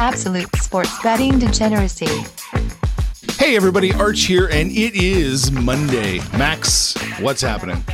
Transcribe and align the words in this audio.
Absolute 0.00 0.48
sports 0.56 0.98
betting 1.02 1.38
degeneracy. 1.38 2.06
Hey 3.34 3.54
everybody, 3.54 3.92
Arch 3.92 4.22
here, 4.22 4.48
and 4.50 4.70
it 4.70 4.94
is 4.94 5.52
Monday. 5.52 6.20
Max, 6.38 6.94
what's 7.20 7.42
happening? 7.42 7.84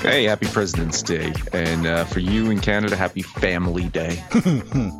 Hey, 0.00 0.22
happy 0.22 0.46
President's 0.46 1.02
Day. 1.02 1.32
And 1.52 1.88
uh, 1.88 2.04
for 2.04 2.20
you 2.20 2.52
in 2.52 2.60
Canada, 2.60 2.94
happy 2.94 3.22
Family 3.22 3.88
Day. 3.88 4.22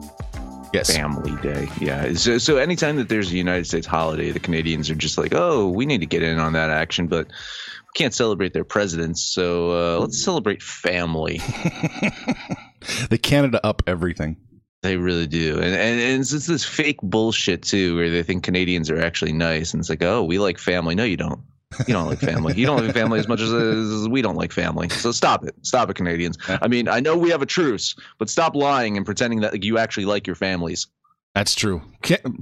Yes. 0.73 0.97
Family 0.97 1.37
Day. 1.43 1.69
Yeah. 1.83 2.15
So, 2.15 2.39
so 2.39 2.57
anytime 2.57 2.97
that 2.97 3.11
there's 3.11 3.31
a 3.31 3.37
United 3.37 3.67
States 3.67 3.87
holiday, 3.87 4.31
the 4.31 4.41
Canadians 4.41 4.89
are 4.89 4.95
just 4.95 5.19
like, 5.19 5.35
oh, 5.35 5.69
we 5.69 5.85
need 5.85 6.01
to 6.01 6.07
get 6.07 6.23
in 6.23 6.39
on 6.39 6.55
that 6.55 6.71
action, 6.71 7.09
but 7.09 7.27
we 7.27 7.93
can't 7.93 8.15
celebrate 8.15 8.55
their 8.55 8.65
presidents. 8.65 9.23
So 9.23 9.73
uh, 9.73 9.99
let's 10.01 10.25
celebrate 10.25 10.63
family. 10.63 11.37
the 13.11 13.19
Canada 13.21 13.61
up 13.63 13.83
everything. 13.87 14.39
They 14.83 14.97
really 14.97 15.29
do. 15.29 15.55
And, 15.55 15.75
and, 15.75 16.01
and 16.01 16.21
it's 16.21 16.31
this 16.31 16.65
fake 16.65 16.99
bullshit, 17.03 17.63
too, 17.63 17.95
where 17.97 18.11
they 18.11 18.23
think 18.23 18.43
Canadians 18.43 18.91
are 18.91 19.01
actually 19.01 19.33
nice. 19.33 19.73
And 19.73 19.81
it's 19.81 19.89
like, 19.89 20.03
oh, 20.03 20.25
we 20.25 20.39
like 20.39 20.59
family. 20.59 20.95
No, 20.95 21.05
you 21.05 21.17
don't. 21.17 21.41
You 21.87 21.95
don't 21.95 22.07
like 22.07 22.19
family. 22.19 22.55
You 22.55 22.67
don't 22.67 22.85
like 22.85 22.93
family 22.93 23.19
as 23.19 23.29
much 23.29 23.41
as, 23.41 23.51
as 23.51 24.09
we 24.09 24.21
don't 24.21 24.35
like 24.37 24.53
family. 24.53 24.89
So 24.91 25.11
stop 25.13 25.45
it. 25.47 25.55
Stop 25.63 25.89
it, 25.89 25.95
Canadians. 25.95 26.37
I 26.49 26.69
mean, 26.69 26.89
I 26.89 27.01
know 27.01 27.17
we 27.17 27.31
have 27.31 27.41
a 27.43 27.47
truce, 27.47 27.95
but 28.19 28.29
stop 28.29 28.55
lying 28.55 28.97
and 28.97 29.07
pretending 29.07 29.41
that 29.41 29.63
you 29.63 29.79
actually 29.79 30.05
like 30.05 30.27
your 30.27 30.37
families. 30.37 30.89
That's 31.35 31.55
true. 31.55 31.81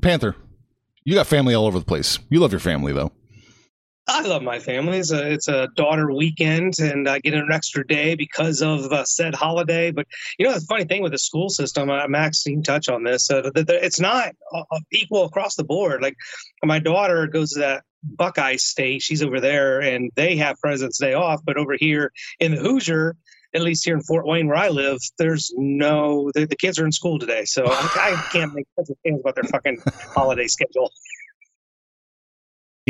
Panther, 0.03 0.35
you 1.05 1.15
got 1.15 1.29
family 1.29 1.55
all 1.55 1.67
over 1.67 1.79
the 1.79 1.85
place. 1.85 2.19
You 2.29 2.41
love 2.41 2.51
your 2.53 2.59
family, 2.59 2.93
though. 2.93 3.13
I 4.13 4.23
love 4.23 4.43
my 4.43 4.59
family. 4.59 4.99
It's 4.99 5.13
a, 5.13 5.31
it's 5.31 5.47
a 5.47 5.69
daughter 5.77 6.13
weekend, 6.13 6.81
and 6.81 7.09
I 7.09 7.21
get 7.21 7.35
an 7.35 7.53
extra 7.53 7.87
day 7.87 8.17
because 8.17 8.61
of 8.61 8.91
uh, 8.93 9.05
said 9.05 9.37
holiday. 9.37 9.93
But 9.93 10.09
you 10.37 10.47
know, 10.47 10.55
the 10.55 10.61
funny 10.63 10.85
thing 10.85 11.01
with 11.01 11.13
the 11.13 11.19
school 11.19 11.49
system, 11.49 11.91
uh, 11.91 12.09
Max, 12.09 12.45
you 12.45 12.61
touch 12.61 12.89
on 12.89 13.05
this. 13.05 13.31
Uh, 13.31 13.43
that 13.55 13.71
it's 13.71 14.01
not 14.01 14.35
uh, 14.53 14.65
equal 14.91 15.27
across 15.27 15.55
the 15.55 15.63
board. 15.63 16.03
Like 16.03 16.17
my 16.65 16.81
daughter 16.81 17.29
goes 17.29 17.53
to 17.53 17.61
that 17.61 17.85
Buckeye 18.03 18.57
State. 18.57 19.03
She's 19.03 19.23
over 19.23 19.39
there, 19.39 19.81
and 19.81 20.11
they 20.17 20.35
have 20.37 20.59
President's 20.59 20.99
Day 20.99 21.15
off. 21.15 21.41
But 21.45 21.57
over 21.57 21.77
here 21.79 22.11
in 22.41 22.57
the 22.57 22.61
Hoosier, 22.61 23.15
at 23.55 23.63
least 23.63 23.85
here 23.85 23.95
in 23.95 24.03
Fort 24.03 24.27
Wayne 24.27 24.49
where 24.49 24.57
I 24.57 24.71
live, 24.71 24.99
there's 25.19 25.53
no 25.57 26.33
the, 26.35 26.47
the 26.47 26.57
kids 26.57 26.81
are 26.81 26.85
in 26.85 26.91
school 26.91 27.21
today, 27.21 27.45
so 27.45 27.65
I, 27.65 27.89
I 27.97 28.29
can't 28.33 28.53
make 28.55 28.67
sense 28.75 28.91
of 28.91 28.97
things 29.05 29.21
about 29.21 29.37
their 29.37 29.45
fucking 29.45 29.81
holiday 30.15 30.49
schedule. 30.49 30.91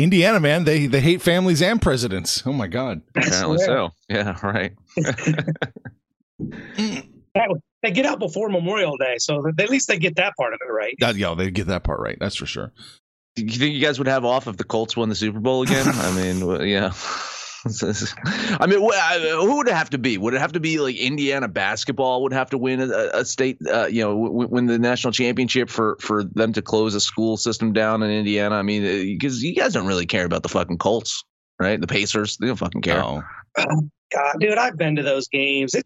Indiana, 0.03 0.39
man, 0.39 0.63
they 0.63 0.87
they 0.87 1.01
hate 1.01 1.21
families 1.21 1.61
and 1.61 1.81
presidents. 1.81 2.43
Oh 2.45 2.53
my 2.53 2.67
god. 2.67 3.01
Apparently 3.15 3.59
so. 3.59 3.91
Yeah, 4.09 4.37
right. 4.43 4.73
they 7.83 7.91
get 7.91 8.05
out 8.05 8.19
before 8.19 8.49
Memorial 8.49 8.97
Day, 8.97 9.15
so 9.17 9.47
at 9.47 9.69
least 9.69 9.87
they 9.87 9.97
get 9.97 10.15
that 10.15 10.33
part 10.37 10.53
of 10.53 10.59
it 10.61 10.71
right. 10.71 10.95
That, 10.99 11.15
yeah, 11.15 11.33
they 11.35 11.51
get 11.51 11.67
that 11.67 11.83
part 11.83 11.99
right. 11.99 12.17
That's 12.19 12.35
for 12.35 12.45
sure. 12.45 12.71
Do 13.35 13.43
you 13.43 13.51
think 13.51 13.73
you 13.73 13.81
guys 13.81 13.97
would 13.97 14.07
have 14.07 14.25
off 14.25 14.47
if 14.47 14.57
the 14.57 14.63
Colts 14.63 14.97
won 14.97 15.09
the 15.09 15.15
Super 15.15 15.39
Bowl 15.39 15.63
again? 15.63 15.85
I 15.87 16.15
mean, 16.15 16.67
yeah. 16.67 16.91
I 17.65 18.65
mean, 18.67 18.79
who 18.79 19.57
would 19.57 19.67
it 19.67 19.73
have 19.73 19.91
to 19.91 19.97
be? 19.97 20.17
Would 20.17 20.33
it 20.33 20.41
have 20.41 20.53
to 20.53 20.59
be 20.59 20.79
like 20.79 20.95
Indiana 20.95 21.47
basketball 21.47 22.23
would 22.23 22.33
have 22.33 22.49
to 22.51 22.57
win 22.57 22.81
a, 22.81 23.09
a 23.13 23.25
state, 23.25 23.57
uh, 23.71 23.87
you 23.87 24.03
know, 24.03 24.15
win 24.15 24.65
the 24.65 24.79
national 24.79 25.13
championship 25.13 25.69
for 25.69 25.97
for 25.99 26.23
them 26.23 26.53
to 26.53 26.61
close 26.61 26.95
a 26.95 26.99
school 26.99 27.37
system 27.37 27.73
down 27.73 28.01
in 28.03 28.09
Indiana? 28.09 28.55
I 28.55 28.61
mean, 28.63 28.83
because 29.13 29.43
you 29.43 29.53
guys 29.53 29.73
don't 29.73 29.87
really 29.87 30.07
care 30.07 30.25
about 30.25 30.43
the 30.43 30.49
fucking 30.49 30.79
Colts, 30.79 31.23
right? 31.59 31.79
The 31.79 31.87
Pacers, 31.87 32.37
they 32.37 32.47
don't 32.47 32.55
fucking 32.55 32.81
care. 32.81 33.01
God, 34.11 34.35
dude, 34.39 34.57
I've 34.57 34.77
been 34.77 34.95
to 34.97 35.03
those 35.03 35.27
games. 35.27 35.73
It, 35.73 35.85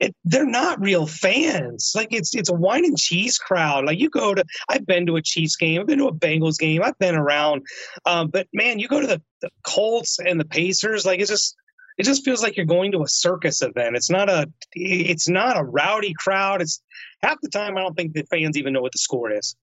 it, 0.00 0.14
they're 0.24 0.44
not 0.44 0.80
real 0.80 1.06
fans. 1.06 1.92
Like 1.94 2.08
it's 2.10 2.34
it's 2.34 2.50
a 2.50 2.54
wine 2.54 2.84
and 2.84 2.98
cheese 2.98 3.38
crowd. 3.38 3.84
Like 3.84 3.98
you 3.98 4.10
go 4.10 4.34
to, 4.34 4.44
I've 4.68 4.86
been 4.86 5.06
to 5.06 5.16
a 5.16 5.22
Chiefs 5.22 5.56
game, 5.56 5.80
I've 5.80 5.86
been 5.86 5.98
to 5.98 6.08
a 6.08 6.14
Bengals 6.14 6.58
game, 6.58 6.82
I've 6.82 6.98
been 6.98 7.14
around. 7.14 7.62
Um, 8.06 8.28
but 8.28 8.48
man, 8.52 8.78
you 8.78 8.88
go 8.88 9.00
to 9.00 9.06
the, 9.06 9.22
the 9.40 9.50
Colts 9.62 10.18
and 10.18 10.40
the 10.40 10.44
Pacers, 10.44 11.06
like 11.06 11.20
it's 11.20 11.30
just 11.30 11.56
it 11.96 12.04
just 12.04 12.24
feels 12.24 12.42
like 12.42 12.56
you're 12.56 12.66
going 12.66 12.92
to 12.92 13.02
a 13.02 13.08
circus 13.08 13.62
event. 13.62 13.96
It's 13.96 14.10
not 14.10 14.28
a 14.28 14.50
it's 14.72 15.28
not 15.28 15.58
a 15.58 15.62
rowdy 15.62 16.14
crowd. 16.14 16.62
It's 16.62 16.82
half 17.22 17.38
the 17.40 17.50
time 17.50 17.76
I 17.76 17.82
don't 17.82 17.94
think 17.94 18.14
the 18.14 18.24
fans 18.30 18.56
even 18.56 18.72
know 18.72 18.82
what 18.82 18.92
the 18.92 18.98
score 18.98 19.30
is. 19.30 19.54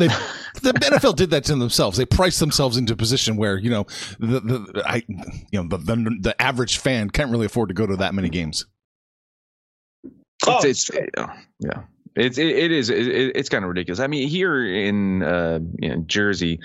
They, 0.00 0.08
the 0.62 0.72
NFL 0.72 1.16
did 1.16 1.30
that 1.30 1.44
to 1.44 1.54
themselves. 1.54 1.96
They 1.96 2.06
priced 2.06 2.40
themselves 2.40 2.76
into 2.76 2.92
a 2.92 2.96
position 2.96 3.36
where 3.36 3.58
you 3.58 3.70
know 3.70 3.86
the, 4.18 4.40
the 4.40 4.82
I 4.86 5.02
you 5.08 5.62
know 5.62 5.68
the, 5.68 5.76
the, 5.78 6.16
the 6.20 6.42
average 6.42 6.78
fan 6.78 7.10
can't 7.10 7.30
really 7.30 7.46
afford 7.46 7.68
to 7.68 7.74
go 7.74 7.86
to 7.86 7.96
that 7.96 8.14
many 8.14 8.28
games. 8.28 8.66
Oh, 10.46 10.58
it's, 10.62 10.90
it's 10.90 10.90
yeah. 11.60 11.82
It's 12.16 12.38
it, 12.38 12.48
it 12.48 12.72
is 12.72 12.90
it, 12.90 13.06
it's 13.36 13.48
kind 13.48 13.64
of 13.64 13.68
ridiculous. 13.68 14.00
I 14.00 14.08
mean, 14.08 14.28
here 14.28 14.64
in 14.64 15.22
uh, 15.22 15.60
you 15.78 15.88
know, 15.90 16.02
Jersey, 16.06 16.58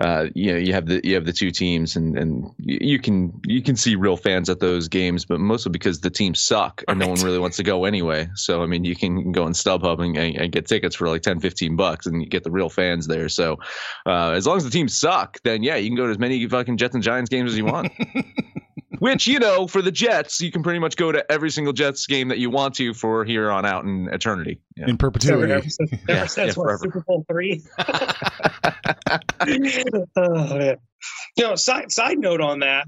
uh, 0.00 0.26
you 0.34 0.52
know, 0.52 0.58
you 0.58 0.72
have 0.72 0.86
the 0.86 1.00
you 1.04 1.14
have 1.14 1.24
the 1.24 1.32
two 1.32 1.52
teams, 1.52 1.94
and 1.94 2.18
and 2.18 2.50
you 2.58 2.98
can 2.98 3.32
you 3.46 3.62
can 3.62 3.76
see 3.76 3.94
real 3.94 4.16
fans 4.16 4.50
at 4.50 4.58
those 4.58 4.88
games, 4.88 5.24
but 5.24 5.38
mostly 5.38 5.70
because 5.70 6.00
the 6.00 6.10
teams 6.10 6.40
suck 6.40 6.82
and 6.88 6.98
right. 6.98 7.06
no 7.06 7.12
one 7.12 7.22
really 7.22 7.38
wants 7.38 7.56
to 7.58 7.62
go 7.62 7.84
anyway. 7.84 8.28
So 8.34 8.62
I 8.62 8.66
mean, 8.66 8.84
you 8.84 8.96
can 8.96 9.30
go 9.30 9.44
on 9.44 9.52
StubHub 9.52 10.04
and, 10.04 10.16
and, 10.16 10.50
get 10.50 10.66
tickets 10.66 10.96
for 10.96 11.08
like 11.08 11.22
10, 11.22 11.38
15 11.38 11.76
bucks, 11.76 12.06
and 12.06 12.20
you 12.20 12.28
get 12.28 12.42
the 12.42 12.50
real 12.50 12.68
fans 12.68 13.06
there. 13.06 13.28
So 13.28 13.58
uh, 14.06 14.30
as 14.30 14.46
long 14.46 14.56
as 14.56 14.64
the 14.64 14.70
teams 14.70 14.96
suck, 14.96 15.38
then 15.44 15.62
yeah, 15.62 15.76
you 15.76 15.88
can 15.88 15.96
go 15.96 16.06
to 16.06 16.10
as 16.10 16.18
many 16.18 16.48
fucking 16.48 16.76
Jets 16.76 16.94
and 16.94 17.04
Giants 17.04 17.30
games 17.30 17.52
as 17.52 17.56
you 17.56 17.64
want. 17.64 17.92
Which 19.00 19.26
you 19.26 19.38
know, 19.38 19.66
for 19.66 19.80
the 19.80 19.90
Jets, 19.90 20.42
you 20.42 20.52
can 20.52 20.62
pretty 20.62 20.78
much 20.78 20.94
go 20.94 21.10
to 21.10 21.24
every 21.32 21.50
single 21.50 21.72
Jets 21.72 22.06
game 22.06 22.28
that 22.28 22.38
you 22.38 22.50
want 22.50 22.74
to 22.74 22.92
for 22.92 23.24
here 23.24 23.50
on 23.50 23.64
out 23.64 23.84
in 23.84 24.10
eternity. 24.12 24.60
Yeah. 24.76 24.88
In 24.88 24.98
perpetuity. 24.98 25.48
Never, 25.48 25.48
never, 25.48 25.66
never 25.90 26.02
yeah, 26.06 26.26
says 26.26 26.54
yeah, 26.54 26.62
what, 26.62 26.80
Super 26.80 27.00
Bowl 27.00 27.24
three. 27.26 27.62
oh, 27.78 28.12
man. 30.54 30.76
You 31.34 31.44
know, 31.44 31.54
side 31.54 31.90
side 31.90 32.18
note 32.18 32.42
on 32.42 32.58
that 32.58 32.86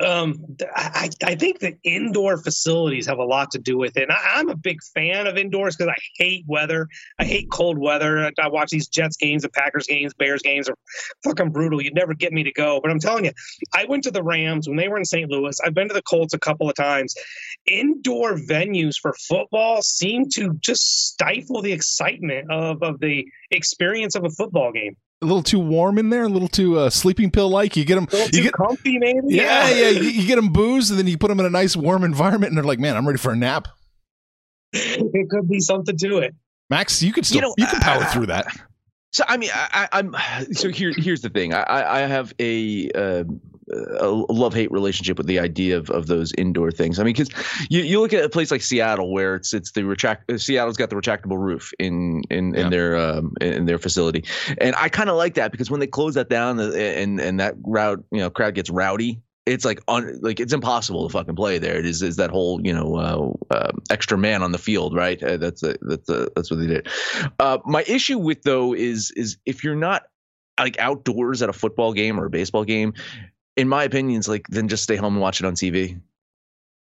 um, 0.00 0.56
I, 0.74 1.08
I 1.22 1.34
think 1.36 1.60
the 1.60 1.76
indoor 1.84 2.36
facilities 2.36 3.06
have 3.06 3.18
a 3.18 3.24
lot 3.24 3.52
to 3.52 3.58
do 3.58 3.78
with 3.78 3.96
it. 3.96 4.04
And 4.04 4.12
I, 4.12 4.40
am 4.40 4.48
a 4.48 4.56
big 4.56 4.82
fan 4.82 5.26
of 5.26 5.36
indoors 5.36 5.76
because 5.76 5.92
I 5.92 6.00
hate 6.16 6.44
weather. 6.48 6.88
I 7.20 7.24
hate 7.24 7.50
cold 7.50 7.78
weather. 7.78 8.30
I 8.40 8.48
watch 8.48 8.70
these 8.70 8.88
Jets 8.88 9.16
games, 9.16 9.42
the 9.42 9.50
Packers 9.50 9.86
games, 9.86 10.12
Bears 10.14 10.42
games 10.42 10.68
are 10.68 10.76
fucking 11.22 11.50
brutal. 11.50 11.80
You'd 11.80 11.94
never 11.94 12.12
get 12.12 12.32
me 12.32 12.42
to 12.42 12.52
go. 12.52 12.80
But 12.82 12.90
I'm 12.90 12.98
telling 12.98 13.24
you, 13.24 13.32
I 13.72 13.84
went 13.84 14.02
to 14.04 14.10
the 14.10 14.22
Rams 14.22 14.66
when 14.66 14.76
they 14.76 14.88
were 14.88 14.98
in 14.98 15.04
St. 15.04 15.30
Louis. 15.30 15.56
I've 15.64 15.74
been 15.74 15.88
to 15.88 15.94
the 15.94 16.02
Colts 16.02 16.34
a 16.34 16.38
couple 16.40 16.68
of 16.68 16.74
times. 16.74 17.14
Indoor 17.66 18.34
venues 18.34 18.96
for 19.00 19.14
football 19.28 19.80
seem 19.80 20.28
to 20.30 20.54
just 20.54 21.08
stifle 21.08 21.62
the 21.62 21.72
excitement 21.72 22.50
of, 22.50 22.82
of 22.82 22.98
the 22.98 23.24
experience 23.52 24.16
of 24.16 24.24
a 24.24 24.30
football 24.30 24.72
game 24.72 24.96
a 25.24 25.26
little 25.26 25.42
too 25.42 25.58
warm 25.58 25.98
in 25.98 26.10
there, 26.10 26.24
a 26.24 26.28
little 26.28 26.48
too 26.48 26.78
uh, 26.78 26.90
sleeping 26.90 27.30
pill 27.30 27.48
like. 27.48 27.76
You 27.76 27.84
get 27.84 27.96
them, 27.96 28.08
you 28.32 28.42
get 28.42 28.52
comfy, 28.52 28.98
maybe. 28.98 29.20
Yeah, 29.28 29.68
yeah. 29.70 29.88
You, 29.88 30.08
you, 30.08 30.26
get 30.26 30.36
them 30.36 30.52
booze, 30.52 30.90
and 30.90 30.98
then 30.98 31.06
you 31.06 31.18
put 31.18 31.28
them 31.28 31.40
in 31.40 31.46
a 31.46 31.50
nice 31.50 31.76
warm 31.76 32.04
environment, 32.04 32.50
and 32.50 32.56
they're 32.56 32.64
like, 32.64 32.78
"Man, 32.78 32.96
I'm 32.96 33.06
ready 33.06 33.18
for 33.18 33.32
a 33.32 33.36
nap." 33.36 33.68
It 34.76 35.30
could 35.30 35.48
be 35.48 35.60
something 35.60 35.96
to 35.96 36.18
it. 36.18 36.34
Max, 36.68 37.02
you 37.02 37.12
could 37.12 37.24
still 37.24 37.36
you, 37.36 37.42
know, 37.42 37.54
you 37.58 37.66
can 37.66 37.80
power 37.80 38.02
uh, 38.02 38.12
through 38.12 38.26
that. 38.26 38.46
So 39.12 39.22
I 39.28 39.36
mean, 39.36 39.50
I, 39.54 39.88
am 39.92 40.16
so 40.52 40.68
here. 40.68 40.92
Here's 40.96 41.20
the 41.20 41.30
thing. 41.30 41.54
I, 41.54 41.64
I 41.68 42.00
have 42.00 42.32
a 42.40 42.90
uh, 42.90 43.24
a 43.70 44.08
love 44.08 44.54
hate 44.54 44.70
relationship 44.70 45.16
with 45.18 45.26
the 45.26 45.38
idea 45.38 45.76
of, 45.76 45.90
of 45.90 46.06
those 46.06 46.32
indoor 46.36 46.70
things. 46.70 46.98
I 46.98 47.04
mean, 47.04 47.14
because 47.14 47.30
you, 47.70 47.82
you 47.82 48.00
look 48.00 48.12
at 48.12 48.24
a 48.24 48.28
place 48.28 48.50
like 48.50 48.62
Seattle 48.62 49.12
where 49.12 49.34
it's 49.36 49.52
it's 49.54 49.72
the 49.72 49.84
retract 49.84 50.30
uh, 50.30 50.38
Seattle's 50.38 50.76
got 50.76 50.90
the 50.90 50.96
retractable 50.96 51.38
roof 51.38 51.72
in 51.78 52.22
in, 52.30 52.54
yeah. 52.54 52.60
in 52.60 52.70
their 52.70 52.96
um, 52.96 53.34
in 53.40 53.66
their 53.66 53.78
facility, 53.78 54.24
and 54.58 54.74
I 54.76 54.88
kind 54.88 55.10
of 55.10 55.16
like 55.16 55.34
that 55.34 55.52
because 55.52 55.70
when 55.70 55.80
they 55.80 55.86
close 55.86 56.14
that 56.14 56.28
down 56.28 56.58
and 56.58 57.20
and 57.20 57.40
that 57.40 57.54
route 57.64 58.04
you 58.10 58.18
know 58.18 58.30
crowd 58.30 58.54
gets 58.54 58.70
rowdy, 58.70 59.20
it's 59.46 59.64
like 59.64 59.80
on 59.88 60.18
like 60.22 60.40
it's 60.40 60.52
impossible 60.52 61.06
to 61.06 61.12
fucking 61.12 61.36
play 61.36 61.58
there. 61.58 61.78
It 61.78 61.86
is 61.86 62.02
is 62.02 62.16
that 62.16 62.30
whole 62.30 62.60
you 62.64 62.72
know 62.72 62.96
uh, 62.96 63.54
uh, 63.54 63.72
extra 63.90 64.16
man 64.16 64.42
on 64.42 64.52
the 64.52 64.58
field, 64.58 64.94
right? 64.94 65.22
Uh, 65.22 65.36
that's 65.36 65.62
a, 65.62 65.76
that's 65.82 66.08
a, 66.08 66.28
that's 66.34 66.50
what 66.50 66.60
they 66.60 66.66
did. 66.66 66.88
Uh, 67.38 67.58
my 67.66 67.84
issue 67.86 68.18
with 68.18 68.42
though 68.42 68.74
is 68.74 69.10
is 69.16 69.36
if 69.44 69.62
you're 69.62 69.76
not 69.76 70.04
like 70.58 70.78
outdoors 70.78 71.42
at 71.42 71.48
a 71.48 71.52
football 71.52 71.92
game 71.92 72.18
or 72.18 72.26
a 72.26 72.30
baseball 72.30 72.64
game, 72.64 72.94
in 73.56 73.68
my 73.68 73.84
opinion, 73.84 74.18
it's 74.18 74.28
like 74.28 74.46
then 74.48 74.68
just 74.68 74.82
stay 74.82 74.96
home 74.96 75.14
and 75.14 75.22
watch 75.22 75.40
it 75.40 75.46
on 75.46 75.54
TV. 75.54 76.00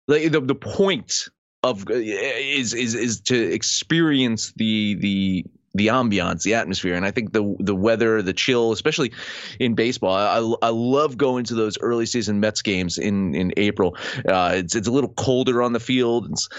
Like 0.08 0.32
the 0.32 0.42
the 0.42 0.56
point 0.56 1.30
of 1.64 1.90
uh, 1.90 1.94
is 1.94 2.74
is 2.74 2.96
is 2.96 3.22
to 3.22 3.54
experience 3.54 4.54
the 4.56 4.96
the 4.96 5.46
the 5.76 5.88
ambiance, 5.88 6.44
the 6.44 6.54
atmosphere, 6.54 6.94
and 6.94 7.06
I 7.06 7.12
think 7.12 7.34
the 7.34 7.56
the 7.60 7.76
weather, 7.76 8.22
the 8.22 8.34
chill, 8.34 8.72
especially 8.72 9.12
in 9.60 9.74
baseball. 9.74 10.14
I, 10.14 10.68
I 10.68 10.70
love 10.70 11.18
going 11.18 11.46
to 11.46 11.56
those 11.56 11.78
early 11.80 12.06
season 12.06 12.40
Mets 12.40 12.62
games 12.62 12.98
in 12.98 13.34
in 13.34 13.54
April. 13.58 13.98
Uh, 14.28 14.54
it's 14.56 14.76
it's 14.76 14.88
a 14.88 14.92
little 14.92 15.14
colder 15.14 15.62
on 15.64 15.74
the 15.74 15.80
field. 15.80 16.30
It's, 16.32 16.50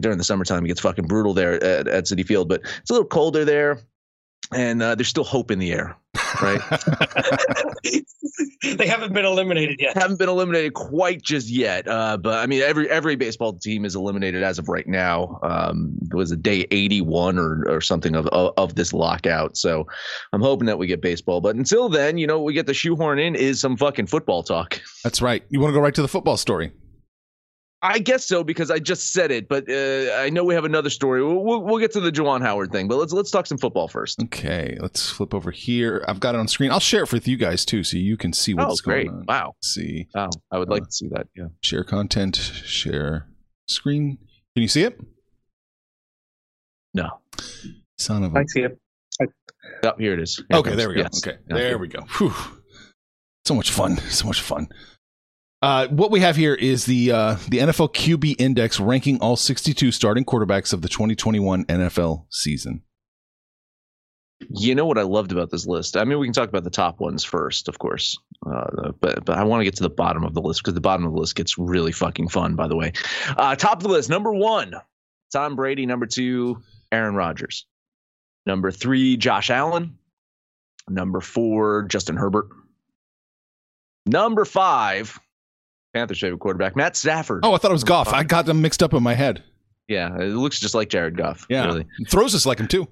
during 0.00 0.18
the 0.18 0.24
summertime, 0.24 0.64
it 0.64 0.68
gets 0.68 0.80
fucking 0.80 1.06
brutal 1.06 1.34
there 1.34 1.62
at, 1.62 1.88
at 1.88 2.04
Citi 2.04 2.26
Field, 2.26 2.48
but 2.48 2.60
it's 2.80 2.90
a 2.90 2.92
little 2.92 3.08
colder 3.08 3.44
there, 3.44 3.80
and 4.52 4.82
uh, 4.82 4.94
there's 4.94 5.08
still 5.08 5.24
hope 5.24 5.50
in 5.50 5.58
the 5.58 5.72
air 5.72 5.96
right? 6.40 6.60
they 8.76 8.86
haven't 8.86 9.12
been 9.12 9.24
eliminated 9.24 9.76
yet. 9.80 9.96
Haven't 9.96 10.18
been 10.18 10.28
eliminated 10.28 10.74
quite 10.74 11.22
just 11.22 11.48
yet. 11.48 11.88
Uh, 11.88 12.16
but 12.16 12.38
I 12.38 12.46
mean, 12.46 12.62
every 12.62 12.88
every 12.90 13.16
baseball 13.16 13.52
team 13.54 13.84
is 13.84 13.94
eliminated 13.94 14.42
as 14.42 14.58
of 14.58 14.68
right 14.68 14.86
now. 14.86 15.38
Um, 15.42 15.98
it 16.10 16.14
was 16.14 16.30
a 16.30 16.36
day 16.36 16.66
81 16.70 17.38
or 17.38 17.64
or 17.68 17.80
something 17.80 18.14
of, 18.14 18.26
of, 18.28 18.54
of 18.56 18.74
this 18.74 18.92
lockout. 18.92 19.56
So 19.56 19.86
I'm 20.32 20.42
hoping 20.42 20.66
that 20.66 20.78
we 20.78 20.86
get 20.86 21.00
baseball. 21.00 21.40
But 21.40 21.56
until 21.56 21.88
then, 21.88 22.18
you 22.18 22.26
know, 22.26 22.40
we 22.40 22.52
get 22.52 22.66
the 22.66 22.74
shoehorn 22.74 23.18
in 23.18 23.34
is 23.34 23.60
some 23.60 23.76
fucking 23.76 24.06
football 24.06 24.42
talk. 24.42 24.80
That's 25.04 25.22
right. 25.22 25.42
You 25.50 25.60
want 25.60 25.72
to 25.72 25.74
go 25.74 25.80
right 25.80 25.94
to 25.94 26.02
the 26.02 26.08
football 26.08 26.36
story? 26.36 26.72
I 27.80 28.00
guess 28.00 28.26
so 28.26 28.42
because 28.42 28.70
I 28.72 28.80
just 28.80 29.12
said 29.12 29.30
it, 29.30 29.48
but 29.48 29.70
uh, 29.70 30.16
I 30.16 30.30
know 30.30 30.42
we 30.42 30.54
have 30.54 30.64
another 30.64 30.90
story. 30.90 31.22
We'll, 31.22 31.44
we'll, 31.44 31.62
we'll, 31.62 31.78
get 31.78 31.92
to 31.92 32.00
the 32.00 32.10
Juwan 32.10 32.42
Howard 32.42 32.72
thing, 32.72 32.88
but 32.88 32.96
let's 32.96 33.12
let's 33.12 33.30
talk 33.30 33.46
some 33.46 33.58
football 33.58 33.86
first. 33.86 34.20
Okay, 34.24 34.76
let's 34.80 35.10
flip 35.10 35.32
over 35.32 35.52
here. 35.52 36.04
I've 36.08 36.18
got 36.18 36.34
it 36.34 36.38
on 36.38 36.48
screen. 36.48 36.72
I'll 36.72 36.80
share 36.80 37.04
it 37.04 37.12
with 37.12 37.28
you 37.28 37.36
guys 37.36 37.64
too, 37.64 37.84
so 37.84 37.96
you 37.96 38.16
can 38.16 38.32
see 38.32 38.52
what's 38.52 38.80
oh, 38.80 38.84
great. 38.84 39.06
going 39.06 39.20
on. 39.20 39.26
Wow. 39.28 39.54
Let's 39.58 39.74
see. 39.74 40.08
Wow, 40.12 40.30
I 40.50 40.58
would 40.58 40.68
uh, 40.68 40.72
like 40.72 40.84
to 40.86 40.92
see 40.92 41.08
that. 41.08 41.28
Yeah. 41.36 41.46
Share 41.62 41.84
content. 41.84 42.36
Share 42.36 43.28
screen. 43.68 44.18
Can 44.56 44.62
you 44.62 44.68
see 44.68 44.82
it? 44.82 45.00
No. 46.94 47.20
Son 47.96 48.24
of 48.24 48.34
a. 48.34 48.40
I 48.40 48.44
see 48.48 48.62
it. 48.62 48.76
I... 49.20 49.26
Oh, 49.84 49.92
here 49.98 50.14
it 50.14 50.20
is. 50.20 50.36
Here 50.36 50.58
okay, 50.58 50.72
it 50.72 50.76
there 50.76 50.88
we 50.88 50.96
go. 50.96 51.02
Yes. 51.02 51.24
Okay, 51.24 51.38
there 51.46 51.78
we 51.78 51.86
go. 51.86 52.00
Whew. 52.18 52.34
So 53.44 53.54
much 53.54 53.70
fun. 53.70 53.98
So 53.98 54.26
much 54.26 54.40
fun. 54.40 54.68
Uh, 55.60 55.88
what 55.88 56.12
we 56.12 56.20
have 56.20 56.36
here 56.36 56.54
is 56.54 56.84
the 56.84 57.10
uh, 57.10 57.34
the 57.48 57.58
NFL 57.58 57.92
QB 57.92 58.36
Index 58.38 58.78
ranking 58.78 59.18
all 59.20 59.36
62 59.36 59.90
starting 59.90 60.24
quarterbacks 60.24 60.72
of 60.72 60.82
the 60.82 60.88
2021 60.88 61.64
NFL 61.64 62.26
season. 62.30 62.82
You 64.50 64.76
know 64.76 64.86
what 64.86 64.98
I 64.98 65.02
loved 65.02 65.32
about 65.32 65.50
this 65.50 65.66
list? 65.66 65.96
I 65.96 66.04
mean, 66.04 66.20
we 66.20 66.26
can 66.26 66.32
talk 66.32 66.48
about 66.48 66.62
the 66.62 66.70
top 66.70 67.00
ones 67.00 67.24
first, 67.24 67.68
of 67.68 67.80
course, 67.80 68.16
uh, 68.46 68.92
but 69.00 69.24
but 69.24 69.36
I 69.36 69.42
want 69.42 69.60
to 69.60 69.64
get 69.64 69.74
to 69.76 69.82
the 69.82 69.90
bottom 69.90 70.22
of 70.22 70.32
the 70.32 70.40
list 70.40 70.62
because 70.62 70.74
the 70.74 70.80
bottom 70.80 71.04
of 71.04 71.12
the 71.12 71.18
list 71.18 71.34
gets 71.34 71.58
really 71.58 71.90
fucking 71.90 72.28
fun. 72.28 72.54
By 72.54 72.68
the 72.68 72.76
way, 72.76 72.92
uh, 73.36 73.56
top 73.56 73.78
of 73.78 73.82
the 73.82 73.88
list: 73.88 74.08
number 74.08 74.32
one, 74.32 74.74
Tom 75.32 75.56
Brady; 75.56 75.86
number 75.86 76.06
two, 76.06 76.62
Aaron 76.92 77.16
Rodgers; 77.16 77.66
number 78.46 78.70
three, 78.70 79.16
Josh 79.16 79.50
Allen; 79.50 79.98
number 80.88 81.20
four, 81.20 81.82
Justin 81.88 82.16
Herbert; 82.16 82.46
number 84.06 84.44
five, 84.44 85.18
Panthers' 85.94 86.20
favorite 86.20 86.40
quarterback, 86.40 86.76
Matt 86.76 86.96
Stafford. 86.96 87.40
Oh, 87.44 87.54
I 87.54 87.58
thought 87.58 87.70
it 87.70 87.74
was 87.74 87.84
Goff. 87.84 88.12
I 88.12 88.22
got 88.22 88.46
them 88.46 88.60
mixed 88.60 88.82
up 88.82 88.94
in 88.94 89.02
my 89.02 89.14
head. 89.14 89.42
Yeah, 89.88 90.14
it 90.18 90.34
looks 90.34 90.60
just 90.60 90.74
like 90.74 90.90
Jared 90.90 91.16
Goff. 91.16 91.46
Yeah, 91.48 91.66
really. 91.66 91.86
throws 92.08 92.34
us 92.34 92.44
like 92.44 92.58
him 92.58 92.68
too. 92.68 92.86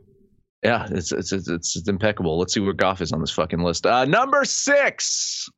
Yeah, 0.62 0.88
it's, 0.90 1.12
it's 1.12 1.32
it's 1.32 1.48
it's 1.76 1.88
impeccable. 1.88 2.38
Let's 2.38 2.54
see 2.54 2.60
where 2.60 2.72
Goff 2.72 3.00
is 3.02 3.12
on 3.12 3.20
this 3.20 3.30
fucking 3.30 3.60
list. 3.60 3.86
Uh, 3.86 4.04
number 4.06 4.44
six. 4.44 5.48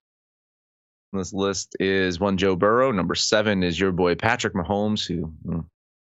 This 1.12 1.32
list 1.32 1.74
is 1.80 2.20
one 2.20 2.36
Joe 2.36 2.56
Burrow. 2.56 2.92
Number 2.92 3.14
seven 3.14 3.62
is 3.62 3.80
your 3.80 3.92
boy 3.92 4.14
Patrick 4.14 4.52
Mahomes, 4.52 5.06
who 5.06 5.32
hmm, 5.48 5.60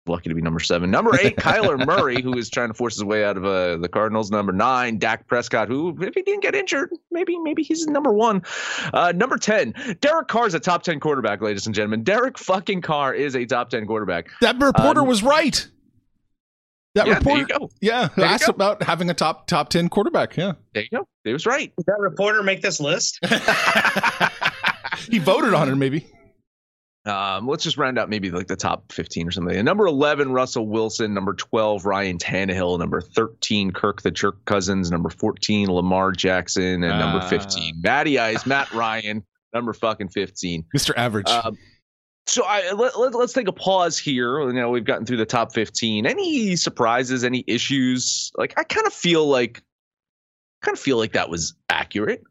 lucky 0.06 0.28
to 0.28 0.34
be 0.34 0.40
number 0.40 0.60
seven. 0.60 0.90
Number 0.90 1.18
eight, 1.20 1.36
Kyler 1.36 1.84
Murray, 1.86 2.20
who 2.22 2.36
is 2.36 2.50
trying 2.50 2.68
to 2.68 2.74
force 2.74 2.94
his 2.94 3.04
way 3.04 3.24
out 3.24 3.36
of 3.36 3.44
uh, 3.44 3.76
the 3.76 3.88
Cardinals. 3.88 4.30
Number 4.30 4.52
nine, 4.52 4.98
Dak 4.98 5.26
Prescott, 5.26 5.68
who 5.68 5.96
if 6.00 6.14
he 6.14 6.22
didn't 6.22 6.42
get 6.42 6.54
injured, 6.54 6.90
maybe 7.10 7.38
maybe 7.38 7.62
he's 7.62 7.86
number 7.86 8.12
one. 8.12 8.42
Uh, 8.92 9.12
number 9.12 9.36
ten, 9.36 9.74
Derek 10.00 10.28
Carr 10.28 10.46
is 10.46 10.54
a 10.54 10.60
top 10.60 10.82
ten 10.82 11.00
quarterback, 11.00 11.40
ladies 11.40 11.66
and 11.66 11.74
gentlemen. 11.74 12.02
Derek 12.02 12.38
fucking 12.38 12.82
Carr 12.82 13.14
is 13.14 13.36
a 13.36 13.44
top 13.44 13.70
ten 13.70 13.86
quarterback. 13.86 14.28
That 14.40 14.58
reporter 14.60 15.00
um, 15.00 15.08
was 15.08 15.22
right. 15.22 15.66
That 16.96 17.06
yeah, 17.06 17.18
reporter, 17.18 17.44
go. 17.44 17.70
yeah, 17.80 18.08
asked 18.16 18.48
about 18.48 18.82
having 18.82 19.10
a 19.10 19.14
top 19.14 19.46
top 19.46 19.68
ten 19.68 19.88
quarterback. 19.88 20.36
Yeah, 20.36 20.52
there 20.74 20.82
you 20.82 20.98
go. 20.98 21.08
It 21.24 21.32
was 21.32 21.46
right. 21.46 21.72
Did 21.76 21.86
that 21.86 22.00
reporter 22.00 22.42
make 22.42 22.62
this 22.62 22.80
list? 22.80 23.20
he 25.08 25.18
voted 25.18 25.54
on 25.54 25.68
it, 25.68 25.76
maybe. 25.76 26.06
Um, 27.06 27.48
let's 27.48 27.64
just 27.64 27.78
round 27.78 27.98
out 27.98 28.10
maybe 28.10 28.30
like 28.30 28.46
the 28.46 28.56
top 28.56 28.92
15 28.92 29.28
or 29.28 29.30
something. 29.30 29.56
And 29.56 29.64
number 29.64 29.86
11, 29.86 30.32
Russell 30.32 30.66
Wilson. 30.66 31.14
Number 31.14 31.32
12, 31.32 31.86
Ryan 31.86 32.18
Tannehill. 32.18 32.78
Number 32.78 33.00
13, 33.00 33.70
Kirk 33.70 34.02
the 34.02 34.10
Jerk 34.10 34.44
Cousins. 34.44 34.90
Number 34.90 35.08
14, 35.08 35.68
Lamar 35.68 36.12
Jackson. 36.12 36.84
And 36.84 36.92
uh, 36.92 36.98
number 36.98 37.26
15, 37.26 37.74
ah. 37.74 37.80
Matty 37.82 38.18
Ice, 38.18 38.44
Matt 38.44 38.72
Ryan. 38.74 39.24
Number 39.54 39.72
fucking 39.72 40.08
15, 40.08 40.64
Mr. 40.76 40.92
Average. 40.96 41.28
Um, 41.28 41.56
so 42.26 42.44
I 42.44 42.70
let, 42.72 42.98
let, 42.98 43.14
us 43.14 43.32
take 43.32 43.48
a 43.48 43.52
pause 43.52 43.98
here. 43.98 44.40
You 44.42 44.52
know, 44.52 44.70
we've 44.70 44.84
gotten 44.84 45.06
through 45.06 45.16
the 45.16 45.26
top 45.26 45.52
15. 45.52 46.06
Any 46.06 46.54
surprises? 46.54 47.24
Any 47.24 47.42
issues? 47.46 48.30
Like 48.36 48.54
I 48.56 48.62
kind 48.62 48.86
of 48.86 48.92
feel 48.92 49.26
like, 49.26 49.62
kind 50.62 50.76
of 50.76 50.80
feel 50.80 50.98
like 50.98 51.12
that 51.14 51.30
was 51.30 51.54
accurate 51.70 52.22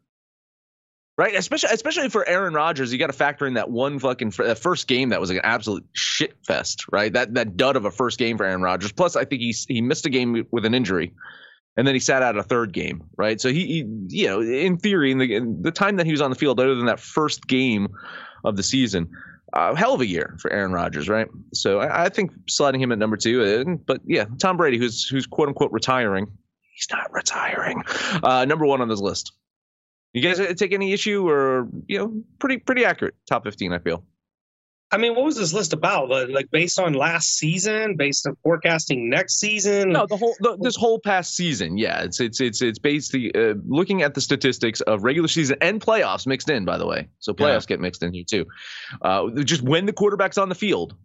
right? 1.20 1.34
Especially 1.34 1.68
especially 1.70 2.08
for 2.08 2.26
Aaron 2.26 2.54
Rodgers, 2.54 2.90
you 2.90 2.98
got 2.98 3.08
to 3.08 3.12
factor 3.12 3.46
in 3.46 3.52
that 3.54 3.70
one 3.70 3.98
fucking 3.98 4.30
that 4.38 4.58
first 4.58 4.86
game 4.86 5.10
that 5.10 5.20
was 5.20 5.28
like 5.28 5.40
an 5.40 5.44
absolute 5.44 5.84
shit 5.92 6.32
fest, 6.46 6.86
right? 6.90 7.12
That 7.12 7.34
that 7.34 7.58
dud 7.58 7.76
of 7.76 7.84
a 7.84 7.90
first 7.90 8.18
game 8.18 8.38
for 8.38 8.46
Aaron 8.46 8.62
Rodgers. 8.62 8.90
Plus, 8.90 9.16
I 9.16 9.26
think 9.26 9.42
he 9.42 9.54
he 9.68 9.82
missed 9.82 10.06
a 10.06 10.08
game 10.08 10.46
with 10.50 10.64
an 10.64 10.72
injury, 10.72 11.12
and 11.76 11.86
then 11.86 11.94
he 11.94 12.00
sat 12.00 12.22
out 12.22 12.38
a 12.38 12.42
third 12.42 12.72
game, 12.72 13.02
right? 13.18 13.38
So 13.38 13.50
he, 13.50 13.66
he 13.66 14.16
you 14.16 14.28
know, 14.28 14.40
in 14.40 14.78
theory, 14.78 15.12
in 15.12 15.18
the 15.18 15.34
in 15.34 15.60
the 15.60 15.70
time 15.70 15.96
that 15.96 16.06
he 16.06 16.12
was 16.12 16.22
on 16.22 16.30
the 16.30 16.36
field, 16.36 16.58
other 16.58 16.74
than 16.74 16.86
that 16.86 17.00
first 17.00 17.46
game 17.46 17.88
of 18.42 18.56
the 18.56 18.62
season. 18.62 19.10
Uh, 19.52 19.74
hell 19.74 19.92
of 19.92 20.00
a 20.00 20.06
year 20.06 20.38
for 20.40 20.50
Aaron 20.50 20.72
Rodgers, 20.72 21.08
right? 21.08 21.26
So 21.52 21.80
I, 21.80 22.04
I 22.04 22.08
think 22.08 22.30
sliding 22.48 22.80
him 22.80 22.92
at 22.92 22.98
number 22.98 23.16
two. 23.16 23.42
And, 23.42 23.84
but 23.84 24.00
yeah, 24.06 24.24
Tom 24.38 24.56
Brady, 24.56 24.78
who's 24.78 25.06
who's 25.06 25.26
quote 25.26 25.48
unquote 25.48 25.72
retiring, 25.72 26.28
he's 26.72 26.86
not 26.90 27.12
retiring. 27.12 27.82
Uh, 28.22 28.46
number 28.46 28.64
one 28.64 28.80
on 28.80 28.88
this 28.88 29.00
list. 29.00 29.32
You 30.12 30.22
guys 30.22 30.38
take 30.56 30.72
any 30.72 30.92
issue 30.92 31.28
or 31.28 31.68
you 31.86 31.98
know 31.98 32.22
pretty 32.38 32.58
pretty 32.58 32.84
accurate 32.84 33.14
top 33.28 33.44
15 33.44 33.72
I 33.72 33.78
feel. 33.78 34.04
I 34.92 34.96
mean, 34.96 35.14
what 35.14 35.24
was 35.24 35.36
this 35.36 35.52
list 35.52 35.72
about? 35.72 36.08
Like 36.08 36.50
based 36.50 36.80
on 36.80 36.94
last 36.94 37.36
season, 37.36 37.96
based 37.96 38.26
on 38.26 38.36
forecasting 38.42 39.08
next 39.08 39.38
season? 39.38 39.92
No, 39.92 40.04
the 40.06 40.16
whole 40.16 40.34
the, 40.40 40.56
this 40.60 40.74
whole 40.74 40.98
past 40.98 41.36
season. 41.36 41.78
Yeah, 41.78 42.02
it's 42.02 42.18
it's 42.18 42.40
it's 42.40 42.60
it's 42.60 42.78
basically 42.80 43.32
uh, 43.34 43.54
looking 43.68 44.02
at 44.02 44.14
the 44.14 44.20
statistics 44.20 44.80
of 44.82 45.04
regular 45.04 45.28
season 45.28 45.58
and 45.60 45.80
playoffs 45.80 46.26
mixed 46.26 46.50
in. 46.50 46.64
By 46.64 46.76
the 46.76 46.86
way, 46.86 47.08
so 47.20 47.32
playoffs 47.32 47.62
yeah. 47.62 47.76
get 47.76 47.80
mixed 47.80 48.02
in 48.02 48.12
here 48.12 48.24
too. 48.28 48.46
Uh, 49.00 49.30
just 49.44 49.62
when 49.62 49.86
the 49.86 49.92
quarterback's 49.92 50.38
on 50.38 50.48
the 50.48 50.56
field, 50.56 50.96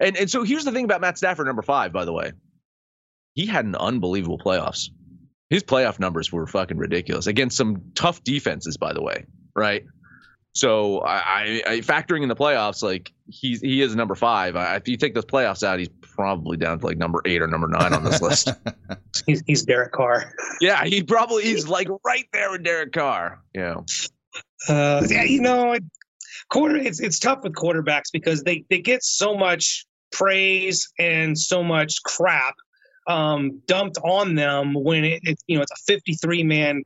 and 0.00 0.16
and 0.16 0.28
so 0.28 0.42
here's 0.42 0.64
the 0.64 0.72
thing 0.72 0.84
about 0.84 1.00
Matt 1.00 1.16
Stafford, 1.16 1.46
number 1.46 1.62
five. 1.62 1.92
By 1.92 2.04
the 2.04 2.12
way, 2.12 2.32
he 3.34 3.46
had 3.46 3.64
an 3.64 3.76
unbelievable 3.76 4.38
playoffs 4.38 4.88
his 5.50 5.62
playoff 5.62 5.98
numbers 5.98 6.32
were 6.32 6.46
fucking 6.46 6.78
ridiculous 6.78 7.26
against 7.26 7.56
some 7.56 7.92
tough 7.94 8.22
defenses, 8.24 8.76
by 8.76 8.92
the 8.92 9.02
way, 9.02 9.26
right? 9.54 9.84
So 10.54 11.00
I, 11.00 11.62
I 11.66 11.78
factoring 11.78 12.22
in 12.22 12.28
the 12.28 12.36
playoffs, 12.36 12.80
like 12.80 13.12
he's 13.26 13.60
he 13.60 13.82
is 13.82 13.96
number 13.96 14.14
five. 14.14 14.54
I, 14.54 14.76
if 14.76 14.86
you 14.86 14.96
take 14.96 15.12
those 15.12 15.24
playoffs 15.24 15.64
out, 15.64 15.80
he's 15.80 15.88
probably 16.00 16.56
down 16.56 16.78
to 16.78 16.86
like 16.86 16.96
number 16.96 17.20
eight 17.24 17.42
or 17.42 17.48
number 17.48 17.66
nine 17.66 17.92
on 17.92 18.04
this 18.04 18.22
list. 18.22 18.50
he's 19.26 19.42
he's 19.46 19.64
Derek 19.64 19.92
Carr. 19.92 20.32
Yeah, 20.60 20.84
he 20.84 21.02
probably 21.02 21.42
he's 21.42 21.66
like 21.68 21.88
right 22.06 22.26
there 22.32 22.52
with 22.52 22.62
Derek 22.62 22.92
Carr. 22.92 23.42
Yeah. 23.52 23.80
Uh, 24.68 25.02
yeah, 25.08 25.24
you 25.24 25.40
know, 25.40 25.76
quarter 26.50 26.76
it's 26.76 27.00
it's 27.00 27.18
tough 27.18 27.42
with 27.42 27.54
quarterbacks 27.54 28.12
because 28.12 28.44
they 28.44 28.64
they 28.70 28.80
get 28.80 29.02
so 29.02 29.36
much 29.36 29.84
praise 30.12 30.88
and 31.00 31.36
so 31.36 31.64
much 31.64 32.00
crap 32.04 32.54
um, 33.06 33.60
dumped 33.66 33.98
on 33.98 34.34
them 34.34 34.74
when 34.74 35.04
it, 35.04 35.20
it, 35.24 35.38
you 35.46 35.56
know 35.56 35.62
it's 35.62 35.72
a 35.72 35.92
53 35.92 36.42
man 36.42 36.82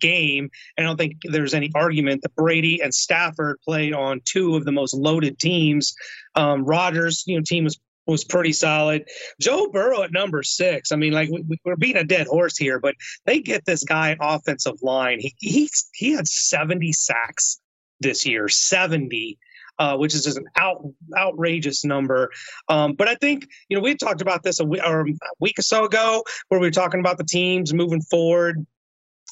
game. 0.00 0.50
And 0.76 0.86
I 0.86 0.90
don't 0.90 0.96
think 0.96 1.16
there's 1.24 1.54
any 1.54 1.70
argument 1.74 2.22
that 2.22 2.34
Brady 2.34 2.82
and 2.82 2.94
Stafford 2.94 3.58
played 3.64 3.94
on 3.94 4.20
two 4.24 4.56
of 4.56 4.64
the 4.64 4.72
most 4.72 4.94
loaded 4.94 5.38
teams. 5.38 5.94
Um, 6.34 6.64
Rodgers, 6.64 7.24
you 7.26 7.36
know, 7.36 7.42
team 7.46 7.64
was 7.64 7.78
was 8.06 8.24
pretty 8.24 8.52
solid. 8.52 9.04
Joe 9.40 9.68
Burrow 9.72 10.02
at 10.02 10.12
number 10.12 10.42
six. 10.42 10.92
I 10.92 10.96
mean, 10.96 11.12
like 11.12 11.30
we, 11.30 11.56
are 11.66 11.76
beating 11.76 12.02
a 12.02 12.04
dead 12.04 12.26
horse 12.26 12.56
here, 12.56 12.80
but 12.80 12.94
they 13.26 13.40
get 13.40 13.64
this 13.64 13.84
guy 13.84 14.16
offensive 14.20 14.82
line. 14.82 15.20
He 15.20 15.34
he 15.38 15.70
he 15.94 16.12
had 16.12 16.26
70 16.26 16.92
sacks 16.92 17.60
this 18.00 18.26
year, 18.26 18.48
70 18.48 19.38
uh, 19.82 19.96
which 19.96 20.14
is 20.14 20.22
just 20.22 20.38
an 20.38 20.46
out, 20.54 20.80
outrageous 21.18 21.84
number. 21.84 22.30
Um, 22.68 22.92
but 22.92 23.08
I 23.08 23.16
think, 23.16 23.48
you 23.68 23.76
know, 23.76 23.82
we 23.82 23.96
talked 23.96 24.20
about 24.20 24.44
this 24.44 24.60
a 24.60 24.64
week, 24.64 24.80
or 24.86 25.00
a 25.00 25.14
week 25.40 25.58
or 25.58 25.62
so 25.62 25.84
ago 25.84 26.22
where 26.48 26.60
we 26.60 26.68
were 26.68 26.70
talking 26.70 27.00
about 27.00 27.18
the 27.18 27.24
teams 27.24 27.74
moving 27.74 28.00
forward. 28.00 28.64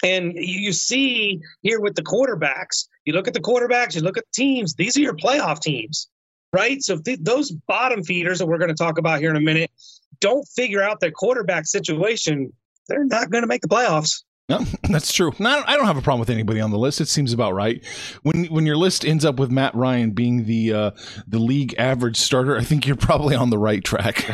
And 0.02 0.32
you 0.34 0.72
see 0.72 1.40
here 1.62 1.80
with 1.80 1.94
the 1.94 2.02
quarterbacks, 2.02 2.88
you 3.04 3.12
look 3.12 3.28
at 3.28 3.34
the 3.34 3.40
quarterbacks, 3.40 3.94
you 3.94 4.00
look 4.00 4.18
at 4.18 4.24
the 4.24 4.42
teams, 4.42 4.74
these 4.74 4.96
are 4.96 5.00
your 5.00 5.14
playoff 5.14 5.60
teams, 5.60 6.08
right? 6.52 6.82
So 6.82 6.98
th- 6.98 7.20
those 7.22 7.52
bottom 7.68 8.02
feeders 8.02 8.40
that 8.40 8.46
we're 8.46 8.58
going 8.58 8.74
to 8.74 8.82
talk 8.84 8.98
about 8.98 9.20
here 9.20 9.30
in 9.30 9.36
a 9.36 9.40
minute 9.40 9.70
don't 10.18 10.48
figure 10.48 10.82
out 10.82 10.98
their 10.98 11.12
quarterback 11.12 11.66
situation, 11.66 12.52
they're 12.88 13.04
not 13.04 13.30
going 13.30 13.44
to 13.44 13.48
make 13.48 13.62
the 13.62 13.68
playoffs. 13.68 14.24
No, 14.50 14.58
that's 14.90 15.12
true. 15.12 15.32
No, 15.38 15.62
I 15.64 15.76
don't 15.76 15.86
have 15.86 15.96
a 15.96 16.02
problem 16.02 16.18
with 16.20 16.28
anybody 16.28 16.60
on 16.60 16.70
the 16.72 16.78
list. 16.78 17.00
It 17.00 17.06
seems 17.08 17.32
about 17.32 17.54
right. 17.54 17.82
When 18.22 18.46
when 18.46 18.66
your 18.66 18.76
list 18.76 19.04
ends 19.04 19.24
up 19.24 19.38
with 19.38 19.50
Matt 19.50 19.74
Ryan 19.74 20.10
being 20.10 20.44
the 20.44 20.72
uh, 20.72 20.90
the 21.26 21.38
league 21.38 21.74
average 21.78 22.16
starter, 22.16 22.58
I 22.58 22.64
think 22.64 22.86
you're 22.86 22.96
probably 22.96 23.36
on 23.36 23.50
the 23.50 23.58
right 23.58 23.82
track. 23.84 24.24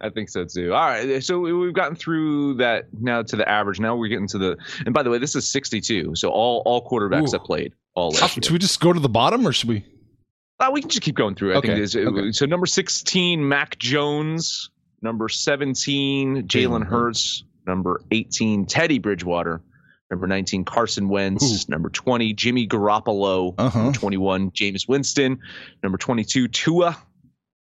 I 0.00 0.10
think 0.12 0.30
so 0.30 0.44
too. 0.46 0.74
All 0.74 0.86
right, 0.86 1.22
so 1.22 1.38
we've 1.38 1.74
gotten 1.74 1.94
through 1.94 2.54
that 2.54 2.86
now 2.98 3.22
to 3.22 3.36
the 3.36 3.48
average. 3.48 3.78
Now 3.78 3.94
we're 3.94 4.08
getting 4.08 4.28
to 4.28 4.38
the. 4.38 4.56
And 4.86 4.94
by 4.94 5.02
the 5.02 5.10
way, 5.10 5.18
this 5.18 5.36
is 5.36 5.46
62. 5.46 6.16
So 6.16 6.30
all 6.30 6.62
all 6.64 6.88
quarterbacks 6.88 7.28
Ooh. 7.28 7.38
have 7.38 7.44
played 7.44 7.74
all 7.94 8.10
last 8.12 8.34
Should 8.34 8.50
we 8.50 8.58
just 8.58 8.80
go 8.80 8.92
to 8.94 9.00
the 9.00 9.08
bottom, 9.10 9.46
or 9.46 9.52
should 9.52 9.68
we? 9.68 9.84
Uh, 10.58 10.70
we 10.72 10.80
can 10.80 10.88
just 10.88 11.02
keep 11.02 11.16
going 11.16 11.34
through. 11.34 11.52
I 11.52 11.56
okay. 11.56 11.86
think 11.86 12.08
okay. 12.08 12.32
so. 12.32 12.46
Number 12.46 12.66
16, 12.66 13.46
Mac 13.46 13.78
Jones. 13.78 14.70
Number 15.02 15.28
17, 15.28 16.48
Jalen 16.48 16.86
Hurts. 16.86 17.44
Number 17.66 18.00
18, 18.10 18.66
Teddy 18.66 18.98
Bridgewater. 18.98 19.60
Number 20.10 20.26
19, 20.26 20.64
Carson 20.64 21.08
Wentz. 21.08 21.64
Ooh. 21.66 21.70
Number 21.70 21.88
20, 21.88 22.34
Jimmy 22.34 22.68
Garoppolo. 22.68 23.54
Uh-huh. 23.56 23.82
Number 23.82 23.98
21, 23.98 24.50
Jameis 24.50 24.86
Winston. 24.86 25.40
Number 25.82 25.98
22, 25.98 26.48
Tua. 26.48 26.96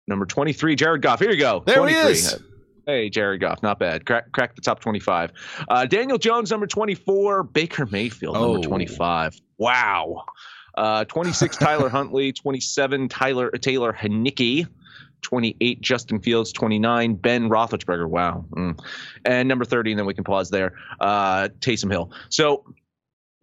Number 0.07 0.25
23, 0.25 0.75
Jared 0.75 1.01
Goff. 1.01 1.19
Here 1.19 1.31
you 1.31 1.39
go. 1.39 1.63
There 1.65 1.77
23. 1.77 2.03
he 2.03 2.09
is. 2.11 2.39
Hey, 2.85 3.09
Jared 3.09 3.39
Goff, 3.39 3.63
not 3.63 3.79
bad. 3.79 4.05
Crack, 4.05 4.31
crack 4.33 4.55
the 4.55 4.61
top 4.61 4.81
25. 4.81 5.31
Uh, 5.69 5.85
Daniel 5.85 6.17
Jones, 6.17 6.51
number 6.51 6.67
24. 6.67 7.43
Baker 7.43 7.85
Mayfield, 7.85 8.35
oh. 8.35 8.53
number 8.53 8.67
25. 8.67 9.39
Wow. 9.57 10.25
Uh, 10.75 11.05
26, 11.05 11.55
Tyler 11.57 11.87
Huntley. 11.89 12.33
27, 12.33 13.07
Tyler 13.07 13.51
Taylor 13.51 13.93
Heinicke. 13.93 14.67
28, 15.23 15.81
Justin 15.81 16.19
Fields, 16.19 16.51
29, 16.51 17.15
Ben 17.15 17.49
Roethlisberger. 17.49 18.07
Wow. 18.07 18.45
Mm. 18.51 18.79
And 19.25 19.47
number 19.47 19.65
30, 19.65 19.93
and 19.93 19.99
then 19.99 20.05
we 20.05 20.13
can 20.13 20.23
pause 20.23 20.49
there, 20.49 20.75
uh, 20.99 21.49
Taysom 21.59 21.91
Hill. 21.91 22.11
So 22.29 22.63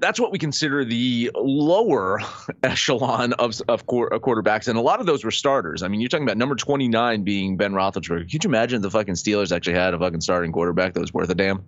that's 0.00 0.18
what 0.18 0.32
we 0.32 0.38
consider 0.38 0.84
the 0.84 1.30
lower 1.34 2.20
echelon 2.62 3.32
of, 3.34 3.60
of 3.68 3.86
quarterbacks. 3.86 4.68
And 4.68 4.78
a 4.78 4.80
lot 4.80 5.00
of 5.00 5.06
those 5.06 5.24
were 5.24 5.30
starters. 5.30 5.82
I 5.82 5.88
mean, 5.88 6.00
you're 6.00 6.08
talking 6.08 6.26
about 6.26 6.38
number 6.38 6.54
29 6.54 7.22
being 7.22 7.56
Ben 7.56 7.72
Roethlisberger. 7.72 8.30
Could 8.30 8.44
you 8.44 8.48
imagine 8.48 8.82
the 8.82 8.90
fucking 8.90 9.14
Steelers 9.14 9.54
actually 9.54 9.74
had 9.74 9.94
a 9.94 9.98
fucking 9.98 10.22
starting 10.22 10.52
quarterback 10.52 10.94
that 10.94 11.00
was 11.00 11.12
worth 11.12 11.30
a 11.30 11.34
damn 11.34 11.64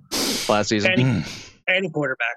last 0.48 0.68
season? 0.68 0.92
Any, 0.92 1.04
mm. 1.04 1.50
any 1.68 1.90
quarterback. 1.90 2.36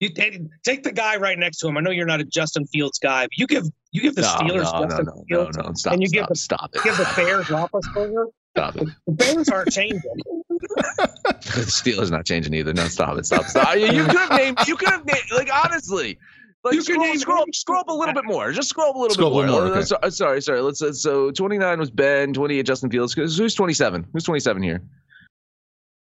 You 0.00 0.10
take 0.10 0.84
the 0.84 0.92
guy 0.92 1.16
right 1.16 1.36
next 1.36 1.58
to 1.58 1.68
him. 1.68 1.76
I 1.76 1.80
know 1.80 1.90
you're 1.90 2.06
not 2.06 2.20
a 2.20 2.24
Justin 2.24 2.66
Fields 2.66 3.00
guy, 3.00 3.24
but 3.24 3.36
you 3.36 3.48
give 3.48 3.64
you 3.92 4.02
give 4.02 4.14
the 4.14 4.22
no, 4.22 4.28
Steelers 4.28 4.72
no, 4.72 4.86
Justin 4.86 5.06
no, 5.06 5.24
Fields, 5.28 5.56
no, 5.56 5.68
no, 5.68 5.72
stop, 5.74 5.92
and 5.94 6.02
you 6.02 6.08
stop, 6.08 6.18
give 6.18 6.28
the, 6.28 6.34
stop 6.34 6.70
it. 6.74 6.82
give 6.84 6.96
the 6.96 7.12
Bears 7.16 7.46
Roethlisberger. 7.46 8.26
Stop 8.56 8.76
it. 8.76 8.88
The 9.06 9.12
Bears 9.12 9.48
aren't 9.48 9.70
changing. 9.70 10.00
the 10.48 11.64
Steelers 11.66 12.10
not 12.10 12.26
changing 12.26 12.52
either. 12.54 12.72
No, 12.74 12.88
stop 12.88 13.16
it. 13.16 13.26
Stop. 13.26 13.44
Stop. 13.44 13.76
You 13.76 14.04
could 14.04 14.16
have 14.16 14.30
named. 14.32 14.58
You 14.66 14.76
could 14.76 14.88
have 14.88 15.04
named. 15.06 15.24
Like 15.34 15.48
honestly. 15.52 16.18
Like 16.64 16.74
you 16.74 16.82
scroll, 16.82 17.00
name 17.00 17.18
scroll, 17.18 17.44
scroll 17.52 17.80
up 17.80 17.88
a 17.88 17.92
little 17.92 18.14
bit 18.14 18.24
more. 18.24 18.50
Just 18.50 18.68
scroll 18.68 18.90
up 18.90 18.96
a 18.96 18.98
little 18.98 19.14
scroll 19.14 19.42
bit 19.42 19.48
more. 19.48 19.66
more 19.66 19.76
okay. 19.76 19.94
Uh, 20.02 20.10
sorry, 20.10 20.42
sorry. 20.42 20.60
Let's. 20.60 20.82
Uh, 20.82 20.92
so 20.92 21.30
29 21.30 21.78
was 21.78 21.90
Ben. 21.90 22.32
28 22.32 22.66
Justin 22.66 22.90
Fields. 22.90 23.14
Who's 23.14 23.54
27? 23.54 24.06
Who's 24.12 24.24
27 24.24 24.62
here? 24.62 24.82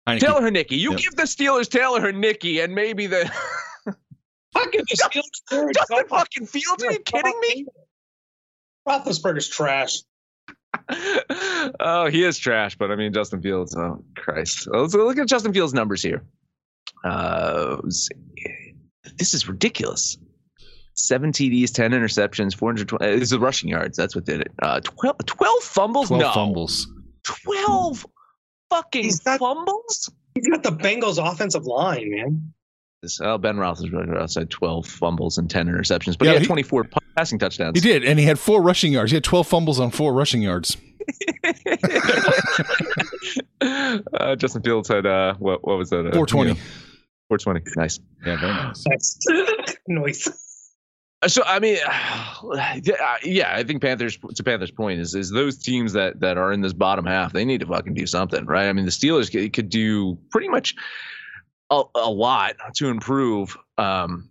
Heinicke. 0.07 0.21
Taylor 0.21 0.41
Heinicke. 0.43 0.73
You 0.73 0.91
yep. 0.91 1.01
give 1.01 1.17
the 1.17 1.23
Steelers 1.23 1.71
Taylor 1.71 2.01
Heinicke, 2.01 2.63
and 2.63 2.75
maybe 2.75 3.07
the 3.07 3.31
Fucking 4.53 4.83
the 4.89 4.97
Steelers. 4.97 5.75
Justin 5.75 6.09
fucking 6.09 6.47
Fields? 6.47 6.85
Are 6.85 6.93
you 6.93 6.99
kidding 7.01 7.41
me? 7.41 7.67
Roethlisberger's 8.87 9.49
trash. 9.49 10.03
oh, 11.81 12.09
he 12.11 12.25
is 12.25 12.39
trash, 12.39 12.77
but 12.77 12.91
I 12.91 12.97
mean 12.97 13.13
Justin 13.13 13.43
Fields. 13.43 13.77
Oh 13.77 14.05
Christ! 14.17 14.69
Let's 14.71 14.95
look 14.95 15.19
at 15.19 15.29
Justin 15.29 15.53
Fields' 15.53 15.75
numbers 15.75 16.03
here. 16.03 16.25
Uh, 17.05 17.77
this 19.17 19.35
is 19.35 19.49
ridiculous. 19.49 20.19
Seven 20.95 21.33
TDs, 21.33 21.73
ten 21.73 21.93
interceptions, 21.93 22.55
420. 22.55 23.05
Uh, 23.05 23.19
this 23.19 23.33
is 23.33 23.39
rushing 23.39 23.71
yards. 23.71 23.97
That's 23.97 24.15
what 24.15 24.27
did 24.27 24.43
it. 24.43 24.53
Uh, 24.61 24.81
12, 24.81 25.17
12 25.25 25.63
fumbles. 25.63 26.09
12 26.09 26.21
no. 26.23 26.33
fumbles. 26.33 26.87
Twelve 27.25 28.05
fucking 28.71 29.05
he's 29.05 29.21
got, 29.21 29.39
fumbles. 29.39 30.11
He's 30.35 30.49
got 30.49 30.63
the 30.63 30.73
Bengals' 30.73 31.19
offensive 31.19 31.65
line, 31.65 32.11
man. 32.11 32.53
Oh, 33.21 33.37
Ben 33.37 33.57
Roethlisberger 33.57 34.21
outside 34.21 34.51
12 34.51 34.87
fumbles 34.87 35.37
and 35.37 35.51
10 35.51 35.67
interceptions, 35.67 36.17
but 36.17 36.27
yeah, 36.27 36.35
he 36.35 36.39
had 36.39 36.47
24 36.47 36.85
he, 36.85 36.91
passing 37.17 37.39
touchdowns. 37.39 37.73
He 37.75 37.81
did, 37.81 38.05
and 38.05 38.19
he 38.19 38.25
had 38.25 38.39
four 38.39 38.63
rushing 38.63 38.93
yards. 38.93 39.11
He 39.11 39.17
had 39.17 39.25
12 39.25 39.49
fumbles 39.49 39.81
on 39.81 39.91
four 39.91 40.13
rushing 40.13 40.41
yards. 40.41 40.77
uh, 43.61 44.37
Justin 44.37 44.63
Fields 44.63 44.89
had 44.89 45.05
uh, 45.05 45.35
what? 45.35 45.67
What 45.67 45.79
was 45.79 45.91
that? 45.91 46.07
Uh, 46.07 46.13
420. 46.13 46.55
420. 47.29 47.63
Nice. 47.77 47.99
Yeah, 48.25 48.37
very 48.37 48.53
nice. 48.53 48.85
nice. 49.89 50.29
Uh, 51.23 51.29
so 51.29 51.43
I 51.45 51.59
mean, 51.59 51.77
yeah, 53.25 53.55
I 53.55 53.65
think 53.65 53.83
Panthers 53.83 54.17
to 54.35 54.45
Panthers' 54.45 54.71
point 54.71 55.01
is 55.01 55.15
is 55.15 55.31
those 55.31 55.59
teams 55.59 55.93
that 55.95 56.21
that 56.21 56.39
are 56.39 56.53
in 56.53 56.61
this 56.61 56.73
bottom 56.73 57.05
half 57.05 57.33
they 57.33 57.45
need 57.45 57.61
to 57.61 57.67
fucking 57.67 57.95
do 57.95 58.07
something, 58.07 58.47
right? 58.47 58.69
I 58.69 58.73
mean, 58.73 58.85
the 58.85 58.93
Steelers 58.93 59.31
could, 59.31 59.53
could 59.53 59.71
do 59.71 60.19
pretty 60.31 60.49
much 60.49 60.75
a, 61.73 61.83
a 61.97 62.11
lot 62.11 62.55
to 62.77 62.89
improve. 62.89 63.57
Um, 63.79 64.31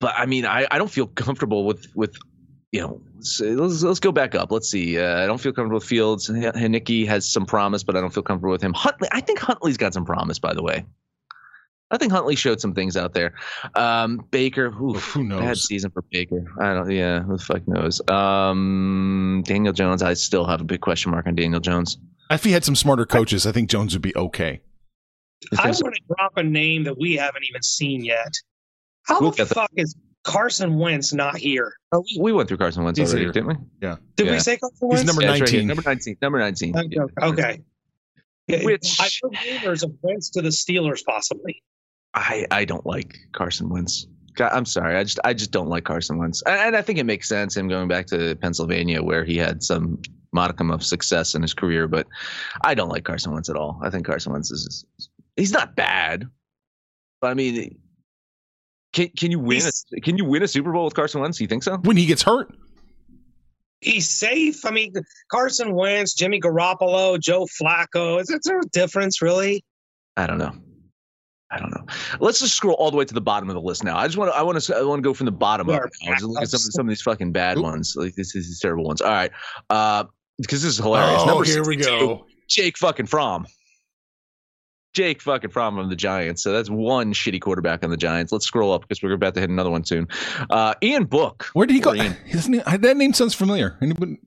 but 0.00 0.14
I 0.16 0.26
mean, 0.26 0.44
I, 0.44 0.66
I 0.70 0.78
don't 0.78 0.90
feel 0.90 1.06
comfortable 1.06 1.64
with 1.64 1.86
with 1.94 2.16
you 2.72 2.80
know. 2.80 3.00
Let's 3.40 3.82
let's 3.82 4.00
go 4.00 4.10
back 4.10 4.34
up. 4.34 4.50
Let's 4.50 4.68
see. 4.68 4.98
Uh, 4.98 5.22
I 5.22 5.26
don't 5.26 5.38
feel 5.38 5.52
comfortable 5.52 5.76
with 5.76 5.84
Fields. 5.84 6.28
Heinicke 6.28 7.06
has 7.06 7.28
some 7.28 7.46
promise, 7.46 7.84
but 7.84 7.96
I 7.96 8.00
don't 8.00 8.12
feel 8.12 8.24
comfortable 8.24 8.50
with 8.50 8.62
him. 8.62 8.72
Huntley, 8.72 9.08
I 9.12 9.20
think 9.20 9.38
Huntley's 9.38 9.76
got 9.76 9.94
some 9.94 10.04
promise. 10.04 10.40
By 10.40 10.54
the 10.54 10.62
way, 10.62 10.84
I 11.92 11.98
think 11.98 12.10
Huntley 12.10 12.34
showed 12.34 12.60
some 12.60 12.74
things 12.74 12.96
out 12.96 13.14
there. 13.14 13.34
Um, 13.76 14.26
Baker, 14.32 14.74
oof, 14.82 15.12
who 15.12 15.22
knows? 15.22 15.40
Bad 15.40 15.58
season 15.58 15.92
for 15.92 16.02
Baker. 16.10 16.52
I 16.60 16.74
don't. 16.74 16.90
Yeah, 16.90 17.20
who 17.20 17.36
the 17.36 17.42
fuck 17.42 17.68
knows? 17.68 18.00
Um, 18.08 19.44
Daniel 19.46 19.72
Jones. 19.72 20.02
I 20.02 20.14
still 20.14 20.44
have 20.46 20.60
a 20.60 20.64
big 20.64 20.80
question 20.80 21.12
mark 21.12 21.28
on 21.28 21.36
Daniel 21.36 21.60
Jones. 21.60 21.98
If 22.28 22.42
he 22.42 22.50
had 22.50 22.64
some 22.64 22.74
smarter 22.74 23.06
coaches, 23.06 23.46
I 23.46 23.52
think 23.52 23.70
Jones 23.70 23.94
would 23.94 24.02
be 24.02 24.16
okay. 24.16 24.62
I 25.58 25.68
want 25.68 25.94
to 25.94 26.00
drop 26.08 26.36
a 26.36 26.42
name 26.42 26.84
that 26.84 26.98
we 26.98 27.16
haven't 27.16 27.44
even 27.48 27.62
seen 27.62 28.04
yet. 28.04 28.32
How 29.06 29.20
we'll 29.20 29.32
the 29.32 29.46
fuck 29.46 29.70
is 29.76 29.96
Carson 30.24 30.78
Wentz 30.78 31.12
not 31.12 31.36
here? 31.36 31.74
Oh, 31.92 32.04
we 32.18 32.32
went 32.32 32.48
through 32.48 32.58
Carson 32.58 32.84
Wentz 32.84 32.98
He's 32.98 33.10
already, 33.10 33.26
here. 33.26 33.32
didn't 33.32 33.48
we? 33.48 33.54
Yeah. 33.80 33.96
Did 34.16 34.26
yeah. 34.26 34.32
we 34.32 34.38
say 34.38 34.56
Carson 34.56 34.88
Wentz? 34.88 35.02
He's 35.02 35.06
number 35.06 35.22
yeah, 35.22 35.38
19. 35.38 35.58
Right 35.58 35.66
number 35.66 35.82
19. 35.82 36.16
Number 36.22 36.38
19. 36.38 36.74
Okay. 36.76 37.62
okay. 38.50 38.64
Which 38.64 38.98
I 39.00 39.08
heard 39.22 39.62
rumors 39.62 39.82
of 39.82 39.92
Wentz 40.02 40.30
to 40.30 40.42
the 40.42 40.50
Steelers 40.50 41.04
possibly. 41.04 41.62
I, 42.14 42.46
I 42.50 42.64
don't 42.64 42.84
like 42.84 43.16
Carson 43.32 43.68
Wentz. 43.68 44.06
I'm 44.38 44.64
sorry. 44.64 44.96
I 44.96 45.04
just 45.04 45.20
I 45.24 45.34
just 45.34 45.50
don't 45.50 45.68
like 45.68 45.84
Carson 45.84 46.18
Wentz, 46.18 46.42
and 46.46 46.74
I 46.74 46.82
think 46.82 46.98
it 46.98 47.04
makes 47.04 47.28
sense 47.28 47.56
him 47.56 47.68
going 47.68 47.88
back 47.88 48.06
to 48.06 48.34
Pennsylvania 48.36 49.02
where 49.02 49.24
he 49.24 49.36
had 49.36 49.62
some 49.62 50.00
modicum 50.32 50.70
of 50.70 50.82
success 50.82 51.34
in 51.34 51.42
his 51.42 51.52
career. 51.52 51.86
But 51.86 52.06
I 52.62 52.74
don't 52.74 52.88
like 52.88 53.04
Carson 53.04 53.32
Wentz 53.32 53.50
at 53.50 53.56
all. 53.56 53.78
I 53.82 53.90
think 53.90 54.06
Carson 54.06 54.32
Wentz 54.32 54.50
is 54.50 54.86
he's 55.36 55.52
not 55.52 55.76
bad, 55.76 56.26
but 57.20 57.30
I 57.30 57.34
mean, 57.34 57.78
can 58.92 59.08
can 59.08 59.30
you 59.30 59.38
win? 59.38 59.62
A, 59.62 60.00
can 60.00 60.16
you 60.18 60.24
win 60.24 60.42
a 60.42 60.48
Super 60.48 60.72
Bowl 60.72 60.84
with 60.84 60.94
Carson 60.94 61.20
Wentz? 61.20 61.40
You 61.40 61.46
think 61.46 61.62
so? 61.62 61.76
When 61.78 61.96
he 61.96 62.06
gets 62.06 62.22
hurt, 62.22 62.54
he's 63.80 64.08
safe. 64.08 64.64
I 64.64 64.70
mean, 64.70 64.92
Carson 65.30 65.74
Wentz, 65.74 66.14
Jimmy 66.14 66.40
Garoppolo, 66.40 67.20
Joe 67.20 67.46
Flacco. 67.60 68.20
Is 68.20 68.28
there 68.44 68.58
a 68.58 68.66
difference, 68.72 69.22
really? 69.22 69.64
I 70.16 70.26
don't 70.26 70.38
know. 70.38 70.52
I 71.50 71.58
don't 71.58 71.70
know. 71.70 71.84
Let's 72.18 72.38
just 72.38 72.56
scroll 72.56 72.74
all 72.74 72.90
the 72.90 72.96
way 72.96 73.04
to 73.04 73.12
the 73.12 73.20
bottom 73.20 73.50
of 73.50 73.54
the 73.54 73.60
list 73.60 73.84
now. 73.84 73.98
I 73.98 74.06
just 74.06 74.16
want 74.16 74.32
to. 74.32 74.36
I 74.36 74.42
want 74.42 74.58
to. 74.60 74.76
I 74.76 74.82
want 74.82 75.00
to 75.00 75.02
go 75.02 75.12
from 75.12 75.26
the 75.26 75.32
bottom 75.32 75.68
up. 75.68 75.82
Now. 76.02 76.12
Just 76.12 76.24
look 76.24 76.42
at 76.42 76.48
some, 76.48 76.60
some 76.60 76.86
of 76.86 76.88
these 76.88 77.02
fucking 77.02 77.32
bad 77.32 77.58
ones. 77.58 77.94
Like 77.94 78.14
this, 78.14 78.32
these 78.32 78.58
terrible 78.58 78.84
ones. 78.84 79.02
All 79.02 79.10
right. 79.10 79.30
Uh, 79.68 80.04
because 80.40 80.62
this 80.62 80.72
is 80.72 80.78
hilarious. 80.78 81.20
Oh, 81.22 81.26
Number 81.26 81.44
here 81.44 81.62
62, 81.62 81.68
we 81.68 81.76
go. 81.76 82.26
Jake 82.48 82.78
fucking 82.78 83.06
Fromm. 83.06 83.46
Jake 84.92 85.22
fucking 85.22 85.50
Fromm 85.50 85.78
of 85.78 85.88
the 85.88 85.96
Giants. 85.96 86.42
So 86.42 86.52
that's 86.52 86.68
one 86.68 87.12
shitty 87.12 87.40
quarterback 87.40 87.82
on 87.82 87.90
the 87.90 87.96
Giants. 87.96 88.32
Let's 88.32 88.46
scroll 88.46 88.72
up 88.72 88.82
because 88.82 89.02
we're 89.02 89.12
about 89.12 89.34
to 89.34 89.40
hit 89.40 89.50
another 89.50 89.70
one 89.70 89.84
soon. 89.84 90.08
Uh, 90.50 90.74
Ian 90.82 91.04
Book. 91.04 91.50
Where 91.54 91.66
did 91.66 91.74
he 91.74 91.80
go? 91.80 91.94
that 91.94 92.94
name 92.96 93.12
sounds 93.12 93.34
familiar. 93.34 93.76
Anybody, 93.80 94.18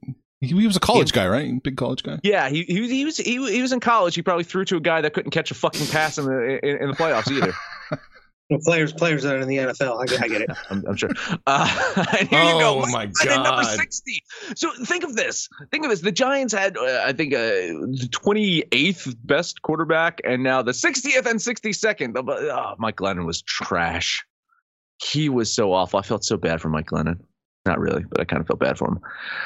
he, 0.42 0.54
was 0.54 0.76
a 0.76 0.80
college 0.80 1.12
guy, 1.12 1.28
right? 1.28 1.62
Big 1.64 1.78
college 1.78 2.04
guy. 2.04 2.20
Yeah, 2.24 2.50
he, 2.50 2.64
he, 2.64 2.88
he 2.88 3.06
was 3.06 3.18
he, 3.18 3.52
he 3.52 3.62
was 3.62 3.72
in 3.72 3.80
college. 3.80 4.16
He 4.16 4.22
probably 4.22 4.44
threw 4.44 4.66
to 4.66 4.78
a 4.78 4.82
guy 4.82 5.02
that 5.02 5.14
couldn't 5.14 5.32
catch 5.32 5.52
a 5.52 5.56
fucking 5.56 5.88
pass 5.88 6.18
in 6.18 6.26
the 6.26 6.60
in, 6.64 6.84
in 6.84 6.90
the 6.90 6.96
playoffs 6.96 7.32
either. 7.32 7.54
Well, 8.50 8.60
players, 8.64 8.94
players 8.94 9.24
that 9.24 9.36
are 9.36 9.40
in 9.40 9.48
the 9.48 9.58
NFL. 9.58 9.98
I, 9.98 10.24
I 10.24 10.28
get 10.28 10.42
it. 10.42 10.50
I'm, 10.70 10.84
I'm 10.88 10.96
sure. 10.96 11.10
Uh, 11.48 11.66
here 12.18 12.28
oh 12.32 12.54
you 12.54 12.60
go. 12.60 12.86
my 12.92 13.08
god! 13.24 13.44
Number 13.44 13.64
sixty. 13.64 14.24
So 14.56 14.72
think 14.86 15.04
of 15.04 15.16
this. 15.16 15.50
Think 15.72 15.84
of 15.84 15.90
this. 15.90 16.02
The 16.02 16.12
Giants 16.12 16.54
had, 16.54 16.78
uh, 16.78 17.04
I 17.04 17.14
think, 17.14 17.34
uh, 17.34 17.40
the 17.40 18.08
28th 18.12 19.16
best 19.24 19.62
quarterback, 19.64 20.22
and 20.24 20.44
now 20.44 20.62
the 20.62 20.74
60th 20.74 21.26
and 21.26 21.40
62nd. 21.40 22.16
Oh, 22.18 22.76
Mike 22.78 22.98
Glennon 22.98 23.26
was 23.26 23.42
trash. 23.42 24.24
He 25.04 25.28
was 25.28 25.52
so 25.54 25.74
awful. 25.74 26.00
I 26.00 26.04
felt 26.04 26.24
so 26.24 26.38
bad 26.38 26.62
for 26.62 26.70
Mike 26.70 26.86
Glennon. 26.88 27.20
Not 27.66 27.80
really, 27.80 28.04
but 28.08 28.22
I 28.22 28.26
kind 28.26 28.42
of 28.42 28.48
felt 28.48 28.60
bad 28.60 28.78
for 28.78 28.88
him. 28.90 29.00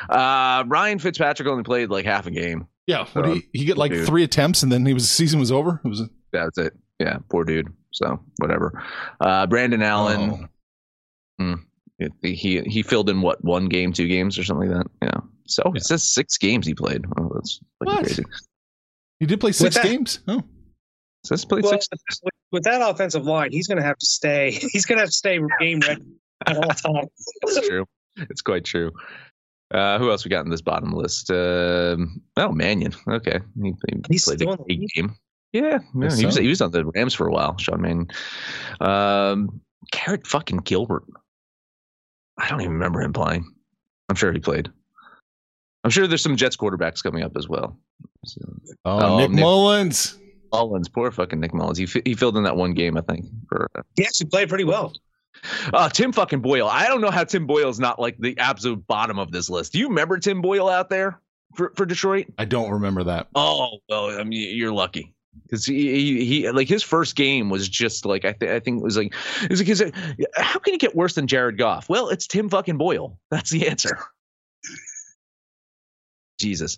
Uh, 0.10 0.65
Ryan 0.68 1.00
Fitzpatrick 1.00 1.48
only 1.48 1.63
played 1.63 1.89
like 1.89 2.03
half 2.06 2.27
a 2.27 2.32
game. 2.32 2.68
Yeah, 2.86 3.06
what 3.13 3.25
um, 3.25 3.36
he, 3.53 3.60
he 3.60 3.65
get 3.65 3.77
like 3.77 3.91
dude. 3.91 4.06
three 4.06 4.24
attempts, 4.24 4.62
and 4.62 4.70
then 4.72 4.86
he 4.86 4.94
was 4.94 5.10
season 5.10 5.39
was 5.39 5.51
over. 5.53 5.79
It 5.86 5.88
was 5.88 6.01
a- 6.01 6.10
that's 6.34 6.58
it. 6.58 6.74
Yeah, 7.00 7.18
poor 7.29 7.44
dude. 7.44 7.74
So 7.91 8.20
whatever. 8.38 8.84
Uh, 9.20 9.48
Brandon 9.48 9.82
Allen. 9.82 10.50
Oh. 11.39 11.44
Hmm, 11.44 11.53
he 12.22 12.62
he 12.62 12.84
filled 12.84 13.10
in 13.10 13.22
what 13.22 13.44
one 13.44 13.68
game, 13.68 13.94
two 13.94 14.08
games, 14.08 14.38
or 14.38 14.44
something 14.44 14.70
like 14.70 14.77
that. 14.77 14.91
Yeah. 15.01 15.22
So 15.48 15.63
yeah. 15.65 15.77
it 15.77 15.84
says 15.84 16.03
six 16.03 16.38
games 16.38 16.68
he 16.68 16.74
played. 16.74 17.06
Oh, 17.18 17.32
that's 17.34 17.60
what? 17.79 18.03
crazy. 18.03 18.24
He 19.20 19.25
did 19.25 19.39
play 19.39 19.51
six 19.51 19.75
that, 19.75 19.84
games. 19.84 20.20
Oh. 20.27 20.44
Says 21.25 21.44
played 21.46 21.63
well, 21.63 21.74
six. 21.74 21.88
With, 22.24 22.34
with 22.51 22.63
that 22.63 22.82
offensive 22.88 23.25
line, 23.25 23.51
he's 23.51 23.68
going 23.68 23.77
to 23.77 23.84
have 23.84 23.98
to 23.98 24.06
stay. 24.06 24.51
He's 24.72 24.86
going 24.86 24.98
to 24.98 25.01
have 25.01 25.10
to 25.10 25.15
stay 25.15 25.39
game 25.60 25.82
ready 25.82 26.06
at 26.46 26.56
all 26.56 26.63
times. 26.63 27.10
It's 27.41 27.68
true. 27.68 27.86
It's 28.15 28.41
quite 28.41 28.63
true. 28.63 28.91
Uh, 29.72 30.00
who 30.00 30.10
else 30.10 30.25
we 30.25 30.29
got 30.29 30.46
in 30.46 30.50
this 30.50 30.62
bottom 30.62 30.94
list? 30.94 31.29
Uh, 31.29 31.98
oh, 32.38 32.51
Mannion. 32.51 32.94
Okay, 33.08 33.39
he, 33.62 33.74
he 34.10 34.20
played 34.20 34.39
still 34.39 34.53
a 34.53 34.75
game. 34.75 35.15
Yeah, 35.51 35.79
yeah 35.96 36.15
he 36.15 36.25
was 36.25 36.38
he 36.38 36.48
was 36.48 36.62
on 36.62 36.72
the 36.72 36.86
Rams 36.86 37.13
for 37.13 37.27
a 37.27 37.32
while. 37.32 37.58
Sean 37.58 37.82
Mannion. 37.82 38.08
Um, 38.79 39.62
Garrett 39.91 40.27
fucking 40.27 40.60
Gilbert. 40.60 41.06
I 42.38 42.50
don't 42.50 42.62
even 42.62 42.74
remember 42.74 43.01
him 43.01 43.13
playing. 43.13 43.46
I'm 44.10 44.15
sure 44.15 44.32
he 44.32 44.39
played. 44.39 44.70
I'm 45.84 45.89
sure 45.89 46.08
there's 46.08 46.22
some 46.22 46.36
Jets 46.36 46.56
quarterbacks 46.56 47.01
coming 47.01 47.24
up 47.24 47.36
as 47.36 47.48
well. 47.48 47.77
So, 48.25 48.41
oh, 48.86 49.18
Nick, 49.18 49.32
Nick, 49.32 49.44
Mullens. 49.44 50.18
Mullens, 50.51 50.89
poor 50.89 51.12
fucking 51.12 51.39
Nick 51.39 51.53
Mullens. 51.53 51.77
He 51.77 51.88
he 52.06 52.13
filled 52.13 52.38
in 52.38 52.44
that 52.44 52.56
one 52.56 52.74
game, 52.74 52.98
I 52.98 53.01
think. 53.01 53.25
For 53.48 53.70
uh, 53.75 53.82
he 53.96 54.03
actually 54.03 54.29
played 54.29 54.50
pretty 54.50 54.65
well. 54.65 54.94
Uh, 55.74 55.89
Tim 55.89 56.12
fucking 56.12 56.41
Boyle. 56.41 56.68
I 56.68 56.88
don't 56.88 57.01
know 57.01 57.12
how 57.12 57.24
Tim 57.24 57.48
Boyle's 57.48 57.79
not 57.79 58.00
like 58.00 58.18
the 58.18 58.38
absolute 58.39 58.86
bottom 58.88 59.18
of 59.18 59.32
this 59.32 59.50
list. 59.50 59.72
Do 59.72 59.79
you 59.79 59.88
remember 59.88 60.18
Tim 60.18 60.41
Boyle 60.41 60.68
out 60.68 60.89
there 60.89 61.22
for, 61.56 61.72
for 61.75 61.86
Detroit? 61.86 62.27
I 62.38 62.46
don't 62.46 62.72
remember 62.72 63.03
that. 63.06 63.27
Oh 63.36 63.77
well, 63.88 64.20
I 64.20 64.24
mean, 64.24 64.56
you're 64.56 64.74
lucky 64.74 65.13
because 65.43 65.65
he, 65.65 65.91
he, 65.93 66.25
he 66.25 66.51
like 66.51 66.67
his 66.67 66.84
first 66.84 67.15
game 67.15 67.50
was 67.50 67.67
just 67.67 68.05
like 68.05 68.25
I, 68.25 68.34
th- 68.34 68.51
I 68.51 68.60
think 68.60 68.81
it 68.81 68.84
was 68.84 68.98
like 68.98 69.13
it 69.43 69.50
was 69.50 69.81
like 69.81 69.96
how 70.36 70.60
can 70.60 70.74
it 70.74 70.79
get 70.79 70.96
worse 70.96 71.15
than 71.15 71.27
Jared 71.27 71.58
Goff? 71.58 71.89
Well, 71.89 72.10
it's 72.10 72.27
Tim 72.27 72.50
fucking 72.50 72.77
Boyle. 72.77 73.17
That's 73.31 73.50
the 73.50 73.67
answer. 73.67 73.98
Jesus. 76.39 76.77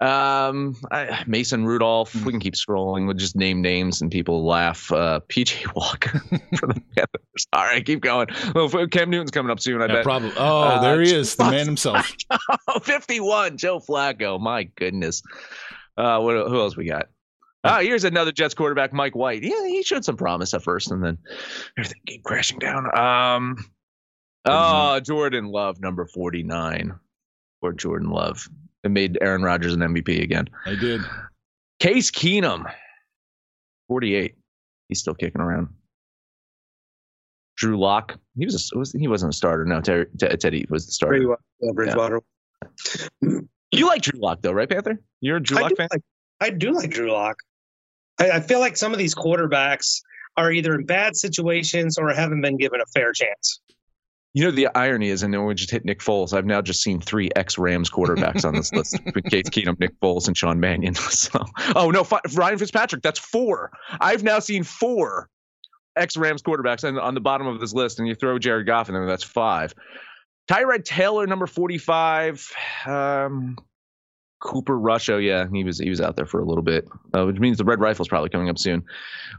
Um, 0.00 0.76
I, 0.90 1.24
Mason 1.26 1.64
Rudolph. 1.64 2.14
We 2.14 2.32
can 2.32 2.40
keep 2.40 2.54
scrolling. 2.54 3.06
We'll 3.06 3.14
just 3.14 3.36
name 3.36 3.62
names 3.62 4.02
and 4.02 4.10
people 4.10 4.44
laugh. 4.44 4.90
Uh, 4.90 5.20
PJ 5.28 5.74
Walker 5.74 6.18
for 6.58 6.66
the 6.66 6.74
Panthers. 6.96 7.46
All 7.52 7.64
right, 7.64 7.84
keep 7.84 8.00
going. 8.00 8.28
Well, 8.54 8.68
Cam 8.88 9.10
Newton's 9.10 9.30
coming 9.30 9.50
up 9.50 9.60
soon. 9.60 9.80
I 9.80 9.86
yeah, 9.86 9.92
bet. 9.94 10.04
Probably. 10.04 10.32
Oh, 10.36 10.62
uh, 10.62 10.80
there 10.80 11.00
he 11.00 11.14
is, 11.14 11.36
the 11.36 11.44
man 11.44 11.66
himself. 11.66 12.12
Fifty-one. 12.82 13.56
Joe 13.56 13.78
Flacco. 13.78 14.40
My 14.40 14.64
goodness. 14.64 15.22
Uh, 15.96 16.20
what? 16.20 16.48
Who 16.48 16.58
else 16.58 16.76
we 16.76 16.86
got? 16.86 17.08
Ah, 17.64 17.80
here's 17.80 18.04
another 18.04 18.30
Jets 18.30 18.54
quarterback, 18.54 18.92
Mike 18.92 19.16
White. 19.16 19.42
Yeah, 19.42 19.66
he 19.66 19.82
showed 19.82 20.04
some 20.04 20.16
promise 20.16 20.52
at 20.52 20.62
first, 20.62 20.90
and 20.90 21.02
then 21.02 21.16
everything 21.78 22.00
came 22.06 22.20
crashing 22.22 22.58
down. 22.58 22.96
Um, 22.96 23.56
oh, 24.44 25.00
Jordan 25.00 25.46
Love, 25.46 25.80
number 25.80 26.04
forty-nine, 26.04 26.94
or 27.62 27.72
Jordan 27.72 28.10
Love. 28.10 28.46
It 28.82 28.90
made 28.90 29.16
Aaron 29.22 29.42
Rodgers 29.42 29.72
an 29.72 29.80
MVP 29.80 30.22
again. 30.22 30.48
I 30.66 30.74
did. 30.74 31.00
Case 31.80 32.10
Keenum, 32.10 32.70
forty-eight. 33.88 34.36
He's 34.90 35.00
still 35.00 35.14
kicking 35.14 35.40
around. 35.40 35.68
Drew 37.56 37.78
Lock. 37.78 38.18
He 38.36 38.44
was, 38.44 38.70
a, 38.74 38.78
was 38.78 38.92
he 38.92 39.08
wasn't 39.08 39.32
a 39.32 39.36
starter. 39.36 39.64
No, 39.64 39.80
Terry, 39.80 40.06
Teddy 40.18 40.66
was 40.68 40.84
the 40.86 40.92
starter. 40.92 41.28
Well, 41.60 41.72
Bridgewater. 41.72 42.20
Yeah. 43.22 43.40
You 43.72 43.86
like 43.86 44.02
Drew 44.02 44.20
Lock 44.20 44.42
though, 44.42 44.52
right, 44.52 44.68
Panther? 44.68 45.00
You're 45.20 45.38
a 45.38 45.42
Drew 45.42 45.60
Lock 45.60 45.72
fan. 45.76 45.88
Like, 45.90 46.02
I 46.40 46.50
do 46.50 46.72
like 46.72 46.90
Drew 46.90 47.10
Lock. 47.10 47.36
I, 48.18 48.30
I 48.32 48.40
feel 48.40 48.60
like 48.60 48.76
some 48.76 48.92
of 48.92 48.98
these 48.98 49.14
quarterbacks 49.14 50.00
are 50.36 50.50
either 50.50 50.74
in 50.74 50.84
bad 50.84 51.16
situations 51.16 51.98
or 51.98 52.12
haven't 52.12 52.40
been 52.40 52.56
given 52.56 52.80
a 52.80 52.86
fair 52.86 53.12
chance. 53.12 53.60
You 54.32 54.44
know, 54.44 54.50
the 54.50 54.66
irony 54.76 55.10
is, 55.10 55.22
and 55.22 55.32
then 55.32 55.44
we 55.44 55.54
just 55.54 55.70
hit 55.70 55.84
Nick 55.84 56.00
Foles. 56.00 56.32
I've 56.32 56.44
now 56.44 56.60
just 56.60 56.82
seen 56.82 57.00
three 57.00 57.30
ex 57.36 57.56
Rams 57.56 57.88
quarterbacks 57.88 58.44
on 58.44 58.54
this 58.54 58.72
list 58.72 58.98
Case 59.30 59.48
Keenum, 59.48 59.78
Nick 59.78 59.98
Foles, 60.00 60.26
and 60.26 60.36
Sean 60.36 60.58
Mannion. 60.58 60.94
So, 61.04 61.44
oh, 61.76 61.92
no, 61.92 62.04
Ryan 62.32 62.58
Fitzpatrick. 62.58 63.02
That's 63.02 63.20
four. 63.20 63.70
I've 64.00 64.24
now 64.24 64.40
seen 64.40 64.64
four 64.64 65.28
ex 65.96 66.16
Rams 66.16 66.42
quarterbacks 66.42 66.86
on, 66.86 66.98
on 66.98 67.14
the 67.14 67.20
bottom 67.20 67.46
of 67.46 67.60
this 67.60 67.72
list, 67.72 68.00
and 68.00 68.08
you 68.08 68.16
throw 68.16 68.38
Jared 68.40 68.66
Goff 68.66 68.88
in 68.88 68.94
there, 68.94 69.06
that's 69.06 69.22
five. 69.22 69.72
Tyrod 70.48 70.84
Taylor, 70.84 71.26
number 71.28 71.46
45. 71.46 72.52
Um, 72.86 73.56
Cooper 74.44 74.78
Rush. 74.78 75.08
Oh 75.08 75.18
yeah, 75.18 75.46
he 75.52 75.64
was 75.64 75.78
he 75.78 75.90
was 75.90 76.00
out 76.00 76.16
there 76.16 76.26
for 76.26 76.38
a 76.38 76.44
little 76.44 76.62
bit, 76.62 76.86
uh, 77.14 77.24
which 77.24 77.40
means 77.40 77.58
the 77.58 77.64
Red 77.64 77.80
Rifle's 77.80 78.08
probably 78.08 78.28
coming 78.28 78.48
up 78.48 78.58
soon. 78.58 78.84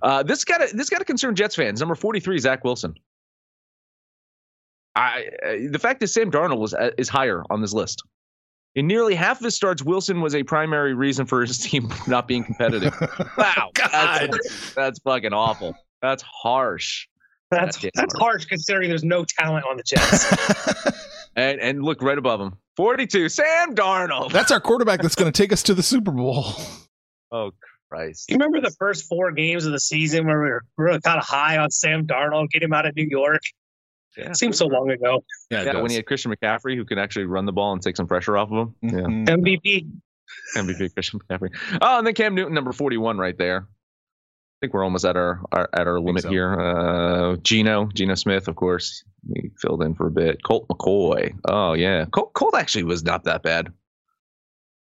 Uh, 0.02 0.24
this 0.24 0.44
got 0.44 0.58
to 0.58 0.76
this 0.76 0.90
got 0.90 0.98
to 0.98 1.06
concern 1.06 1.36
Jets 1.36 1.56
fans. 1.56 1.80
Number 1.80 1.96
forty 1.96 2.20
three, 2.20 2.38
Zach 2.40 2.64
Wilson. 2.64 2.96
I 4.96 5.26
uh, 5.46 5.52
the 5.70 5.80
fact 5.80 6.00
that 6.02 6.08
Sam 6.08 6.32
Darnold 6.32 6.58
was 6.58 6.74
uh, 6.74 6.92
is 6.98 7.08
higher 7.08 7.44
on 7.50 7.62
this 7.62 7.74
list. 7.74 8.04
In 8.74 8.88
nearly 8.88 9.16
half 9.16 9.40
of 9.40 9.46
his 9.46 9.56
starts, 9.56 9.84
Wilson 9.84 10.20
was 10.20 10.36
a 10.36 10.44
primary 10.44 10.94
reason 10.94 11.26
for 11.26 11.42
his 11.42 11.58
team 11.64 11.88
not 12.08 12.28
being 12.28 12.44
competitive. 12.44 12.94
wow, 13.38 13.70
that's, 13.76 14.74
that's 14.74 15.00
fucking 15.00 15.34
awful. 15.34 15.76
That's 16.02 16.24
harsh. 16.24 17.08
That's 17.52 17.78
that's, 17.78 17.96
that's 17.96 18.14
harsh. 18.16 18.22
harsh 18.22 18.46
considering 18.46 18.90
there's 18.90 19.04
no 19.04 19.24
talent 19.24 19.66
on 19.70 19.78
the 19.78 19.84
Jets. 19.84 20.98
and 21.36 21.60
and 21.62 21.84
look 21.84 22.02
right 22.02 22.18
above 22.18 22.42
him, 22.42 22.58
42, 22.76 23.30
Sam 23.30 23.76
Darnold. 23.76 24.32
That's 24.32 24.52
our 24.52 24.60
quarterback 24.60 25.02
that's 25.02 25.16
going 25.16 25.32
to 25.32 25.44
take 25.44 25.54
us 25.54 25.64
to 25.64 25.74
the 25.74 25.84
Super 25.84 26.12
Bowl. 26.12 26.46
Oh 27.32 27.52
Christ! 27.90 28.30
You 28.30 28.36
remember 28.36 28.62
the 28.62 28.76
first 28.78 29.08
four 29.08 29.32
games 29.32 29.66
of 29.66 29.72
the 29.72 29.80
season 29.80 30.26
where 30.26 30.42
we 30.42 30.50
were 30.50 30.62
really 30.78 31.02
kind 31.02 31.18
of 31.18 31.26
high 31.26 31.58
on 31.58 31.72
Sam 31.72 32.06
Darnold, 32.06 32.50
get 32.50 32.64
him 32.64 32.74
out 32.74 32.86
of 32.86 32.96
New 32.96 33.08
York. 33.10 33.42
Yeah. 34.18 34.30
It 34.30 34.38
seems 34.38 34.58
so 34.58 34.68
long 34.68 34.90
ago. 34.92 35.24
Yeah, 35.50 35.64
yeah 35.64 35.82
when 35.82 35.90
he 35.90 35.98
had 35.98 36.06
Christian 36.06 36.34
McCaffrey, 36.34 36.76
who 36.76 36.86
could 36.86 36.98
actually 36.98 37.26
run 37.26 37.46
the 37.46 37.52
ball 37.52 37.74
and 37.74 37.82
take 37.82 37.98
some 37.98 38.08
pressure 38.08 38.38
off 38.38 38.52
of 38.52 38.58
him. 38.58 38.76
Mm-hmm. 38.84 39.28
Yeah. 39.28 39.36
MVP. 39.36 39.88
MVP 40.56 40.94
Christian 40.94 41.20
McCaffrey. 41.20 41.50
Oh, 41.82 41.98
and 41.98 42.08
then 42.08 42.14
Cam 42.14 42.36
Newton, 42.36 42.54
number 42.54 42.72
forty-one, 42.72 43.18
right 43.18 43.38
there 43.38 43.68
think 44.66 44.74
we're 44.74 44.84
almost 44.84 45.06
at 45.06 45.16
our, 45.16 45.42
our 45.52 45.70
at 45.74 45.88
our 45.88 46.00
limit 46.00 46.24
so. 46.24 46.30
here. 46.30 46.60
Uh, 46.60 47.36
Gino, 47.38 47.86
Geno 47.94 48.16
Smith, 48.16 48.48
of 48.48 48.56
course, 48.56 49.04
he 49.34 49.52
filled 49.62 49.84
in 49.84 49.94
for 49.94 50.08
a 50.08 50.12
bit. 50.12 50.44
Colt 50.44 50.68
McCoy. 50.68 51.34
Oh 51.46 51.74
yeah, 51.74 52.06
Colt, 52.06 52.34
Colt 52.34 52.56
actually 52.56 52.84
was 52.84 53.04
not 53.04 53.24
that 53.26 53.44
bad. 53.44 53.72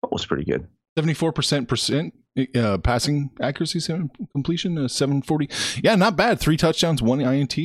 Colt 0.01 0.13
was 0.13 0.25
pretty 0.25 0.45
good. 0.45 0.67
Seventy-four 0.97 1.31
percent 1.31 1.67
percent 1.67 2.13
uh, 2.55 2.79
passing 2.79 3.29
accuracy, 3.39 3.79
seven 3.79 4.09
completion, 4.31 4.77
uh, 4.77 4.87
seven 4.87 5.21
forty. 5.21 5.49
Yeah, 5.83 5.95
not 5.95 6.15
bad. 6.15 6.39
Three 6.39 6.57
touchdowns, 6.57 7.01
one 7.01 7.21
INT. 7.21 7.57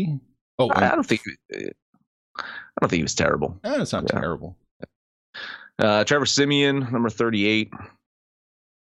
Oh, 0.59 0.71
I, 0.71 0.93
I 0.93 0.95
don't 0.95 1.05
think. 1.07 1.23
I 1.53 2.81
don't 2.81 2.91
think 2.91 2.99
he 2.99 3.03
was 3.03 3.15
terrible. 3.15 3.59
Eh, 3.65 3.81
it's 3.81 3.93
not 3.93 4.05
yeah. 4.05 4.21
terrible. 4.21 4.57
Uh, 5.79 6.05
Trevor 6.05 6.27
Siemian, 6.27 6.81
number 6.93 7.09
thirty-eight. 7.09 7.73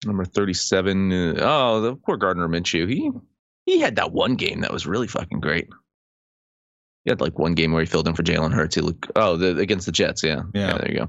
Number 0.06 0.26
37. 0.26 1.12
Uh, 1.12 1.36
oh, 1.40 1.82
the 1.82 1.96
poor 1.96 2.18
Gardner 2.18 2.48
Minshew. 2.48 2.90
He 2.90 3.12
he 3.66 3.80
had 3.80 3.98
that 3.98 4.12
one 4.12 4.36
game 4.36 4.62
that 4.62 4.72
was 4.72 4.88
really 4.88 5.08
fucking 5.08 5.40
great. 5.40 5.68
He 7.04 7.12
had 7.12 7.22
like 7.22 7.38
one 7.38 7.54
game 7.54 7.72
where 7.72 7.82
he 7.82 7.86
filled 7.86 8.08
in 8.08 8.16
for 8.16 8.24
Jalen 8.24 8.54
Hurts. 8.54 8.76
He 8.76 8.82
looked 8.82 9.12
oh 9.16 9.36
the 9.36 9.58
against 9.58 9.86
the 9.86 9.92
Jets, 9.92 10.24
yeah. 10.24 10.44
Yeah, 10.54 10.68
yeah 10.68 10.78
there 10.78 10.92
you 10.92 11.08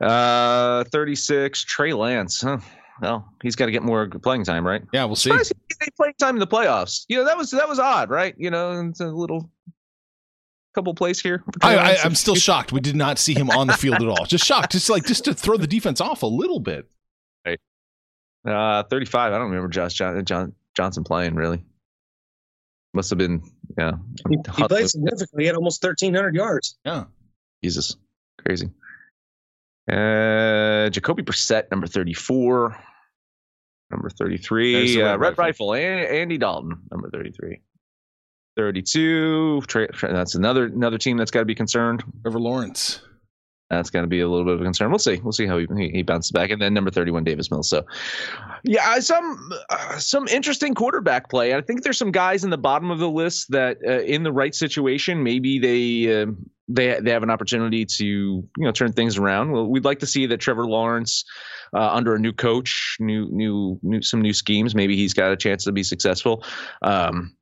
go. 0.00 0.06
Uh 0.06 0.84
36, 0.84 1.64
Trey 1.64 1.92
Lance. 1.92 2.42
Huh. 2.42 2.58
Well, 3.00 3.28
he's 3.42 3.56
got 3.56 3.66
to 3.66 3.72
get 3.72 3.82
more 3.82 4.08
playing 4.08 4.44
time, 4.44 4.66
right? 4.66 4.82
Yeah, 4.92 5.04
we'll 5.06 5.16
see. 5.16 5.30
playing 5.96 6.14
time 6.18 6.36
in 6.36 6.40
the 6.40 6.46
playoffs. 6.46 7.04
You 7.08 7.16
know, 7.16 7.24
that 7.24 7.36
was 7.36 7.50
that 7.50 7.68
was 7.68 7.78
odd, 7.78 8.10
right? 8.10 8.34
You 8.36 8.50
know, 8.50 8.88
it's 8.88 9.00
a 9.00 9.06
little 9.06 9.50
couple 10.74 10.94
plays 10.94 11.20
here. 11.20 11.42
I, 11.62 11.96
am 12.04 12.14
still 12.14 12.34
shocked. 12.34 12.72
We 12.72 12.80
did 12.80 12.96
not 12.96 13.18
see 13.18 13.34
him 13.34 13.50
on 13.50 13.66
the 13.66 13.72
field 13.74 13.96
at 13.96 14.08
all. 14.08 14.24
Just 14.24 14.44
shocked. 14.44 14.72
Just 14.72 14.88
like 14.88 15.04
just 15.04 15.24
to 15.24 15.34
throw 15.34 15.56
the 15.56 15.66
defense 15.66 16.00
off 16.00 16.22
a 16.22 16.26
little 16.26 16.60
bit. 16.60 16.88
Uh, 18.46 18.82
35. 18.84 19.32
I 19.32 19.38
don't 19.38 19.50
remember 19.50 19.68
Josh 19.68 19.94
John, 19.94 20.24
John, 20.24 20.54
Johnson 20.76 21.04
playing 21.04 21.34
really. 21.34 21.64
Must 22.94 23.10
have 23.10 23.18
been, 23.18 23.42
yeah. 23.78 23.92
He, 24.28 24.36
he 24.56 24.68
played 24.68 24.90
significantly. 24.90 25.44
He 25.44 25.46
had 25.46 25.56
almost 25.56 25.82
1,300 25.82 26.34
yards. 26.34 26.76
Yeah. 26.84 27.04
Jesus. 27.64 27.96
Crazy. 28.44 28.70
Uh, 29.90 30.90
Jacoby 30.90 31.22
Brissett, 31.22 31.70
number 31.70 31.86
34. 31.86 32.76
Number 33.90 34.10
33. 34.10 35.00
Uh, 35.00 35.04
Red, 35.04 35.20
Red 35.20 35.38
Rifle. 35.38 35.72
Rifle. 35.72 35.74
Andy 35.74 36.38
Dalton, 36.38 36.82
number 36.90 37.08
33. 37.10 37.60
32. 38.56 39.62
That's 40.02 40.34
another 40.34 40.66
another 40.66 40.98
team 40.98 41.16
that's 41.16 41.30
got 41.30 41.40
to 41.40 41.46
be 41.46 41.54
concerned. 41.54 42.04
Trevor 42.22 42.40
Lawrence 42.40 43.00
that's 43.72 43.90
going 43.90 44.02
to 44.04 44.08
be 44.08 44.20
a 44.20 44.28
little 44.28 44.44
bit 44.44 44.54
of 44.54 44.60
a 44.60 44.64
concern. 44.64 44.90
We'll 44.90 44.98
see. 44.98 45.16
We'll 45.22 45.32
see 45.32 45.46
how 45.46 45.58
he, 45.58 45.66
he 45.92 46.02
bounces 46.02 46.30
back. 46.30 46.50
And 46.50 46.60
then 46.60 46.74
number 46.74 46.90
31, 46.90 47.24
Davis 47.24 47.50
Mills. 47.50 47.68
So, 47.68 47.84
yeah, 48.64 48.98
some 49.00 49.50
uh, 49.70 49.98
some 49.98 50.28
interesting 50.28 50.74
quarterback 50.74 51.30
play. 51.30 51.54
I 51.54 51.60
think 51.60 51.82
there's 51.82 51.98
some 51.98 52.12
guys 52.12 52.44
in 52.44 52.50
the 52.50 52.58
bottom 52.58 52.90
of 52.90 52.98
the 52.98 53.10
list 53.10 53.50
that, 53.50 53.78
uh, 53.86 54.00
in 54.00 54.22
the 54.22 54.32
right 54.32 54.54
situation, 54.54 55.22
maybe 55.22 55.58
they 55.58 56.22
uh, 56.22 56.26
they 56.68 57.00
they 57.00 57.10
have 57.10 57.22
an 57.22 57.30
opportunity 57.30 57.84
to 57.84 58.04
you 58.04 58.48
know 58.58 58.72
turn 58.72 58.92
things 58.92 59.16
around. 59.18 59.52
Well, 59.52 59.66
we'd 59.66 59.84
like 59.84 60.00
to 60.00 60.06
see 60.06 60.26
that 60.26 60.38
Trevor 60.38 60.66
Lawrence, 60.66 61.24
uh, 61.74 61.90
under 61.92 62.14
a 62.14 62.18
new 62.18 62.32
coach, 62.32 62.96
new 63.00 63.28
new 63.30 63.78
new 63.82 64.02
some 64.02 64.20
new 64.20 64.32
schemes, 64.32 64.74
maybe 64.74 64.96
he's 64.96 65.14
got 65.14 65.32
a 65.32 65.36
chance 65.36 65.64
to 65.64 65.72
be 65.72 65.82
successful. 65.82 66.44
Um, 66.82 67.34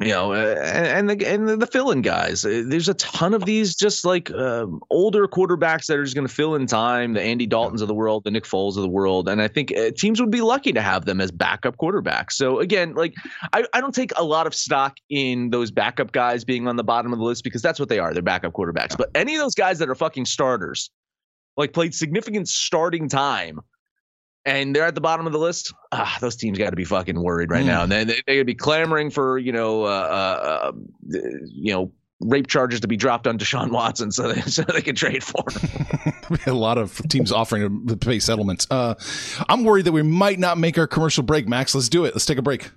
you 0.00 0.08
know, 0.08 0.32
uh, 0.32 0.56
and 0.60 1.08
the 1.08 1.26
and 1.26 1.48
the 1.48 1.66
fill-in 1.66 2.02
guys. 2.02 2.44
Uh, 2.44 2.64
there's 2.66 2.88
a 2.88 2.94
ton 2.94 3.32
of 3.32 3.44
these 3.44 3.74
just 3.74 4.04
like 4.04 4.30
um, 4.32 4.80
older 4.90 5.28
quarterbacks 5.28 5.86
that 5.86 5.96
are 5.96 6.02
just 6.02 6.16
going 6.16 6.26
to 6.26 6.32
fill 6.32 6.56
in 6.56 6.66
time. 6.66 7.12
The 7.12 7.22
Andy 7.22 7.46
Daltons 7.46 7.80
of 7.80 7.88
the 7.88 7.94
world, 7.94 8.24
the 8.24 8.30
Nick 8.30 8.44
Foles 8.44 8.76
of 8.76 8.82
the 8.82 8.88
world, 8.88 9.28
and 9.28 9.40
I 9.40 9.48
think 9.48 9.72
uh, 9.76 9.90
teams 9.96 10.20
would 10.20 10.30
be 10.30 10.40
lucky 10.40 10.72
to 10.72 10.80
have 10.80 11.04
them 11.04 11.20
as 11.20 11.30
backup 11.30 11.76
quarterbacks. 11.76 12.32
So 12.32 12.58
again, 12.58 12.94
like 12.94 13.14
I, 13.52 13.64
I 13.72 13.80
don't 13.80 13.94
take 13.94 14.10
a 14.16 14.24
lot 14.24 14.46
of 14.46 14.54
stock 14.54 14.96
in 15.10 15.50
those 15.50 15.70
backup 15.70 16.12
guys 16.12 16.44
being 16.44 16.66
on 16.66 16.76
the 16.76 16.84
bottom 16.84 17.12
of 17.12 17.18
the 17.18 17.24
list 17.24 17.44
because 17.44 17.62
that's 17.62 17.78
what 17.78 17.88
they 17.88 17.98
are. 18.00 18.12
They're 18.12 18.22
backup 18.22 18.52
quarterbacks. 18.52 18.96
But 18.96 19.10
any 19.14 19.36
of 19.36 19.40
those 19.40 19.54
guys 19.54 19.78
that 19.78 19.88
are 19.88 19.94
fucking 19.94 20.26
starters, 20.26 20.90
like 21.56 21.72
played 21.72 21.94
significant 21.94 22.48
starting 22.48 23.08
time 23.08 23.60
and 24.46 24.74
they're 24.74 24.84
at 24.84 24.94
the 24.94 25.00
bottom 25.00 25.26
of 25.26 25.32
the 25.32 25.38
list. 25.38 25.72
Ah, 25.92 26.16
those 26.20 26.36
teams 26.36 26.58
got 26.58 26.70
to 26.70 26.76
be 26.76 26.84
fucking 26.84 27.20
worried 27.20 27.50
right 27.50 27.64
mm. 27.64 27.68
now, 27.68 27.82
and 27.82 27.92
then 27.92 28.06
they, 28.08 28.14
are 28.14 28.36
gonna 28.36 28.44
be 28.44 28.54
clamoring 28.54 29.10
for 29.10 29.38
you 29.38 29.52
know, 29.52 29.84
uh, 29.84 29.86
uh, 29.86 30.72
uh, 30.72 30.72
you 31.46 31.72
know, 31.72 31.92
rape 32.20 32.46
charges 32.46 32.80
to 32.80 32.88
be 32.88 32.96
dropped 32.96 33.26
on 33.26 33.38
Deshaun 33.38 33.70
Watson, 33.70 34.10
so 34.10 34.32
they 34.32 34.40
so 34.50 34.62
they 34.62 34.82
can 34.82 34.94
trade 34.94 35.24
for 35.24 35.44
him. 35.50 36.38
a 36.46 36.52
lot 36.52 36.78
of 36.78 37.00
teams 37.08 37.32
offering 37.32 37.86
to 37.86 37.96
pay 37.96 38.18
settlements. 38.18 38.66
Uh, 38.70 38.94
I'm 39.48 39.64
worried 39.64 39.86
that 39.86 39.92
we 39.92 40.02
might 40.02 40.38
not 40.38 40.58
make 40.58 40.78
our 40.78 40.86
commercial 40.86 41.22
break. 41.22 41.48
Max, 41.48 41.74
let's 41.74 41.88
do 41.88 42.04
it. 42.04 42.14
Let's 42.14 42.26
take 42.26 42.38
a 42.38 42.42
break. 42.42 42.70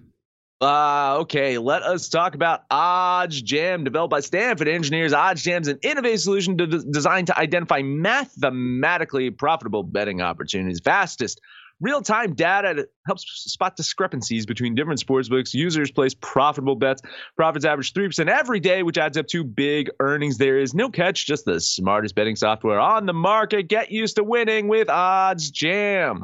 Uh, 0.59 1.17
okay, 1.19 1.59
let 1.59 1.83
us 1.83 2.09
talk 2.09 2.33
about 2.33 2.67
OddsJam, 2.69 3.83
developed 3.83 4.09
by 4.09 4.21
Stanford 4.21 4.67
engineers. 4.67 5.13
OddsJam 5.13 5.61
is 5.61 5.67
an 5.67 5.77
innovative 5.83 6.19
solution 6.19 6.57
to 6.57 6.65
designed 6.65 7.27
to 7.27 7.37
identify 7.37 7.83
mathematically 7.83 9.29
profitable 9.29 9.83
betting 9.83 10.19
opportunities. 10.19 10.79
Fastest 10.79 11.41
real 11.79 12.01
time 12.01 12.33
data 12.33 12.87
helps 13.05 13.23
spot 13.51 13.75
discrepancies 13.75 14.47
between 14.47 14.73
different 14.73 14.99
sportsbooks. 14.99 15.53
Users 15.53 15.91
place 15.91 16.15
profitable 16.15 16.75
bets. 16.75 17.03
Profits 17.35 17.63
average 17.63 17.93
3% 17.93 18.27
every 18.27 18.59
day, 18.59 18.81
which 18.81 18.97
adds 18.97 19.15
up 19.15 19.27
to 19.27 19.43
big 19.43 19.91
earnings. 19.99 20.39
There 20.39 20.57
is 20.57 20.73
no 20.73 20.89
catch, 20.89 21.27
just 21.27 21.45
the 21.45 21.61
smartest 21.61 22.15
betting 22.15 22.35
software 22.35 22.79
on 22.79 23.05
the 23.05 23.13
market. 23.13 23.67
Get 23.67 23.91
used 23.91 24.15
to 24.15 24.23
winning 24.23 24.67
with 24.67 24.87
OddsJam. 24.87 26.23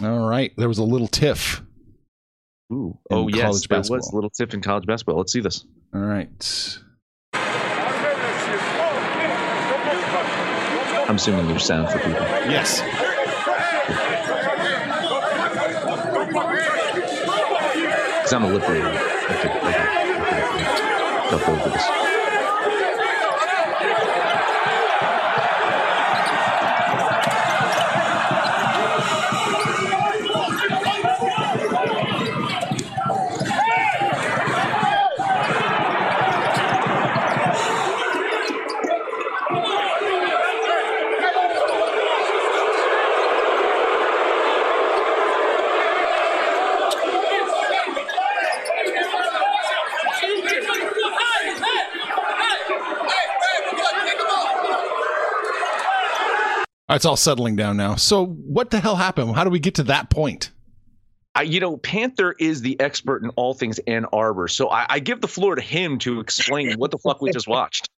All 0.00 0.28
right. 0.28 0.52
There 0.56 0.68
was 0.68 0.78
a 0.78 0.84
little 0.84 1.08
tiff. 1.08 1.62
Ooh. 2.72 2.98
Oh, 3.10 3.28
yes. 3.28 3.66
There 3.66 3.78
was 3.78 3.90
a 3.90 4.14
little 4.14 4.30
tiff 4.30 4.54
in 4.54 4.62
college 4.62 4.86
basketball. 4.86 5.18
Let's 5.18 5.32
see 5.32 5.40
this. 5.40 5.64
All 5.94 6.00
right. 6.00 6.78
I'm 11.08 11.16
assuming 11.16 11.46
there's 11.48 11.64
sound 11.64 11.90
for 11.90 11.98
people. 11.98 12.22
Yes. 12.48 12.80
Because 18.16 18.32
I'm 18.32 18.44
a 18.44 18.48
lip 18.48 18.66
reader. 18.68 18.88
Okay, 18.88 19.48
okay, 19.50 19.58
okay. 19.58 20.02
over 21.52 21.68
this. 21.70 22.11
It's 57.02 57.06
all 57.08 57.16
settling 57.16 57.56
down 57.56 57.76
now. 57.76 57.96
So, 57.96 58.26
what 58.26 58.70
the 58.70 58.78
hell 58.78 58.94
happened? 58.94 59.34
How 59.34 59.42
do 59.42 59.50
we 59.50 59.58
get 59.58 59.74
to 59.74 59.82
that 59.82 60.08
point? 60.08 60.52
I, 61.34 61.42
you 61.42 61.58
know, 61.58 61.76
Panther 61.76 62.30
is 62.38 62.60
the 62.60 62.78
expert 62.78 63.24
in 63.24 63.30
all 63.30 63.54
things 63.54 63.80
Ann 63.88 64.06
Arbor, 64.12 64.46
so 64.46 64.70
I, 64.70 64.86
I 64.88 64.98
give 65.00 65.20
the 65.20 65.26
floor 65.26 65.56
to 65.56 65.60
him 65.60 65.98
to 65.98 66.20
explain 66.20 66.78
what 66.78 66.92
the 66.92 66.98
fuck 66.98 67.20
we 67.20 67.32
just 67.32 67.48
watched. 67.48 67.88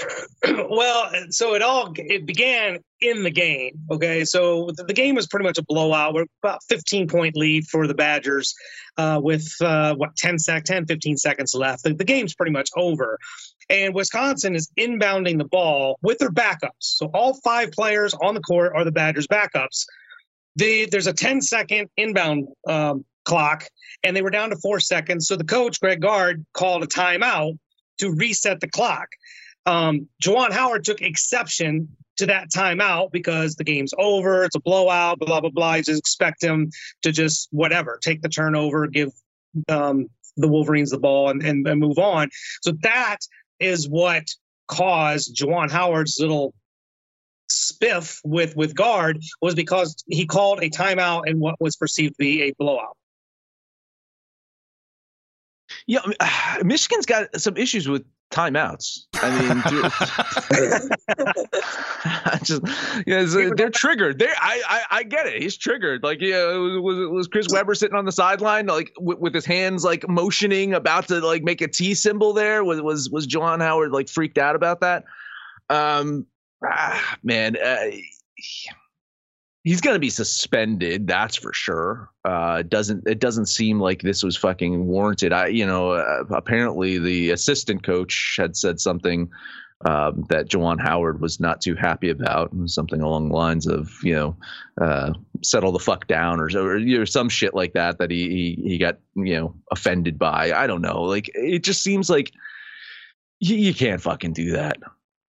well, 0.70 1.12
so 1.28 1.54
it 1.56 1.60
all 1.60 1.92
it 1.96 2.24
began 2.24 2.78
in 3.02 3.22
the 3.22 3.30
game. 3.30 3.72
Okay, 3.90 4.24
so 4.24 4.70
the, 4.76 4.84
the 4.84 4.94
game 4.94 5.14
was 5.14 5.26
pretty 5.26 5.44
much 5.44 5.58
a 5.58 5.64
blowout. 5.64 6.14
We're 6.14 6.24
about 6.42 6.60
15 6.70 7.06
point 7.06 7.36
lead 7.36 7.66
for 7.66 7.86
the 7.86 7.92
Badgers, 7.92 8.54
uh, 8.96 9.20
with 9.22 9.46
uh, 9.60 9.94
what 9.96 10.16
10 10.16 10.38
sec 10.38 10.64
10 10.64 10.86
15 10.86 11.18
seconds 11.18 11.54
left. 11.54 11.82
The, 11.82 11.92
the 11.92 12.04
game's 12.04 12.34
pretty 12.34 12.52
much 12.52 12.70
over, 12.76 13.18
and 13.70 13.94
Wisconsin 13.94 14.54
is 14.54 14.70
inbounding 14.78 15.38
the 15.38 15.44
ball 15.44 15.98
with 16.02 16.18
their 16.18 16.30
backups. 16.30 16.70
So 16.80 17.06
all 17.12 17.34
five 17.44 17.72
players 17.72 18.14
on 18.14 18.34
the 18.34 18.40
court 18.40 18.72
are 18.74 18.84
the 18.84 18.92
Badgers' 18.92 19.26
backups. 19.26 19.84
The, 20.56 20.86
there's 20.90 21.06
a 21.06 21.12
10 21.12 21.42
second 21.42 21.88
inbound 21.96 22.48
um, 22.66 23.04
clock, 23.24 23.64
and 24.02 24.16
they 24.16 24.22
were 24.22 24.30
down 24.30 24.50
to 24.50 24.56
four 24.56 24.80
seconds. 24.80 25.26
So 25.28 25.36
the 25.36 25.44
coach, 25.44 25.80
Greg 25.80 26.00
Gard, 26.00 26.44
called 26.54 26.82
a 26.82 26.86
timeout 26.86 27.58
to 27.98 28.10
reset 28.10 28.60
the 28.60 28.68
clock. 28.68 29.08
Um, 29.66 30.08
Juwan 30.22 30.50
Howard 30.52 30.84
took 30.84 31.02
exception 31.02 31.88
to 32.16 32.26
that 32.26 32.48
timeout 32.50 33.12
because 33.12 33.54
the 33.54 33.64
game's 33.64 33.92
over, 33.98 34.44
it's 34.44 34.56
a 34.56 34.60
blowout, 34.60 35.18
blah 35.18 35.40
blah 35.40 35.50
blah. 35.50 35.74
You 35.74 35.82
just 35.82 36.00
expect 36.00 36.42
him 36.42 36.70
to 37.02 37.12
just 37.12 37.48
whatever, 37.50 37.98
take 38.02 38.22
the 38.22 38.28
turnover, 38.28 38.86
give 38.86 39.10
um, 39.68 40.08
the 40.36 40.48
Wolverines 40.48 40.90
the 40.90 40.98
ball, 40.98 41.28
and, 41.30 41.42
and, 41.42 41.66
and 41.66 41.80
move 41.80 41.98
on. 41.98 42.30
So 42.62 42.72
that 42.82 43.18
is 43.60 43.88
what 43.88 44.24
caused 44.66 45.36
Juwan 45.36 45.70
Howard's 45.70 46.18
little 46.20 46.54
spiff 47.50 48.20
with 48.24 48.54
with 48.56 48.74
Gard 48.74 49.22
was 49.40 49.54
because 49.54 49.96
he 50.06 50.26
called 50.26 50.62
a 50.62 50.68
timeout 50.68 51.26
in 51.26 51.40
what 51.40 51.60
was 51.60 51.76
perceived 51.76 52.14
to 52.14 52.18
be 52.18 52.42
a 52.42 52.52
blowout. 52.58 52.96
Yeah, 55.86 56.00
Michigan's 56.62 57.06
got 57.06 57.40
some 57.40 57.56
issues 57.56 57.88
with 57.88 58.04
timeouts. 58.30 59.00
I 59.14 59.30
mean, 59.30 59.62
just 62.44 62.62
yeah, 63.06 63.24
they're 63.56 63.70
triggered. 63.70 64.18
They, 64.18 64.28
I, 64.28 64.62
I, 64.68 64.82
I 64.90 65.02
get 65.02 65.26
it. 65.26 65.42
He's 65.42 65.56
triggered. 65.56 66.02
Like, 66.02 66.20
yeah, 66.20 66.56
was 66.56 67.08
was 67.08 67.28
Chris 67.28 67.48
Webber 67.50 67.74
sitting 67.74 67.96
on 67.96 68.04
the 68.04 68.12
sideline, 68.12 68.66
like 68.66 68.92
with, 68.98 69.18
with, 69.18 69.34
his 69.34 69.44
hands 69.44 69.84
like 69.84 70.08
motioning, 70.08 70.74
about 70.74 71.08
to 71.08 71.20
like 71.20 71.42
make 71.42 71.60
a 71.60 71.68
T 71.68 71.94
symbol? 71.94 72.32
There 72.32 72.64
was 72.64 72.80
was 72.80 73.10
was 73.10 73.26
Juwan 73.26 73.60
Howard 73.60 73.92
like 73.92 74.08
freaked 74.08 74.38
out 74.38 74.56
about 74.56 74.80
that? 74.80 75.04
Um, 75.70 76.26
ah, 76.64 77.16
man. 77.22 77.56
Uh, 77.56 77.90
he's 79.68 79.82
going 79.82 79.94
to 79.94 80.00
be 80.00 80.08
suspended. 80.08 81.06
That's 81.06 81.36
for 81.36 81.52
sure. 81.52 82.08
Uh, 82.24 82.62
doesn't 82.62 83.06
it 83.06 83.18
doesn't 83.18 83.46
seem 83.46 83.78
like 83.78 84.00
this 84.00 84.22
was 84.22 84.34
fucking 84.34 84.86
warranted. 84.86 85.30
I, 85.30 85.48
you 85.48 85.66
know, 85.66 85.90
uh, 85.90 86.24
apparently 86.30 86.98
the 86.98 87.30
assistant 87.32 87.82
coach 87.82 88.36
had 88.38 88.56
said 88.56 88.80
something 88.80 89.28
um, 89.84 90.24
that 90.30 90.48
Juwan 90.48 90.80
Howard 90.80 91.20
was 91.20 91.38
not 91.38 91.60
too 91.60 91.74
happy 91.74 92.08
about, 92.08 92.50
something 92.64 93.02
along 93.02 93.28
the 93.28 93.36
lines 93.36 93.66
of, 93.66 93.92
you 94.02 94.14
know, 94.14 94.36
uh, 94.80 95.12
settle 95.44 95.70
the 95.70 95.78
fuck 95.78 96.06
down 96.06 96.40
or, 96.40 96.46
or 96.46 96.78
you 96.78 96.98
know, 96.98 97.04
some 97.04 97.28
shit 97.28 97.52
like 97.54 97.74
that 97.74 97.98
that 97.98 98.10
he, 98.10 98.56
he 98.64 98.70
he 98.70 98.78
got 98.78 98.98
you 99.16 99.34
know 99.34 99.54
offended 99.70 100.18
by. 100.18 100.50
I 100.50 100.66
don't 100.66 100.80
know. 100.80 101.02
Like 101.02 101.30
it 101.34 101.62
just 101.62 101.82
seems 101.82 102.08
like 102.08 102.32
you, 103.38 103.54
you 103.54 103.74
can't 103.74 104.00
fucking 104.00 104.32
do 104.32 104.52
that. 104.52 104.78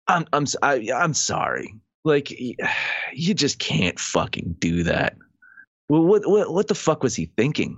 I'm 0.09 0.25
I'm 0.33 0.45
I, 0.61 0.89
I'm 0.93 1.13
sorry. 1.13 1.73
Like 2.05 2.31
you 3.13 3.33
just 3.33 3.59
can't 3.59 3.99
fucking 3.99 4.55
do 4.59 4.83
that. 4.83 5.17
Well, 5.89 6.03
what 6.03 6.25
what 6.25 6.53
what 6.53 6.67
the 6.69 6.75
fuck 6.75 7.03
was 7.03 7.15
he 7.15 7.25
thinking? 7.37 7.77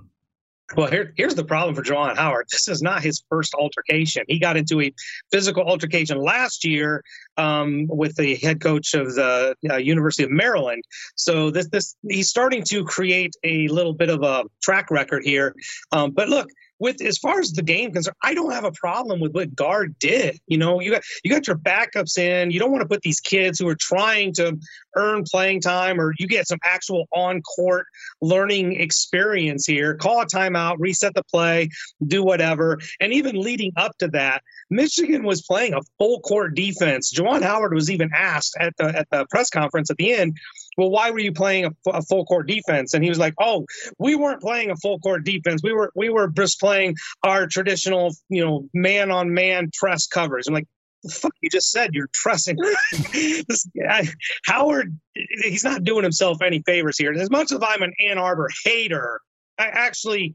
Well, 0.76 0.90
here, 0.90 1.14
here's 1.16 1.34
the 1.34 1.44
problem 1.44 1.74
for 1.74 1.82
Juwan 1.82 2.16
Howard. 2.16 2.48
This 2.50 2.68
is 2.68 2.82
not 2.82 3.02
his 3.02 3.24
first 3.30 3.54
altercation. 3.54 4.24
He 4.28 4.38
got 4.38 4.58
into 4.58 4.82
a 4.82 4.92
physical 5.32 5.62
altercation 5.62 6.20
last 6.20 6.62
year 6.62 7.02
um, 7.38 7.86
with 7.88 8.16
the 8.16 8.34
head 8.36 8.60
coach 8.60 8.92
of 8.92 9.14
the 9.14 9.56
uh, 9.70 9.76
University 9.76 10.24
of 10.24 10.30
Maryland. 10.30 10.84
So 11.16 11.50
this, 11.50 11.68
this, 11.68 11.96
he's 12.06 12.28
starting 12.28 12.64
to 12.64 12.84
create 12.84 13.34
a 13.44 13.68
little 13.68 13.94
bit 13.94 14.10
of 14.10 14.22
a 14.22 14.44
track 14.60 14.90
record 14.90 15.24
here. 15.24 15.54
Um, 15.92 16.10
but 16.10 16.28
look, 16.28 16.50
with 16.78 17.02
as 17.02 17.18
far 17.18 17.40
as 17.40 17.52
the 17.52 17.62
game 17.62 17.92
concerned, 17.92 18.16
I 18.22 18.34
don't 18.34 18.52
have 18.52 18.64
a 18.64 18.72
problem 18.72 19.20
with 19.20 19.32
what 19.32 19.54
Gard 19.54 19.98
did. 19.98 20.38
You 20.46 20.58
know, 20.58 20.80
you 20.80 20.90
got 20.90 21.02
you 21.24 21.30
got 21.30 21.46
your 21.46 21.56
backups 21.56 22.18
in. 22.18 22.50
You 22.50 22.58
don't 22.58 22.70
want 22.70 22.82
to 22.82 22.88
put 22.88 23.02
these 23.02 23.20
kids 23.20 23.58
who 23.58 23.68
are 23.68 23.76
trying 23.76 24.32
to 24.34 24.58
earn 24.96 25.24
playing 25.24 25.60
time 25.60 26.00
or 26.00 26.12
you 26.18 26.26
get 26.26 26.48
some 26.48 26.58
actual 26.64 27.06
on 27.12 27.42
court 27.42 27.86
learning 28.20 28.80
experience 28.80 29.66
here. 29.66 29.94
Call 29.94 30.22
a 30.22 30.26
timeout, 30.26 30.76
reset 30.78 31.14
the 31.14 31.24
play, 31.24 31.68
do 32.06 32.24
whatever. 32.24 32.78
And 33.00 33.12
even 33.12 33.40
leading 33.40 33.72
up 33.76 33.96
to 33.98 34.08
that, 34.08 34.42
Michigan 34.70 35.24
was 35.24 35.42
playing 35.42 35.74
a 35.74 35.80
full 35.98 36.20
court 36.20 36.54
defense. 36.54 37.12
Juwan 37.12 37.42
Howard 37.42 37.74
was 37.74 37.90
even 37.90 38.10
asked 38.14 38.56
at 38.58 38.76
the 38.76 38.96
at 38.98 39.08
the 39.10 39.26
press 39.30 39.50
conference 39.50 39.90
at 39.90 39.96
the 39.96 40.12
end, 40.12 40.36
well, 40.78 40.90
why 40.90 41.10
were 41.10 41.18
you 41.18 41.32
playing 41.32 41.64
a, 41.66 41.70
a, 41.90 42.02
full 42.02 42.24
court 42.24 42.46
defense? 42.46 42.94
And 42.94 43.02
he 43.02 43.10
was 43.10 43.18
like, 43.18 43.34
oh, 43.40 43.66
we 43.98 44.14
weren't 44.14 44.40
playing 44.40 44.70
a 44.70 44.76
full 44.76 45.00
court 45.00 45.24
defense. 45.24 45.60
We 45.62 45.72
were 45.72 45.92
we 45.94 46.08
were 46.08 46.28
just 46.28 46.60
playing 46.60 46.94
our 47.24 47.48
traditional, 47.48 48.14
you 48.28 48.44
know, 48.44 48.68
man 48.72 49.10
on 49.10 49.34
man 49.34 49.70
press 49.76 50.06
covers. 50.06 50.46
I'm 50.46 50.54
like, 50.54 50.68
the 51.02 51.10
fuck 51.10 51.32
you 51.40 51.50
just 51.50 51.70
said 51.70 51.90
you're 51.92 52.08
trusting 52.12 52.56
this 53.12 53.68
guy 53.80 54.02
howard 54.44 54.98
he's 55.14 55.62
not 55.62 55.84
doing 55.84 56.02
himself 56.02 56.42
any 56.42 56.60
favors 56.66 56.98
here 56.98 57.12
as 57.12 57.30
much 57.30 57.52
as 57.52 57.60
i'm 57.62 57.82
an 57.82 57.92
ann 58.04 58.18
arbor 58.18 58.48
hater 58.64 59.20
i 59.60 59.66
actually 59.66 60.34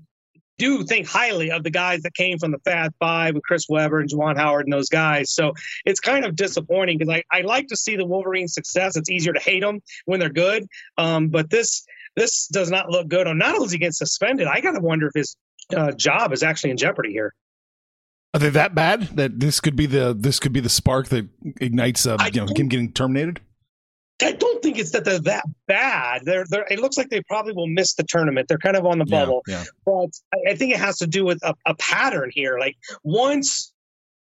do 0.57 0.83
think 0.83 1.07
highly 1.07 1.51
of 1.51 1.63
the 1.63 1.69
guys 1.69 2.01
that 2.03 2.13
came 2.13 2.37
from 2.37 2.51
the 2.51 2.59
Fab 2.59 2.93
Five 2.99 3.33
with 3.35 3.43
Chris 3.43 3.67
Webber 3.69 3.99
and 3.99 4.09
Juwan 4.09 4.37
Howard 4.37 4.65
and 4.65 4.73
those 4.73 4.89
guys. 4.89 5.31
So 5.31 5.53
it's 5.85 5.99
kind 5.99 6.25
of 6.25 6.35
disappointing 6.35 6.97
because 6.97 7.13
I, 7.13 7.23
I 7.31 7.41
like 7.41 7.67
to 7.67 7.75
see 7.75 7.95
the 7.95 8.05
Wolverines' 8.05 8.53
success. 8.53 8.95
It's 8.95 9.09
easier 9.09 9.33
to 9.33 9.39
hate 9.39 9.61
them 9.61 9.81
when 10.05 10.19
they're 10.19 10.29
good, 10.29 10.67
um, 10.97 11.29
but 11.29 11.49
this 11.49 11.85
this 12.15 12.47
does 12.47 12.69
not 12.69 12.89
look 12.89 13.07
good. 13.07 13.27
On 13.27 13.37
not 13.37 13.55
only 13.55 13.69
he 13.69 13.77
gets 13.77 13.97
suspended, 13.97 14.47
I 14.47 14.61
got 14.61 14.71
to 14.71 14.79
wonder 14.79 15.07
if 15.07 15.13
his 15.15 15.35
uh, 15.75 15.91
job 15.91 16.31
is 16.33 16.43
actually 16.43 16.71
in 16.71 16.77
jeopardy 16.77 17.11
here. 17.11 17.33
Are 18.35 18.39
they 18.39 18.49
that 18.49 18.73
bad 18.73 19.03
that 19.15 19.39
this 19.39 19.59
could 19.59 19.75
be 19.75 19.85
the 19.85 20.15
this 20.17 20.39
could 20.39 20.53
be 20.53 20.59
the 20.59 20.69
spark 20.69 21.07
that 21.09 21.27
ignites 21.61 22.05
uh, 22.05 22.17
you 22.31 22.41
know 22.41 22.47
him 22.47 22.67
getting 22.67 22.91
terminated? 22.91 23.41
I 24.21 24.31
don't 24.31 24.61
think 24.61 24.77
it's 24.77 24.91
that 24.91 25.03
they're 25.05 25.19
that 25.19 25.43
bad. 25.67 26.21
They're, 26.23 26.45
they're, 26.49 26.65
it 26.69 26.79
looks 26.79 26.97
like 26.97 27.09
they 27.09 27.21
probably 27.21 27.53
will 27.53 27.67
miss 27.67 27.95
the 27.95 28.03
tournament. 28.03 28.47
They're 28.47 28.57
kind 28.57 28.77
of 28.77 28.85
on 28.85 28.99
the 28.99 29.05
bubble. 29.05 29.41
Yeah, 29.47 29.63
yeah. 29.63 29.65
But 29.85 30.09
I, 30.33 30.51
I, 30.51 30.55
think 30.55 30.73
it 30.73 30.79
has 30.79 30.97
to 30.99 31.07
do 31.07 31.25
with 31.25 31.43
a, 31.43 31.55
a 31.65 31.75
pattern 31.75 32.29
here. 32.33 32.57
Like 32.59 32.77
once 33.03 33.72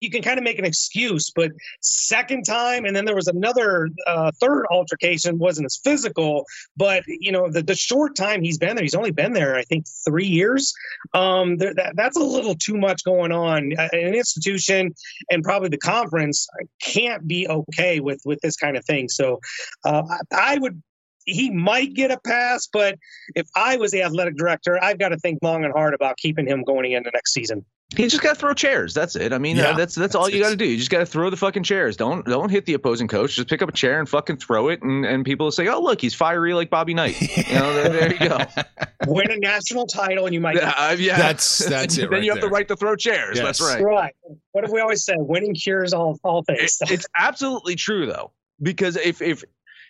you 0.01 0.11
can 0.11 0.23
kind 0.23 0.39
of 0.39 0.45
make 0.45 0.59
an 0.59 0.65
excuse. 0.65 1.31
But 1.35 1.53
second 1.81 2.45
time, 2.45 2.85
and 2.85 2.95
then 2.95 3.05
there 3.05 3.15
was 3.15 3.29
another 3.29 3.89
uh, 4.07 4.31
third 4.41 4.67
altercation, 4.71 5.39
wasn't 5.39 5.67
as 5.67 5.81
physical, 5.83 6.45
but 6.77 7.05
you 7.07 7.33
know 7.33 7.51
the, 7.51 7.63
the 7.63 7.75
short 7.75 8.17
time 8.17 8.43
he's 8.43 8.59
been 8.59 8.77
there, 8.77 8.85
he's 8.85 8.95
only 8.95 9.13
been 9.13 9.33
there, 9.33 9.57
I 9.57 9.63
think, 9.63 9.87
three 10.07 10.27
years. 10.27 10.73
Um, 11.15 11.57
there, 11.57 11.75
that, 11.75 11.97
that's 11.97 12.17
a 12.17 12.23
little 12.23 12.55
too 12.55 12.77
much 12.77 13.05
going 13.05 13.33
on. 13.33 13.73
An 13.79 14.15
institution 14.15 14.95
and 15.31 15.43
probably 15.43 15.69
the 15.69 15.79
conference 15.79 16.49
can't 16.83 17.27
be 17.27 17.49
okay 17.49 18.01
with 18.01 18.21
with 18.25 18.41
this 18.41 18.57
kind 18.57 18.77
of 18.77 18.85
thing. 18.85 19.09
So 19.09 19.41
uh, 19.85 20.03
I, 20.33 20.55
I 20.55 20.59
would 20.59 20.83
he 21.29 21.51
might 21.51 21.93
get 21.93 22.11
a 22.11 22.19
pass, 22.25 22.69
but 22.73 22.99
if 23.35 23.47
I 23.55 23.77
was 23.77 23.91
the 23.91 24.03
athletic 24.03 24.37
director, 24.37 24.83
I've 24.83 24.99
got 24.99 25.11
to 25.11 25.19
think 25.19 25.39
long 25.43 25.65
and 25.65 25.73
hard 25.73 25.93
about 25.93 26.17
keeping 26.17 26.47
him 26.47 26.65
going 26.65 26.91
into 26.91 27.11
next 27.13 27.35
season. 27.35 27.67
He 27.97 28.07
just 28.07 28.23
got 28.23 28.35
to 28.35 28.35
throw 28.35 28.53
chairs. 28.53 28.93
That's 28.93 29.17
it. 29.17 29.33
I 29.33 29.39
mean, 29.39 29.59
uh, 29.59 29.63
yeah, 29.63 29.69
uh, 29.71 29.77
that's, 29.77 29.95
that's, 29.95 30.13
that's 30.13 30.15
all 30.15 30.29
you 30.29 30.43
got 30.43 30.51
to 30.51 30.57
do. 30.57 30.67
You 30.67 30.77
just 30.77 30.91
got 30.91 30.99
to 30.99 31.07
throw 31.07 31.31
the 31.31 31.39
fucking 31.39 31.63
chairs. 31.63 31.97
Don't 31.97 32.27
don't 32.27 32.51
hit 32.51 32.67
the 32.67 32.75
opposing 32.75 33.09
coach. 33.09 33.35
Just 33.35 33.49
pick 33.49 33.63
up 33.63 33.71
a 33.71 33.73
chair 33.73 33.99
and 33.99 34.07
fucking 34.07 34.37
throw 34.37 34.69
it, 34.69 34.83
and, 34.83 35.07
and 35.07 35.25
people 35.25 35.47
will 35.47 35.53
say, 35.53 35.69
"Oh, 35.69 35.81
look, 35.81 35.99
he's 35.99 36.15
fiery 36.15 36.53
like 36.53 36.69
Bobby 36.69 36.93
Knight." 36.95 37.17
You 37.49 37.55
know, 37.55 37.73
there, 37.73 37.89
there 37.89 38.13
you 38.13 38.29
go. 38.29 38.39
Win 39.07 39.31
a 39.31 39.39
national 39.39 39.87
title, 39.87 40.27
and 40.27 40.35
you 40.35 40.41
might. 40.41 40.59
Uh, 40.79 40.95
yeah, 40.99 41.17
that's 41.17 41.59
that's 41.59 41.97
it. 41.97 42.03
then 42.03 42.11
right 42.11 42.23
you 42.23 42.31
have 42.31 42.41
there. 42.41 42.51
the 42.51 42.53
right 42.53 42.69
to 42.69 42.77
throw 42.77 42.95
chairs. 42.95 43.39
Yes. 43.39 43.59
That's 43.59 43.61
right. 43.63 43.83
Right. 43.83 44.15
What 44.53 44.65
have 44.65 44.73
we 44.73 44.81
always 44.81 45.05
said? 45.05 45.17
Winning 45.19 45.55
cures 45.55 45.95
all 45.95 46.19
all 46.23 46.43
things. 46.43 46.79
It, 46.83 46.91
it's 46.91 47.07
absolutely 47.17 47.75
true 47.75 48.07
though, 48.07 48.33
because 48.61 48.97
if 48.97 49.23
if 49.23 49.45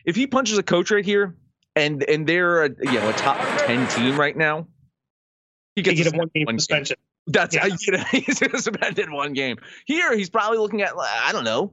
if 0.04 0.14
he 0.14 0.26
punches 0.26 0.56
a 0.56 0.62
coach 0.62 0.90
right 0.90 1.04
here, 1.04 1.36
and 1.74 2.02
and 2.04 2.26
they're 2.26 2.64
a, 2.64 2.68
you 2.68 2.92
know 2.92 3.08
a 3.08 3.12
top 3.14 3.38
ten 3.66 3.88
team 3.88 4.18
right 4.18 4.36
now, 4.36 4.68
he 5.74 5.82
gets 5.82 5.98
he 5.98 6.06
a 6.06 6.10
one 6.10 6.30
game 6.34 6.46
suspension. 6.58 6.96
Game. 6.96 7.07
That's 7.28 7.54
yeah. 7.54 7.66
you 7.80 7.92
know, 7.92 8.04
he's 8.10 8.38
suspended 8.38 9.10
one 9.10 9.32
game. 9.32 9.58
Here, 9.86 10.16
he's 10.16 10.30
probably 10.30 10.58
looking 10.58 10.82
at 10.82 10.92
I 10.96 11.32
don't 11.32 11.44
know, 11.44 11.72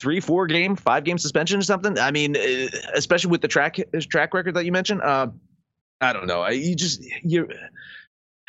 three, 0.00 0.20
four 0.20 0.46
game, 0.46 0.76
five 0.76 1.04
game 1.04 1.18
suspension 1.18 1.58
or 1.58 1.62
something. 1.62 1.98
I 1.98 2.10
mean, 2.10 2.36
uh, 2.36 2.68
especially 2.94 3.30
with 3.30 3.42
the 3.42 3.48
track 3.48 3.78
track 4.08 4.34
record 4.34 4.54
that 4.54 4.64
you 4.64 4.72
mentioned. 4.72 5.02
Uh, 5.02 5.28
I 6.00 6.12
don't 6.12 6.26
know. 6.26 6.46
You 6.48 6.74
just 6.76 7.04
you're 7.22 7.48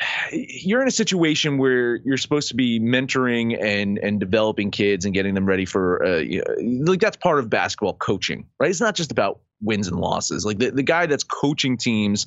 you're 0.32 0.82
in 0.82 0.88
a 0.88 0.92
situation 0.92 1.58
where 1.58 1.96
you're 1.96 2.18
supposed 2.18 2.48
to 2.48 2.54
be 2.54 2.78
mentoring 2.80 3.60
and 3.60 3.98
and 3.98 4.20
developing 4.20 4.70
kids 4.70 5.04
and 5.04 5.14
getting 5.14 5.34
them 5.34 5.46
ready 5.46 5.64
for 5.64 6.04
uh, 6.04 6.16
you 6.18 6.42
know, 6.58 6.90
like 6.90 7.00
that's 7.00 7.16
part 7.16 7.38
of 7.38 7.50
basketball 7.50 7.94
coaching, 7.94 8.46
right? 8.60 8.70
It's 8.70 8.80
not 8.80 8.94
just 8.94 9.10
about 9.10 9.40
wins 9.60 9.88
and 9.88 9.98
losses. 9.98 10.44
Like 10.44 10.58
the, 10.58 10.70
the 10.70 10.82
guy 10.84 11.06
that's 11.06 11.24
coaching 11.24 11.76
teams 11.76 12.26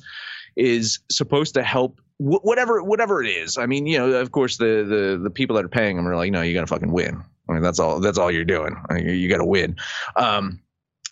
is 0.56 0.98
supposed 1.10 1.54
to 1.54 1.62
help 1.62 2.00
whatever 2.18 2.82
whatever 2.82 3.22
it 3.22 3.28
is. 3.28 3.58
I 3.58 3.66
mean, 3.66 3.86
you 3.86 3.98
know, 3.98 4.12
of 4.12 4.32
course, 4.32 4.56
the 4.56 4.84
the 4.84 5.20
the 5.22 5.30
people 5.30 5.56
that 5.56 5.64
are 5.64 5.68
paying 5.68 5.96
them 5.96 6.06
are 6.06 6.16
like, 6.16 6.30
no, 6.30 6.42
you 6.42 6.54
got 6.54 6.60
to 6.60 6.66
fucking 6.66 6.92
win. 6.92 7.22
I 7.48 7.52
mean, 7.52 7.62
that's 7.62 7.78
all. 7.78 8.00
That's 8.00 8.18
all 8.18 8.30
you're 8.30 8.44
doing. 8.44 8.76
I 8.88 8.94
mean, 8.94 9.08
you, 9.08 9.28
got 9.28 9.38
to 9.38 9.44
win. 9.44 9.76
Um, 10.16 10.60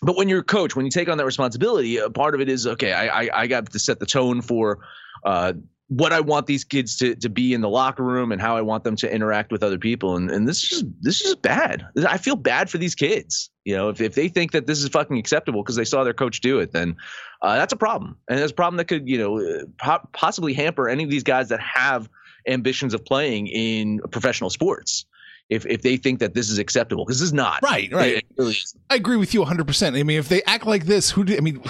but 0.01 0.15
when 0.15 0.29
you're 0.29 0.39
a 0.39 0.43
coach, 0.43 0.75
when 0.75 0.85
you 0.85 0.91
take 0.91 1.09
on 1.09 1.17
that 1.17 1.25
responsibility, 1.25 1.97
a 1.97 2.09
part 2.09 2.33
of 2.33 2.41
it 2.41 2.49
is 2.49 2.65
okay. 2.65 2.93
I 2.93 3.23
I, 3.23 3.29
I 3.41 3.47
got 3.47 3.71
to 3.71 3.79
set 3.79 3.99
the 3.99 4.05
tone 4.05 4.41
for 4.41 4.79
uh, 5.25 5.53
what 5.89 6.13
I 6.13 6.21
want 6.21 6.47
these 6.47 6.63
kids 6.63 6.97
to 6.97 7.15
to 7.15 7.29
be 7.29 7.53
in 7.53 7.61
the 7.61 7.69
locker 7.69 8.03
room 8.03 8.31
and 8.31 8.41
how 8.41 8.55
I 8.55 8.61
want 8.61 8.83
them 8.83 8.95
to 8.97 9.13
interact 9.13 9.51
with 9.51 9.61
other 9.61 9.77
people. 9.77 10.15
And 10.15 10.31
and 10.31 10.47
this 10.47 10.71
is 10.71 10.83
this 11.01 11.21
is 11.21 11.35
bad. 11.35 11.85
I 12.07 12.17
feel 12.17 12.35
bad 12.35 12.69
for 12.69 12.77
these 12.77 12.95
kids. 12.95 13.50
You 13.65 13.75
know, 13.75 13.89
if 13.89 14.01
if 14.01 14.15
they 14.15 14.27
think 14.27 14.51
that 14.51 14.65
this 14.65 14.81
is 14.81 14.89
fucking 14.89 15.17
acceptable 15.17 15.63
because 15.63 15.75
they 15.75 15.85
saw 15.85 16.03
their 16.03 16.13
coach 16.13 16.41
do 16.41 16.59
it, 16.59 16.71
then 16.71 16.95
uh, 17.41 17.55
that's 17.55 17.73
a 17.73 17.77
problem. 17.77 18.17
And 18.27 18.39
it's 18.39 18.51
a 18.51 18.55
problem 18.55 18.77
that 18.77 18.85
could 18.85 19.07
you 19.07 19.17
know 19.17 19.65
po- 19.77 20.07
possibly 20.13 20.53
hamper 20.53 20.89
any 20.89 21.03
of 21.03 21.09
these 21.09 21.23
guys 21.23 21.49
that 21.49 21.59
have 21.59 22.09
ambitions 22.47 22.93
of 22.93 23.05
playing 23.05 23.47
in 23.47 23.99
professional 24.11 24.49
sports 24.49 25.05
if 25.49 25.65
if 25.67 25.83
they 25.83 25.97
think 25.97 26.19
that 26.19 26.33
this 26.33 26.49
is 26.49 26.57
acceptable 26.57 27.05
because 27.05 27.19
this 27.19 27.27
is 27.27 27.33
not. 27.33 27.61
Right 27.61 27.91
right. 27.91 28.25
Really 28.37 28.55
i 28.89 28.95
agree 28.95 29.17
with 29.17 29.33
you 29.33 29.43
100% 29.43 29.99
i 29.99 30.03
mean 30.03 30.17
if 30.17 30.27
they 30.27 30.41
act 30.43 30.65
like 30.65 30.85
this 30.85 31.11
who 31.11 31.23
do 31.23 31.37
i 31.37 31.39
mean 31.41 31.61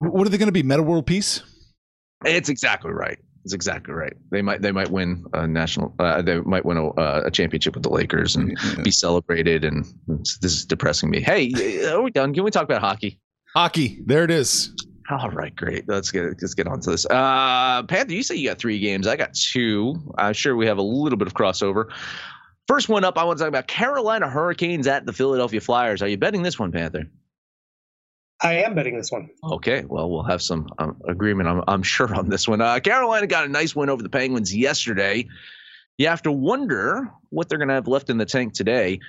what 0.00 0.26
are 0.26 0.30
they 0.30 0.38
going 0.38 0.48
to 0.48 0.52
be 0.52 0.62
Metta 0.62 0.82
World 0.82 1.06
Peace? 1.06 1.42
It's 2.24 2.48
exactly 2.48 2.90
right. 2.90 3.18
It's 3.44 3.54
exactly 3.54 3.94
right. 3.94 4.12
They 4.30 4.42
might 4.42 4.60
they 4.60 4.72
might 4.72 4.90
win 4.90 5.24
a 5.32 5.46
national. 5.46 5.94
Uh, 5.98 6.20
they 6.20 6.40
might 6.40 6.64
win 6.64 6.76
a, 6.76 6.88
uh, 6.90 7.22
a, 7.26 7.30
championship 7.30 7.74
with 7.74 7.82
the 7.82 7.90
Lakers 7.90 8.36
and 8.36 8.50
yeah. 8.50 8.82
be 8.82 8.90
celebrated. 8.90 9.64
And 9.64 9.86
this 10.06 10.42
is 10.42 10.66
depressing 10.66 11.08
me. 11.08 11.20
Hey, 11.20 11.50
are 11.86 12.02
we 12.02 12.10
done? 12.10 12.34
Can 12.34 12.44
we 12.44 12.50
talk 12.50 12.64
about 12.64 12.82
hockey? 12.82 13.18
Hockey. 13.54 14.00
There 14.04 14.24
it 14.24 14.30
is. 14.30 14.74
All 15.10 15.30
right, 15.30 15.54
great. 15.56 15.88
Let's 15.88 16.10
get 16.10 16.22
let's 16.40 16.54
get 16.54 16.68
on 16.68 16.80
to 16.80 16.90
this. 16.90 17.06
Uh, 17.06 17.82
Panther, 17.84 18.12
you 18.12 18.22
say 18.22 18.36
you 18.36 18.48
got 18.48 18.58
three 18.58 18.78
games. 18.78 19.06
I 19.06 19.16
got 19.16 19.32
two. 19.34 19.96
I'm 20.18 20.34
sure 20.34 20.54
we 20.54 20.66
have 20.66 20.78
a 20.78 20.82
little 20.82 21.16
bit 21.16 21.26
of 21.26 21.34
crossover. 21.34 21.86
First 22.68 22.88
one 22.88 23.02
up, 23.02 23.18
I 23.18 23.24
want 23.24 23.38
to 23.38 23.42
talk 23.42 23.48
about 23.48 23.66
Carolina 23.66 24.28
Hurricanes 24.28 24.86
at 24.86 25.06
the 25.06 25.12
Philadelphia 25.12 25.60
Flyers. 25.60 26.02
Are 26.02 26.08
you 26.08 26.16
betting 26.16 26.42
this 26.42 26.58
one, 26.58 26.70
Panther? 26.70 27.10
I 28.42 28.54
am 28.54 28.74
betting 28.74 28.96
this 28.96 29.10
one. 29.10 29.30
Okay, 29.44 29.84
well, 29.86 30.10
we'll 30.10 30.22
have 30.22 30.40
some 30.40 30.68
um, 30.78 30.96
agreement, 31.06 31.48
I'm, 31.48 31.62
I'm, 31.68 31.82
sure, 31.82 32.14
on 32.14 32.28
this 32.28 32.48
one. 32.48 32.60
Uh, 32.60 32.80
Carolina 32.80 33.26
got 33.26 33.44
a 33.44 33.48
nice 33.48 33.76
win 33.76 33.90
over 33.90 34.02
the 34.02 34.08
Penguins 34.08 34.54
yesterday. 34.54 35.28
You 35.98 36.08
have 36.08 36.22
to 36.22 36.32
wonder 36.32 37.10
what 37.28 37.48
they're 37.48 37.58
going 37.58 37.68
to 37.68 37.74
have 37.74 37.88
left 37.88 38.08
in 38.08 38.16
the 38.16 38.24
tank 38.24 38.54
today. 38.54 39.00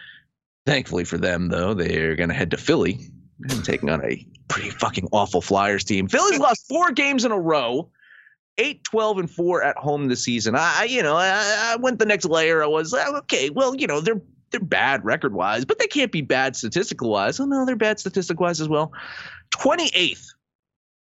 Thankfully 0.66 1.06
for 1.06 1.18
them, 1.18 1.48
though, 1.48 1.74
they're 1.74 2.16
going 2.16 2.30
to 2.30 2.36
head 2.36 2.52
to 2.52 2.58
Philly 2.58 3.00
and 3.50 3.64
taking 3.64 3.90
on 3.90 4.04
a 4.04 4.28
pretty 4.50 4.70
fucking 4.70 5.08
awful 5.12 5.42
Flyers 5.42 5.86
team. 5.86 6.08
Philly's 6.08 6.40
lost 6.40 6.68
four 6.68 6.92
games 6.92 7.26
in 7.26 7.32
a 7.32 7.40
row. 7.40 7.90
8 8.58 8.84
12 8.84 9.18
and 9.18 9.32
4 9.32 9.64
at 9.64 9.78
home 9.78 10.10
this 10.10 10.24
season. 10.26 10.56
I, 10.58 10.84
you 10.84 11.02
know, 11.02 11.16
I, 11.16 11.72
I 11.72 11.78
went 11.78 12.00
the 12.00 12.06
next 12.06 12.26
layer. 12.26 12.62
I 12.62 12.68
was 12.68 12.94
okay. 12.94 13.50
Well, 13.50 13.76
you 13.76 13.88
know, 13.88 14.02
they're 14.02 14.22
they're 14.52 14.60
bad 14.60 15.04
record 15.04 15.34
wise, 15.34 15.66
but 15.66 15.80
they 15.80 15.88
can't 15.88 16.12
be 16.12 16.22
bad 16.22 16.56
statistical 16.56 17.10
wise. 17.10 17.40
Oh 17.40 17.46
no, 17.46 17.66
they're 17.66 17.76
bad 17.76 18.00
statistical 18.00 18.44
wise 18.44 18.62
as 18.62 18.70
well. 18.70 18.92
28th 19.52 20.28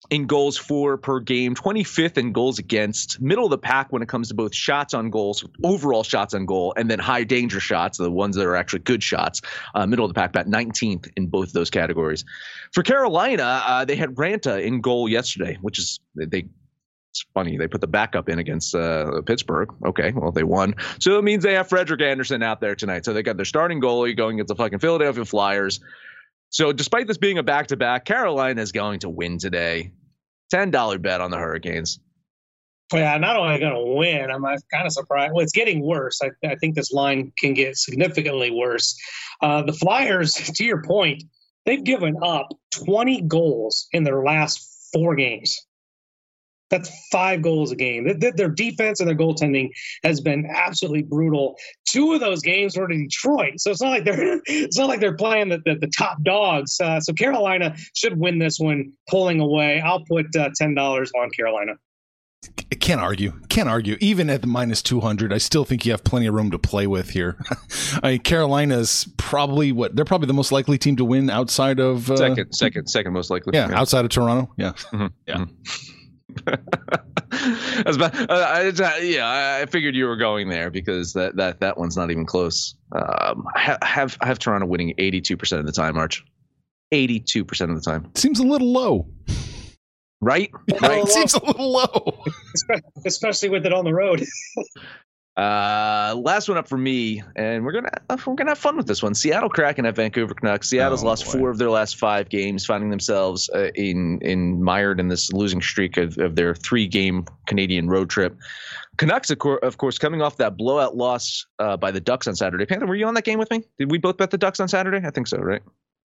in 0.10 0.28
goals 0.28 0.58
for 0.58 0.98
per 0.98 1.19
game, 1.19 1.56
25th 1.56 2.17
in 2.17 2.32
goals 2.32 2.60
against, 2.60 3.19
middle 3.21 3.45
of 3.45 3.50
the 3.50 3.58
pack 3.58 3.91
when 3.91 4.02
it 4.02 4.10
comes 4.10 4.28
to 4.28 4.34
both 4.34 4.54
shots 4.54 4.93
on 4.93 5.10
goals, 5.10 5.43
overall 5.63 6.04
shots 6.04 6.34
on 6.34 6.45
goal, 6.45 6.74
and 6.78 6.89
then 6.89 7.00
high 7.00 7.24
danger 7.24 7.60
shots, 7.60 7.98
the 7.98 8.12
ones 8.12 8.36
that 8.36 8.45
are 8.45 8.56
actually 8.56 8.80
good 8.80 9.02
shots, 9.02 9.41
uh, 9.74 9.86
middle 9.86 10.06
of 10.06 10.10
the 10.10 10.19
pack, 10.19 10.30
about 10.30 10.48
19th 10.48 11.10
in 11.17 11.28
both 11.28 11.54
those 11.54 11.69
categories. 11.69 12.24
For 12.71 12.84
Carolina, 12.84 13.63
uh, 13.65 13.86
they 13.86 13.95
had 13.95 14.15
Raanta 14.15 14.62
in 14.62 14.82
goal 14.82 15.10
yesterday, 15.10 15.58
which 15.62 15.80
is 15.80 16.00
they. 16.15 16.45
It's 17.15 17.25
funny 17.34 17.56
they 17.56 17.69
put 17.69 17.80
the 17.80 17.88
backup 17.88 18.28
in 18.28 18.39
against 18.39 18.75
uh, 18.75 19.21
Pittsburgh. 19.21 19.73
Okay, 19.86 20.12
well 20.12 20.34
they 20.34 20.43
won, 20.43 20.75
so 20.99 21.17
it 21.17 21.23
means 21.23 21.43
they 21.43 21.54
have 21.54 21.69
Frederik 21.69 22.01
Andersen 22.01 22.43
out 22.43 22.60
there 22.60 22.75
tonight. 22.75 23.06
So 23.06 23.13
they 23.13 23.23
got 23.23 23.38
their 23.38 23.45
starting 23.45 23.80
goalie 23.80 24.17
going 24.17 24.36
against 24.36 24.49
the 24.49 24.56
fucking 24.56 24.80
Philadelphia 24.80 25.23
Flyers. 25.23 25.80
So 26.49 26.73
despite 26.73 27.08
this 27.08 27.17
being 27.17 27.38
a 27.38 27.43
back 27.43 27.67
to 27.67 27.78
back, 27.78 28.04
Carolina 28.04 28.62
is 28.62 28.73
going 28.73 28.99
to 28.99 29.10
win 29.10 29.38
today. 29.38 29.93
$10 30.54 31.01
bet 31.01 31.21
on 31.21 31.32
the 31.32 31.38
Hurricanes. 31.38 31.99
Yeah, 32.93 33.17
not 33.17 33.38
only 33.38 33.60
going 33.60 33.73
to 33.73 33.95
win, 33.95 34.30
I'm 34.30 34.43
kind 34.43 34.86
of 34.86 34.91
surprised. 34.91 35.34
Well, 35.34 35.43
it's 35.43 35.54
getting 35.54 35.82
worse. 35.82 36.19
I, 36.21 36.32
I 36.45 36.56
think 36.56 36.75
this 36.75 36.91
line 36.91 37.32
can 37.39 37.54
get 37.54 37.78
significantly 37.78 38.51
worse. 38.51 38.95
Uh, 39.41 39.63
the 39.63 39.73
Flyers, 39.73 40.34
to 40.34 40.65
your 40.65 40.84
point, 40.84 41.23
they've 41.65 41.84
given 41.84 42.17
up 42.21 42.49
20 42.73 43.21
goals 43.21 43.88
in 43.93 44.04
their 44.04 44.21
last 44.21 44.89
four 44.93 45.15
games. 45.15 45.65
That's 46.69 46.89
five 47.12 47.41
goals 47.41 47.71
a 47.71 47.75
game. 47.75 48.19
Their 48.19 48.49
defense 48.49 48.99
and 48.99 49.08
their 49.08 49.15
goaltending 49.15 49.69
has 50.04 50.19
been 50.19 50.47
absolutely 50.49 51.04
brutal. 51.04 51.56
Two 51.88 52.13
of 52.13 52.19
those 52.19 52.41
games 52.41 52.75
were 52.75 52.88
to 52.88 52.97
Detroit, 52.97 53.54
so 53.58 53.71
it's 53.71 53.82
not 53.82 53.89
like 53.89 54.06
they're 54.06 54.41
it's 54.45 54.78
not 54.78 54.88
like 54.88 54.99
they're 54.99 55.15
playing 55.15 55.49
the, 55.49 55.60
the, 55.65 55.75
the 55.75 55.91
top 55.95 56.21
dogs. 56.23 56.80
Uh, 56.80 56.99
so 56.99 57.13
Carolina 57.13 57.75
should 57.95 58.17
win 58.17 58.39
this 58.39 58.58
one, 58.60 58.91
pulling 59.10 59.39
away. 59.39 59.80
I'll 59.82 60.04
put 60.06 60.36
uh, 60.36 60.49
ten 60.56 60.73
dollars 60.73 61.12
on 61.15 61.30
Carolina. 61.32 61.73
Can't 62.80 63.01
argue. 63.01 63.34
Can't 63.49 63.69
argue. 63.69 63.97
Even 63.99 64.30
at 64.30 64.41
the 64.41 64.47
minus 64.47 64.82
200, 64.84 65.34
I 65.34 65.39
still 65.39 65.65
think 65.65 65.86
you 65.86 65.91
have 65.91 66.04
plenty 66.04 66.28
of 66.28 66.36
room 66.36 66.51
to 66.51 66.60
play 66.60 66.86
with 66.86 67.10
here. 67.10 67.38
I 68.04 68.12
mean, 68.12 68.19
Carolina's 68.19 69.08
probably 69.17 69.71
what 69.71 69.95
they're 69.95 70.06
probably 70.06 70.28
the 70.28 70.34
most 70.34 70.51
likely 70.51 70.78
team 70.78 70.95
to 70.97 71.06
win 71.06 71.30
outside 71.30 71.80
of 71.80 72.12
uh, 72.12 72.17
second, 72.17 72.54
second, 72.54 72.88
second 72.88 73.13
most 73.13 73.30
likely. 73.30 73.51
Yeah, 73.56 73.69
yeah. 73.69 73.80
outside 73.80 74.06
of 74.06 74.12
Toronto. 74.12 74.51
Yeah, 74.58 74.73
mm-hmm. 74.73 75.08
yeah. 75.28 75.36
Mm-hmm. 75.38 75.94
about, 77.86 78.30
uh, 78.30 78.34
I, 78.34 79.00
yeah, 79.02 79.60
I 79.62 79.66
figured 79.66 79.96
you 79.96 80.06
were 80.06 80.18
going 80.18 80.50
there 80.50 80.70
because 80.72 81.14
that 81.14 81.36
that 81.36 81.60
that 81.60 81.78
one's 81.78 81.96
not 81.96 82.12
even 82.12 82.26
close. 82.26 82.76
Um, 82.92 83.46
I 83.56 83.78
have 83.84 84.18
I 84.22 84.28
have 84.28 84.40
Toronto 84.40 84.66
winning 84.66 84.94
eighty 84.98 85.22
two 85.22 85.38
percent 85.38 85.60
of 85.60 85.66
the 85.66 85.72
time, 85.72 85.98
Arch. 85.98 86.24
Eighty 86.92 87.20
two 87.20 87.44
percent 87.46 87.72
of 87.72 87.78
the 87.78 87.84
time 87.84 88.12
seems 88.16 88.40
a 88.40 88.44
little 88.44 88.72
low, 88.72 89.08
right? 90.22 90.52
right. 90.82 91.04
It 91.04 91.10
seems 91.10 91.34
a 91.34 91.44
little 91.44 91.72
low, 91.72 92.24
especially 93.06 93.50
with 93.50 93.66
it 93.66 93.74
on 93.74 93.86
the 93.86 93.94
road. 93.94 94.26
Uh, 95.38 96.15
last 96.17 96.48
one 96.48 96.58
up 96.58 96.65
for 96.65 96.78
me, 96.78 97.21
and 97.36 97.65
we're 97.65 97.74
gonna 97.74 97.89
we're 98.26 98.36
gonna 98.36 98.52
have 98.52 98.58
fun 98.58 98.78
with 98.78 98.88
this 98.88 99.04
one. 99.04 99.13
Seattle 99.13 99.50
Kraken 99.50 99.86
at 99.86 99.93
Vancouver 99.93 100.34
Canucks. 100.34 100.69
Seattle's 100.69 101.04
oh, 101.04 101.08
lost 101.08 101.26
boy. 101.26 101.32
four 101.32 101.50
of 101.50 101.58
their 101.58 101.69
last 101.69 101.98
five 101.98 102.30
games, 102.30 102.65
finding 102.65 102.89
themselves 102.89 103.50
uh, 103.50 103.69
in 103.76 104.19
in 104.21 104.63
mired 104.63 104.98
in 104.98 105.10
this 105.10 105.34
losing 105.34 105.62
streak 105.62 105.98
of, 105.98 106.17
of 106.19 106.38
their 106.38 106.56
three 106.56 106.88
game 106.88 107.26
Canadian 107.48 107.89
road 107.89 108.10
trip. 108.10 108.38
Canucks, 108.95 109.30
of, 109.30 109.39
course, 109.39 109.60
of 109.62 109.78
course 109.78 109.98
coming 109.98 110.21
off 110.21 110.38
that 110.38 110.56
blowout 110.56 110.95
loss 110.95 111.45
uh, 111.60 111.76
by 111.76 111.91
the 111.91 112.00
Ducks 112.00 112.28
on 112.28 112.36
Saturday. 112.36 112.65
Panther, 112.65 112.86
were 112.86 112.95
you 112.95 113.06
on 113.06 113.13
that 113.15 113.26
game 113.26 113.38
with 113.38 113.52
me? 113.52 113.62
Did 113.78 113.91
we 113.91 113.98
both 113.98 114.15
bet 114.15 114.32
the 114.32 114.38
Ducks 114.38 114.62
on 114.62 114.69
Saturday? 114.69 115.06
I 115.06 115.12
think 115.12 115.28
so, 115.28 115.38
right? 115.38 115.62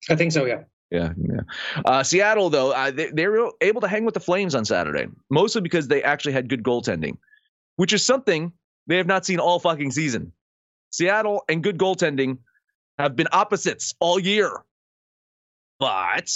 I 0.09 0.15
think 0.15 0.33
so. 0.33 0.45
Yeah. 0.45 0.63
Yeah, 0.89 1.13
yeah. 1.15 1.39
Uh, 1.85 2.03
Seattle, 2.03 2.49
though, 2.49 2.71
uh, 2.71 2.91
they, 2.91 3.09
they 3.11 3.27
were 3.27 3.49
able 3.61 3.79
to 3.79 3.87
hang 3.87 4.03
with 4.03 4.13
the 4.13 4.19
Flames 4.19 4.53
on 4.53 4.65
Saturday, 4.65 5.07
mostly 5.29 5.61
because 5.61 5.87
they 5.87 6.03
actually 6.03 6.33
had 6.33 6.49
good 6.49 6.63
goaltending, 6.63 7.17
which 7.77 7.93
is 7.93 8.05
something 8.05 8.51
they 8.87 8.97
have 8.97 9.07
not 9.07 9.25
seen 9.25 9.39
all 9.39 9.59
fucking 9.59 9.91
season. 9.91 10.33
Seattle 10.91 11.43
and 11.47 11.63
good 11.63 11.77
goaltending 11.77 12.39
have 12.97 13.15
been 13.15 13.27
opposites 13.31 13.93
all 13.99 14.19
year. 14.19 14.63
But 15.79 16.29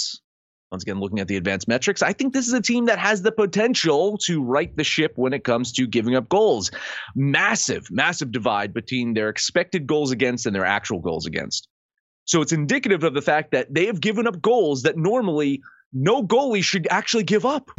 once 0.72 0.82
again, 0.82 0.98
looking 0.98 1.20
at 1.20 1.28
the 1.28 1.36
advanced 1.36 1.68
metrics, 1.68 2.02
I 2.02 2.12
think 2.12 2.32
this 2.32 2.48
is 2.48 2.52
a 2.52 2.60
team 2.60 2.86
that 2.86 2.98
has 2.98 3.22
the 3.22 3.30
potential 3.30 4.18
to 4.24 4.42
right 4.42 4.76
the 4.76 4.82
ship 4.82 5.12
when 5.16 5.32
it 5.32 5.44
comes 5.44 5.72
to 5.72 5.86
giving 5.86 6.16
up 6.16 6.28
goals. 6.28 6.70
Massive, 7.14 7.88
massive 7.90 8.32
divide 8.32 8.74
between 8.74 9.14
their 9.14 9.28
expected 9.28 9.86
goals 9.86 10.10
against 10.10 10.46
and 10.46 10.54
their 10.54 10.64
actual 10.64 10.98
goals 10.98 11.26
against. 11.26 11.68
So 12.24 12.42
it's 12.42 12.52
indicative 12.52 13.04
of 13.04 13.14
the 13.14 13.22
fact 13.22 13.52
that 13.52 13.72
they 13.72 13.86
have 13.86 14.00
given 14.00 14.26
up 14.26 14.42
goals 14.42 14.82
that 14.82 14.96
normally 14.96 15.62
no 15.96 16.22
goalie 16.22 16.62
should 16.62 16.86
actually 16.90 17.24
give 17.24 17.46
up. 17.46 17.70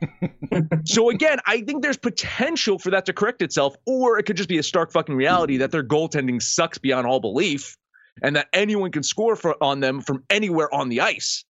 so 0.84 1.10
again, 1.10 1.38
I 1.46 1.60
think 1.60 1.82
there's 1.82 1.96
potential 1.96 2.78
for 2.78 2.90
that 2.90 3.06
to 3.06 3.12
correct 3.12 3.40
itself, 3.40 3.76
or 3.86 4.18
it 4.18 4.24
could 4.24 4.36
just 4.36 4.48
be 4.48 4.58
a 4.58 4.64
stark 4.64 4.90
fucking 4.90 5.14
reality 5.14 5.58
that 5.58 5.70
their 5.70 5.84
goaltending 5.84 6.42
sucks 6.42 6.78
beyond 6.78 7.06
all 7.06 7.20
belief, 7.20 7.76
and 8.20 8.34
that 8.34 8.48
anyone 8.52 8.90
can 8.90 9.04
score 9.04 9.36
for, 9.36 9.62
on 9.62 9.78
them 9.78 10.00
from 10.00 10.24
anywhere 10.28 10.72
on 10.74 10.88
the 10.88 11.02
ice. 11.02 11.44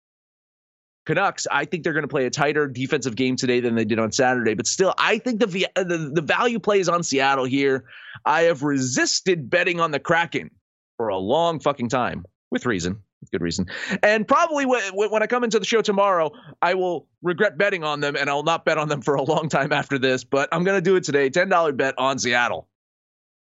Canucks, 1.06 1.46
I 1.50 1.64
think 1.64 1.82
they're 1.82 1.92
going 1.92 2.02
to 2.02 2.08
play 2.08 2.26
a 2.26 2.30
tighter 2.30 2.66
defensive 2.66 3.16
game 3.16 3.36
today 3.36 3.60
than 3.60 3.74
they 3.74 3.84
did 3.84 3.98
on 3.98 4.12
Saturday. 4.12 4.54
But 4.54 4.66
still, 4.66 4.92
I 4.98 5.18
think 5.18 5.40
the, 5.40 5.46
the 5.76 6.10
the 6.12 6.20
value 6.20 6.58
play 6.58 6.80
is 6.80 6.88
on 6.88 7.04
Seattle 7.04 7.44
here. 7.44 7.84
I 8.24 8.42
have 8.42 8.62
resisted 8.62 9.48
betting 9.48 9.80
on 9.80 9.92
the 9.92 10.00
Kraken 10.00 10.50
for 10.96 11.08
a 11.08 11.16
long 11.16 11.60
fucking 11.60 11.88
time 11.88 12.26
with 12.50 12.66
reason 12.66 13.02
good 13.30 13.42
reason. 13.42 13.66
And 14.02 14.26
probably 14.26 14.66
when, 14.66 14.82
when 14.94 15.22
I 15.22 15.26
come 15.26 15.44
into 15.44 15.58
the 15.58 15.64
show 15.64 15.82
tomorrow, 15.82 16.32
I 16.62 16.74
will 16.74 17.06
regret 17.22 17.58
betting 17.58 17.84
on 17.84 18.00
them 18.00 18.16
and 18.16 18.28
I'll 18.28 18.42
not 18.42 18.64
bet 18.64 18.78
on 18.78 18.88
them 18.88 19.02
for 19.02 19.14
a 19.14 19.22
long 19.22 19.48
time 19.48 19.72
after 19.72 19.98
this, 19.98 20.24
but 20.24 20.48
I'm 20.52 20.64
going 20.64 20.76
to 20.76 20.82
do 20.82 20.96
it 20.96 21.04
today. 21.04 21.30
$10 21.30 21.76
bet 21.76 21.94
on 21.98 22.18
Seattle. 22.18 22.68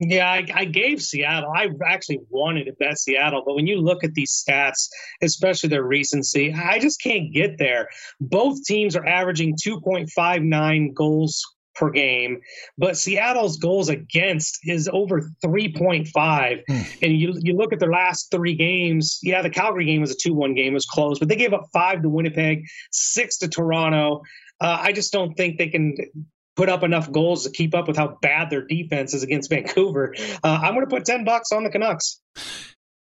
Yeah, 0.05 0.29
I, 0.29 0.47
I, 0.53 0.65
gave 0.65 1.01
Seattle. 1.01 1.53
I 1.55 1.69
actually 1.87 2.21
wanted 2.29 2.65
to 2.65 2.73
bet 2.73 2.99
Seattle, 2.99 3.45
but 3.47 3.55
when 3.55 3.69
you 3.69 3.81
look 3.81 4.03
at 4.03 4.15
these 4.15 4.33
stats, 4.33 4.89
especially 5.23 5.69
their 5.69 5.85
recency, 5.85 6.53
I 6.53 6.81
just 6.81 7.01
can't 7.01 7.33
get 7.33 7.57
there. 7.59 7.89
Both 8.21 8.65
teams 8.65 8.97
are 8.97 9.07
averaging 9.07 9.57
2.59 9.65 10.93
goals 10.95 11.47
per 11.75 11.91
game, 11.91 12.41
but 12.79 12.97
Seattle's 12.97 13.57
goals 13.57 13.89
against 13.89 14.59
is 14.65 14.89
over 14.93 15.23
3.5. 15.45 16.11
Mm. 16.13 16.99
And 17.03 17.19
you 17.19 17.35
you 17.41 17.57
look 17.57 17.73
at 17.73 17.81
their 17.81 17.93
last 17.93 18.31
three 18.31 18.55
games. 18.55 19.19
Yeah, 19.23 19.43
the 19.43 19.51
Calgary 19.51 19.87
game 19.87 20.01
was 20.01 20.11
a 20.11 20.17
2-1 20.17 20.57
game, 20.57 20.73
it 20.73 20.75
was 20.75 20.87
close, 20.87 21.19
but 21.19 21.29
they 21.29 21.37
gave 21.37 21.53
up 21.53 21.69
five 21.73 22.03
to 22.03 22.09
Winnipeg, 22.09 22.65
six 22.91 23.39
to 23.39 23.49
Toronto. 23.49 24.23
Uh, 24.61 24.79
I 24.81 24.93
just 24.93 25.13
don't 25.13 25.35
think 25.35 25.59
they 25.59 25.69
can 25.69 25.97
put 26.57 26.69
up 26.69 26.83
enough 26.83 27.11
goals 27.11 27.45
to 27.45 27.51
keep 27.51 27.75
up 27.75 27.89
with 27.89 27.97
how 27.97 28.19
bad 28.21 28.51
their 28.51 28.65
defense 28.67 29.15
is 29.15 29.23
against 29.23 29.51
Vancouver. 29.51 30.15
Uh, 30.45 30.61
I'm 30.63 30.75
going 30.75 30.87
to 30.87 30.91
put 30.91 31.05
10 31.05 31.25
bucks 31.25 31.53
on 31.53 31.65
the 31.65 31.71
Canucks. 31.71 32.21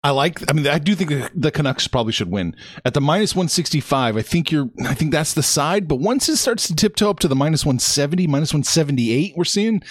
I 0.02 0.10
like. 0.10 0.42
I 0.50 0.54
mean, 0.54 0.66
I 0.66 0.78
do 0.78 0.94
think 0.94 1.30
the 1.34 1.50
Canucks 1.50 1.86
probably 1.86 2.12
should 2.12 2.30
win 2.30 2.56
at 2.86 2.94
the 2.94 3.02
minus 3.02 3.36
one 3.36 3.48
sixty 3.48 3.80
five. 3.80 4.16
I 4.16 4.22
think 4.22 4.50
you're. 4.50 4.70
I 4.86 4.94
think 4.94 5.12
that's 5.12 5.34
the 5.34 5.42
side. 5.42 5.88
But 5.88 5.96
once 5.96 6.28
it 6.28 6.36
starts 6.36 6.66
to 6.68 6.74
tiptoe 6.74 7.10
up 7.10 7.18
to 7.20 7.28
the 7.28 7.36
minus 7.36 7.66
one 7.66 7.78
seventy, 7.78 8.26
minus 8.26 8.54
one 8.54 8.64
seventy 8.64 9.12
eight, 9.12 9.34
we're 9.36 9.44
seeing 9.44 9.82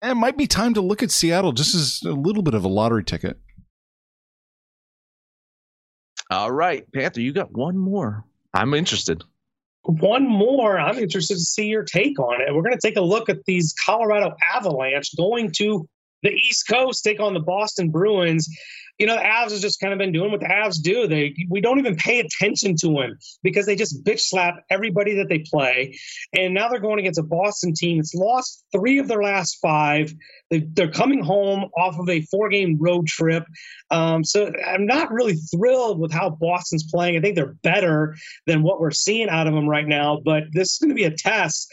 eh, 0.00 0.12
it 0.12 0.14
might 0.14 0.38
be 0.38 0.46
time 0.46 0.72
to 0.74 0.80
look 0.80 1.02
at 1.02 1.10
Seattle 1.10 1.52
just 1.52 1.74
as 1.74 2.00
a 2.06 2.12
little 2.12 2.42
bit 2.42 2.54
of 2.54 2.64
a 2.64 2.68
lottery 2.68 3.04
ticket. 3.04 3.38
All 6.30 6.50
right, 6.50 6.90
Panther, 6.92 7.20
you 7.20 7.34
got 7.34 7.52
one 7.52 7.76
more. 7.76 8.24
I'm 8.54 8.72
interested. 8.72 9.22
One 9.82 10.26
more. 10.26 10.78
I'm 10.78 10.96
interested 10.96 11.34
to 11.34 11.40
see 11.40 11.66
your 11.66 11.82
take 11.82 12.18
on 12.18 12.40
it. 12.40 12.54
We're 12.54 12.62
going 12.62 12.78
to 12.78 12.80
take 12.80 12.96
a 12.96 13.02
look 13.02 13.28
at 13.28 13.44
these 13.44 13.74
Colorado 13.84 14.34
Avalanche 14.54 15.14
going 15.16 15.50
to 15.56 15.86
the 16.22 16.30
East 16.30 16.68
Coast, 16.68 17.04
take 17.04 17.20
on 17.20 17.34
the 17.34 17.40
Boston 17.40 17.90
Bruins 17.90 18.48
you 19.02 19.08
know, 19.08 19.16
the 19.16 19.22
Avs 19.22 19.50
has 19.50 19.60
just 19.60 19.80
kind 19.80 19.92
of 19.92 19.98
been 19.98 20.12
doing 20.12 20.30
what 20.30 20.38
the 20.38 20.46
Avs 20.46 20.80
do. 20.80 21.08
They 21.08 21.34
we 21.50 21.60
don't 21.60 21.80
even 21.80 21.96
pay 21.96 22.20
attention 22.20 22.76
to 22.76 22.86
them 22.86 23.18
because 23.42 23.66
they 23.66 23.74
just 23.74 24.04
bitch 24.04 24.20
slap 24.20 24.64
everybody 24.70 25.16
that 25.16 25.28
they 25.28 25.40
play. 25.40 25.98
And 26.32 26.54
now 26.54 26.68
they're 26.68 26.78
going 26.78 27.00
against 27.00 27.18
a 27.18 27.24
Boston 27.24 27.74
team 27.74 27.96
that's 27.96 28.14
lost 28.14 28.64
three 28.70 28.98
of 28.98 29.08
their 29.08 29.20
last 29.20 29.58
five. 29.60 30.14
They, 30.52 30.64
are 30.80 30.88
coming 30.88 31.20
home 31.20 31.68
off 31.76 31.98
of 31.98 32.08
a 32.08 32.20
four 32.26 32.48
game 32.48 32.78
road 32.78 33.08
trip. 33.08 33.42
Um, 33.90 34.22
so 34.22 34.52
I'm 34.64 34.86
not 34.86 35.10
really 35.10 35.34
thrilled 35.34 35.98
with 35.98 36.12
how 36.12 36.30
Boston's 36.30 36.84
playing. 36.88 37.16
I 37.16 37.20
think 37.20 37.34
they're 37.34 37.56
better 37.64 38.14
than 38.46 38.62
what 38.62 38.78
we're 38.78 38.92
seeing 38.92 39.28
out 39.28 39.48
of 39.48 39.52
them 39.52 39.68
right 39.68 39.88
now. 39.88 40.20
But 40.24 40.44
this 40.52 40.74
is 40.74 40.78
going 40.78 40.90
to 40.90 40.94
be 40.94 41.02
a 41.02 41.10
test 41.10 41.68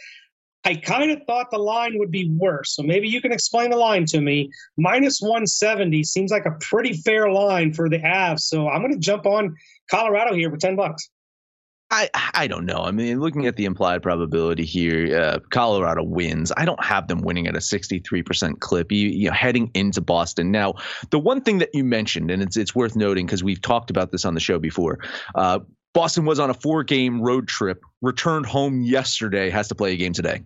I 0.66 0.76
kind 0.76 1.12
of 1.12 1.20
thought 1.26 1.52
the 1.52 1.58
line 1.58 1.98
would 1.98 2.12
be 2.12 2.30
worse. 2.32 2.76
So 2.76 2.84
maybe 2.84 3.08
you 3.08 3.22
can 3.22 3.32
explain 3.32 3.70
the 3.70 3.78
line 3.78 4.06
to 4.08 4.22
me. 4.22 4.50
Minus 4.78 5.20
170 5.22 6.04
seems 6.04 6.32
like 6.32 6.46
a 6.46 6.58
pretty 6.60 6.94
fair 6.94 7.32
line 7.32 7.74
for 7.74 7.90
the 7.90 8.00
Avs. 8.00 8.42
So 8.42 8.68
I'm 8.68 8.82
going 8.82 8.94
to 8.94 9.00
jump 9.00 9.26
on 9.26 9.56
Colorado 9.90 10.36
here 10.36 10.50
for 10.50 10.58
ten 10.58 10.76
bucks. 10.76 11.10
I 11.92 12.10
I 12.34 12.48
don't 12.48 12.66
know. 12.66 12.84
I 12.84 12.92
mean, 12.92 13.20
looking 13.20 13.48
at 13.48 13.56
the 13.56 13.66
implied 13.66 14.04
probability 14.04 14.64
here, 14.64 15.20
uh, 15.20 15.40
Colorado 15.50 16.04
wins. 16.04 16.52
I 16.56 16.66
don't 16.66 16.84
have 16.84 17.08
them 17.08 17.22
winning 17.22 17.48
at 17.48 17.56
a 17.56 17.60
63% 17.60 18.60
clip. 18.60 18.92
You, 18.92 19.08
you 19.08 19.30
know, 19.30 19.34
heading 19.34 19.72
into 19.74 20.02
Boston. 20.02 20.52
Now, 20.52 20.76
the 21.10 21.20
one 21.20 21.42
thing 21.42 21.58
that 21.60 21.70
you 21.74 21.84
mentioned, 21.84 22.30
and 22.30 22.44
it's 22.44 22.58
it's 22.58 22.76
worth 22.76 22.96
noting 22.96 23.26
because 23.26 23.44
we've 23.44 23.62
talked 23.62 23.90
about 23.90 24.12
this 24.12 24.24
on 24.24 24.36
the 24.36 24.40
show 24.40 24.60
before. 24.60 25.00
Uh, 25.34 25.60
Boston 25.94 26.26
was 26.26 26.40
on 26.40 26.50
a 26.50 26.54
four-game 26.54 27.22
road 27.22 27.48
trip, 27.48 27.82
returned 28.02 28.46
home 28.46 28.82
yesterday, 28.82 29.50
has 29.50 29.70
to 29.70 29.76
play 29.76 29.94
a 29.94 29.98
game 29.98 30.14
today. 30.14 30.44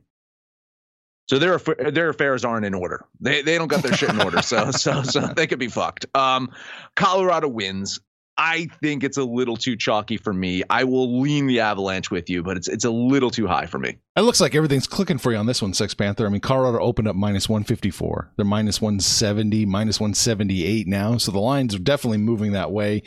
So 1.29 1.39
their 1.39 1.57
their 1.91 2.09
affairs 2.09 2.43
aren't 2.43 2.65
in 2.65 2.73
order. 2.73 3.05
They 3.21 3.41
they 3.41 3.57
don't 3.57 3.67
got 3.67 3.81
their 3.81 3.93
shit 3.93 4.09
in 4.09 4.21
order. 4.21 4.41
So 4.41 4.71
so 4.71 5.03
so 5.03 5.21
they 5.35 5.47
could 5.47 5.59
be 5.59 5.69
fucked. 5.69 6.05
Um, 6.15 6.51
Colorado 6.95 7.47
wins. 7.47 7.99
I 8.35 8.67
think 8.81 9.03
it's 9.03 9.17
a 9.17 9.23
little 9.23 9.55
too 9.55 9.75
chalky 9.75 10.17
for 10.17 10.33
me. 10.33 10.63
I 10.67 10.85
will 10.85 11.21
lean 11.21 11.45
the 11.45 11.59
Avalanche 11.59 12.09
with 12.09 12.29
you, 12.31 12.41
but 12.41 12.57
it's 12.57 12.67
it's 12.67 12.83
a 12.83 12.89
little 12.89 13.29
too 13.29 13.45
high 13.45 13.67
for 13.67 13.77
me. 13.77 13.99
It 14.17 14.21
looks 14.21 14.41
like 14.41 14.55
everything's 14.55 14.87
clicking 14.87 15.19
for 15.19 15.31
you 15.31 15.37
on 15.37 15.45
this 15.45 15.61
one, 15.61 15.73
Sex 15.73 15.93
Panther. 15.93 16.25
I 16.25 16.29
mean, 16.29 16.41
Colorado 16.41 16.83
opened 16.83 17.07
up 17.07 17.15
minus 17.15 17.47
154. 17.47 18.31
They're 18.35 18.45
minus 18.45 18.81
170, 18.81 19.67
minus 19.67 19.99
178 19.99 20.87
now. 20.87 21.17
So 21.17 21.31
the 21.31 21.39
lines 21.39 21.75
are 21.75 21.79
definitely 21.79 22.17
moving 22.17 22.53
that 22.53 22.71
way. 22.71 23.03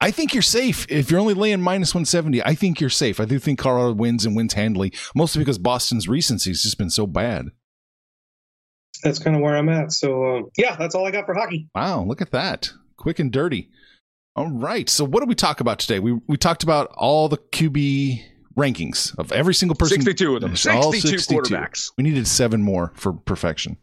I 0.00 0.10
think 0.10 0.32
you're 0.32 0.42
safe. 0.42 0.86
If 0.88 1.10
you're 1.10 1.20
only 1.20 1.34
laying 1.34 1.60
minus 1.60 1.92
170, 1.94 2.42
I 2.44 2.54
think 2.54 2.80
you're 2.80 2.90
safe. 2.90 3.18
I 3.18 3.24
do 3.24 3.38
think 3.38 3.58
Colorado 3.58 3.94
wins 3.94 4.24
and 4.24 4.36
wins 4.36 4.54
handily, 4.54 4.92
mostly 5.14 5.40
because 5.40 5.58
Boston's 5.58 6.08
recency 6.08 6.50
has 6.50 6.62
just 6.62 6.78
been 6.78 6.90
so 6.90 7.06
bad. 7.06 7.46
That's 9.02 9.18
kind 9.18 9.36
of 9.36 9.42
where 9.42 9.56
I'm 9.56 9.68
at. 9.68 9.92
So, 9.92 10.24
uh, 10.24 10.42
yeah, 10.56 10.76
that's 10.76 10.94
all 10.94 11.06
I 11.06 11.10
got 11.10 11.26
for 11.26 11.34
hockey. 11.34 11.68
Wow, 11.74 12.04
look 12.04 12.20
at 12.20 12.30
that. 12.30 12.72
Quick 12.96 13.18
and 13.18 13.32
dirty. 13.32 13.70
All 14.36 14.50
right. 14.50 14.88
So 14.88 15.04
what 15.04 15.20
did 15.20 15.28
we 15.28 15.34
talk 15.34 15.60
about 15.60 15.80
today? 15.80 15.98
We 15.98 16.12
we 16.28 16.36
talked 16.36 16.62
about 16.62 16.92
all 16.94 17.28
the 17.28 17.38
QB 17.38 18.22
rankings 18.56 19.16
of 19.18 19.32
every 19.32 19.54
single 19.54 19.74
person. 19.74 20.00
62 20.00 20.36
of 20.36 20.40
them. 20.42 20.54
62, 20.54 21.00
62 21.00 21.34
quarterbacks. 21.34 21.90
We 21.96 22.04
needed 22.04 22.26
seven 22.28 22.62
more 22.62 22.92
for 22.94 23.12
perfection. 23.12 23.78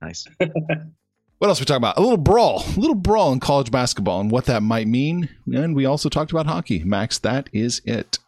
Nice. 0.00 0.26
what 1.38 1.48
else 1.48 1.60
are 1.60 1.62
we 1.62 1.66
talk 1.66 1.76
about? 1.76 1.96
A 1.96 2.00
little 2.00 2.16
brawl, 2.16 2.62
a 2.62 2.70
little 2.80 2.94
brawl 2.94 3.32
in 3.32 3.40
college 3.40 3.70
basketball 3.70 4.20
and 4.20 4.30
what 4.30 4.46
that 4.46 4.62
might 4.62 4.88
mean. 4.88 5.28
And 5.52 5.74
we 5.74 5.84
also 5.84 6.08
talked 6.08 6.30
about 6.30 6.46
hockey. 6.46 6.82
Max, 6.84 7.18
that 7.18 7.48
is 7.52 7.80
it 7.84 8.18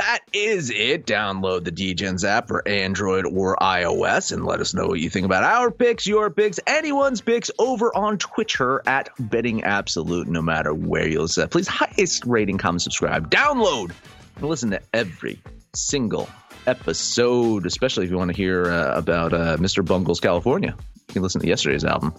that 0.00 0.20
is 0.32 0.70
it. 0.70 1.06
Download 1.06 1.62
the 1.62 1.70
Degens 1.70 2.24
app 2.24 2.48
for 2.48 2.66
Android 2.66 3.26
or 3.26 3.54
iOS 3.56 4.32
and 4.32 4.46
let 4.46 4.60
us 4.60 4.72
know 4.72 4.86
what 4.86 4.98
you 5.00 5.10
think 5.10 5.26
about 5.26 5.44
our 5.44 5.70
picks, 5.70 6.06
your 6.06 6.30
picks, 6.30 6.58
anyone's 6.66 7.20
picks 7.20 7.50
over 7.58 7.94
on 7.94 8.16
Twitter 8.16 8.82
at 8.86 9.10
Betting 9.18 9.62
Absolute, 9.62 10.26
no 10.26 10.40
matter 10.40 10.72
where 10.72 11.06
you 11.06 11.20
listen. 11.20 11.48
Please, 11.50 11.68
highest 11.68 12.24
rating, 12.24 12.56
comment, 12.56 12.80
subscribe, 12.80 13.30
download, 13.30 13.92
and 14.36 14.48
listen 14.48 14.70
to 14.70 14.80
every 14.94 15.38
single 15.74 16.30
episode, 16.66 17.66
especially 17.66 18.04
if 18.04 18.10
you 18.10 18.18
want 18.18 18.30
to 18.30 18.36
hear 18.36 18.66
uh, 18.66 18.94
about 18.96 19.32
uh, 19.32 19.56
Mr. 19.56 19.84
Bungles 19.84 20.20
California. 20.20 20.74
You 21.08 21.14
can 21.14 21.22
listen 21.22 21.40
to 21.40 21.46
yesterday's 21.46 21.84
album, 21.84 22.14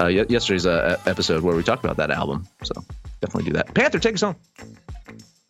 uh, 0.00 0.06
yesterday's 0.06 0.66
uh, 0.66 1.00
episode 1.06 1.42
where 1.42 1.56
we 1.56 1.62
talked 1.62 1.84
about 1.84 1.96
that 1.96 2.10
album. 2.10 2.46
So 2.62 2.74
definitely 3.20 3.50
do 3.50 3.56
that. 3.56 3.74
Panther, 3.74 3.98
take 3.98 4.14
us 4.14 4.20
home. 4.22 4.36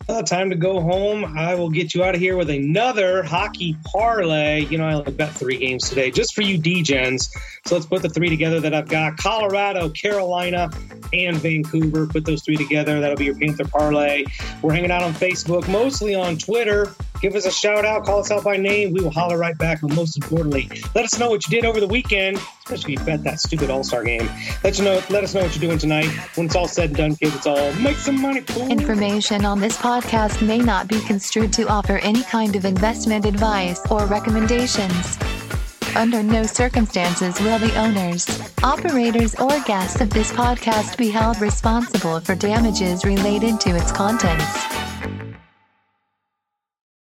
Uh, 0.09 0.21
time 0.21 0.49
to 0.49 0.55
go 0.55 0.79
home. 0.79 1.25
I 1.37 1.53
will 1.55 1.69
get 1.69 1.93
you 1.93 2.01
out 2.01 2.15
of 2.15 2.21
here 2.21 2.37
with 2.37 2.49
another 2.49 3.23
hockey 3.23 3.75
parlay. 3.85 4.61
You 4.65 4.77
know, 4.77 4.87
I 4.87 4.93
only 4.93 5.11
bet 5.11 5.31
three 5.31 5.57
games 5.57 5.89
today 5.89 6.11
just 6.11 6.33
for 6.33 6.43
you 6.43 6.57
Degens. 6.57 7.29
So 7.65 7.75
let's 7.75 7.85
put 7.85 8.03
the 8.03 8.09
three 8.09 8.29
together 8.29 8.61
that 8.61 8.73
I've 8.73 8.87
got 8.87 9.17
Colorado, 9.17 9.89
Carolina, 9.89 10.69
and 11.11 11.35
Vancouver. 11.37 12.07
Put 12.07 12.23
those 12.23 12.41
three 12.41 12.55
together. 12.55 13.01
That'll 13.01 13.17
be 13.17 13.25
your 13.25 13.37
Panther 13.37 13.65
parlay. 13.65 14.23
We're 14.61 14.71
hanging 14.71 14.91
out 14.91 15.03
on 15.03 15.13
Facebook, 15.13 15.67
mostly 15.67 16.15
on 16.15 16.37
Twitter. 16.37 16.93
Give 17.21 17.33
us 17.35 17.45
a 17.45 17.51
shout 17.51 17.83
out, 17.83 18.05
call 18.05 18.19
us 18.19 18.29
out 18.29 18.43
by 18.43 18.57
name. 18.57 18.93
We 18.93 19.01
will 19.01 19.11
holler 19.11 19.37
right 19.37 19.57
back. 19.57 19.81
But 19.81 19.93
most 19.93 20.17
importantly, 20.17 20.69
let 20.93 21.05
us 21.05 21.17
know 21.17 21.31
what 21.31 21.47
you 21.47 21.51
did 21.51 21.65
over 21.65 21.79
the 21.79 21.87
weekend, 21.87 22.37
especially 22.37 22.93
if 22.93 22.99
you 22.99 23.05
bet 23.05 23.23
that 23.23 23.39
stupid 23.39 23.69
All 23.69 23.83
Star 23.83 24.03
game. 24.03 24.29
Let 24.63 24.77
you 24.77 24.83
know. 24.83 25.01
Let 25.09 25.23
us 25.23 25.33
know 25.33 25.41
what 25.41 25.55
you're 25.55 25.67
doing 25.67 25.79
tonight. 25.79 26.07
When 26.35 26.45
it's 26.45 26.55
all 26.55 26.67
said 26.67 26.89
and 26.89 26.97
done, 26.97 27.15
kids, 27.15 27.35
it's 27.35 27.47
all 27.47 27.73
make 27.73 27.97
some 27.97 28.21
money. 28.21 28.41
Fool. 28.41 28.69
Information 28.69 29.45
on 29.45 29.59
this 29.59 29.77
podcast 29.77 30.45
may 30.45 30.59
not 30.59 30.87
be 30.87 30.99
construed 31.01 31.51
to 31.53 31.67
offer 31.67 31.97
any 31.97 32.21
kind 32.23 32.55
of 32.55 32.65
investment 32.65 33.25
advice 33.25 33.81
or 33.89 34.05
recommendations. 34.05 35.17
Under 35.95 36.21
no 36.21 36.43
circumstances 36.43 37.39
will 37.39 37.57
the 37.57 37.75
owners, 37.75 38.27
operators, 38.63 39.33
or 39.35 39.59
guests 39.61 39.99
of 40.01 40.11
this 40.11 40.31
podcast 40.31 40.95
be 40.97 41.09
held 41.09 41.41
responsible 41.41 42.19
for 42.19 42.35
damages 42.35 43.03
related 43.03 43.59
to 43.61 43.75
its 43.75 43.91
contents. 43.91 44.86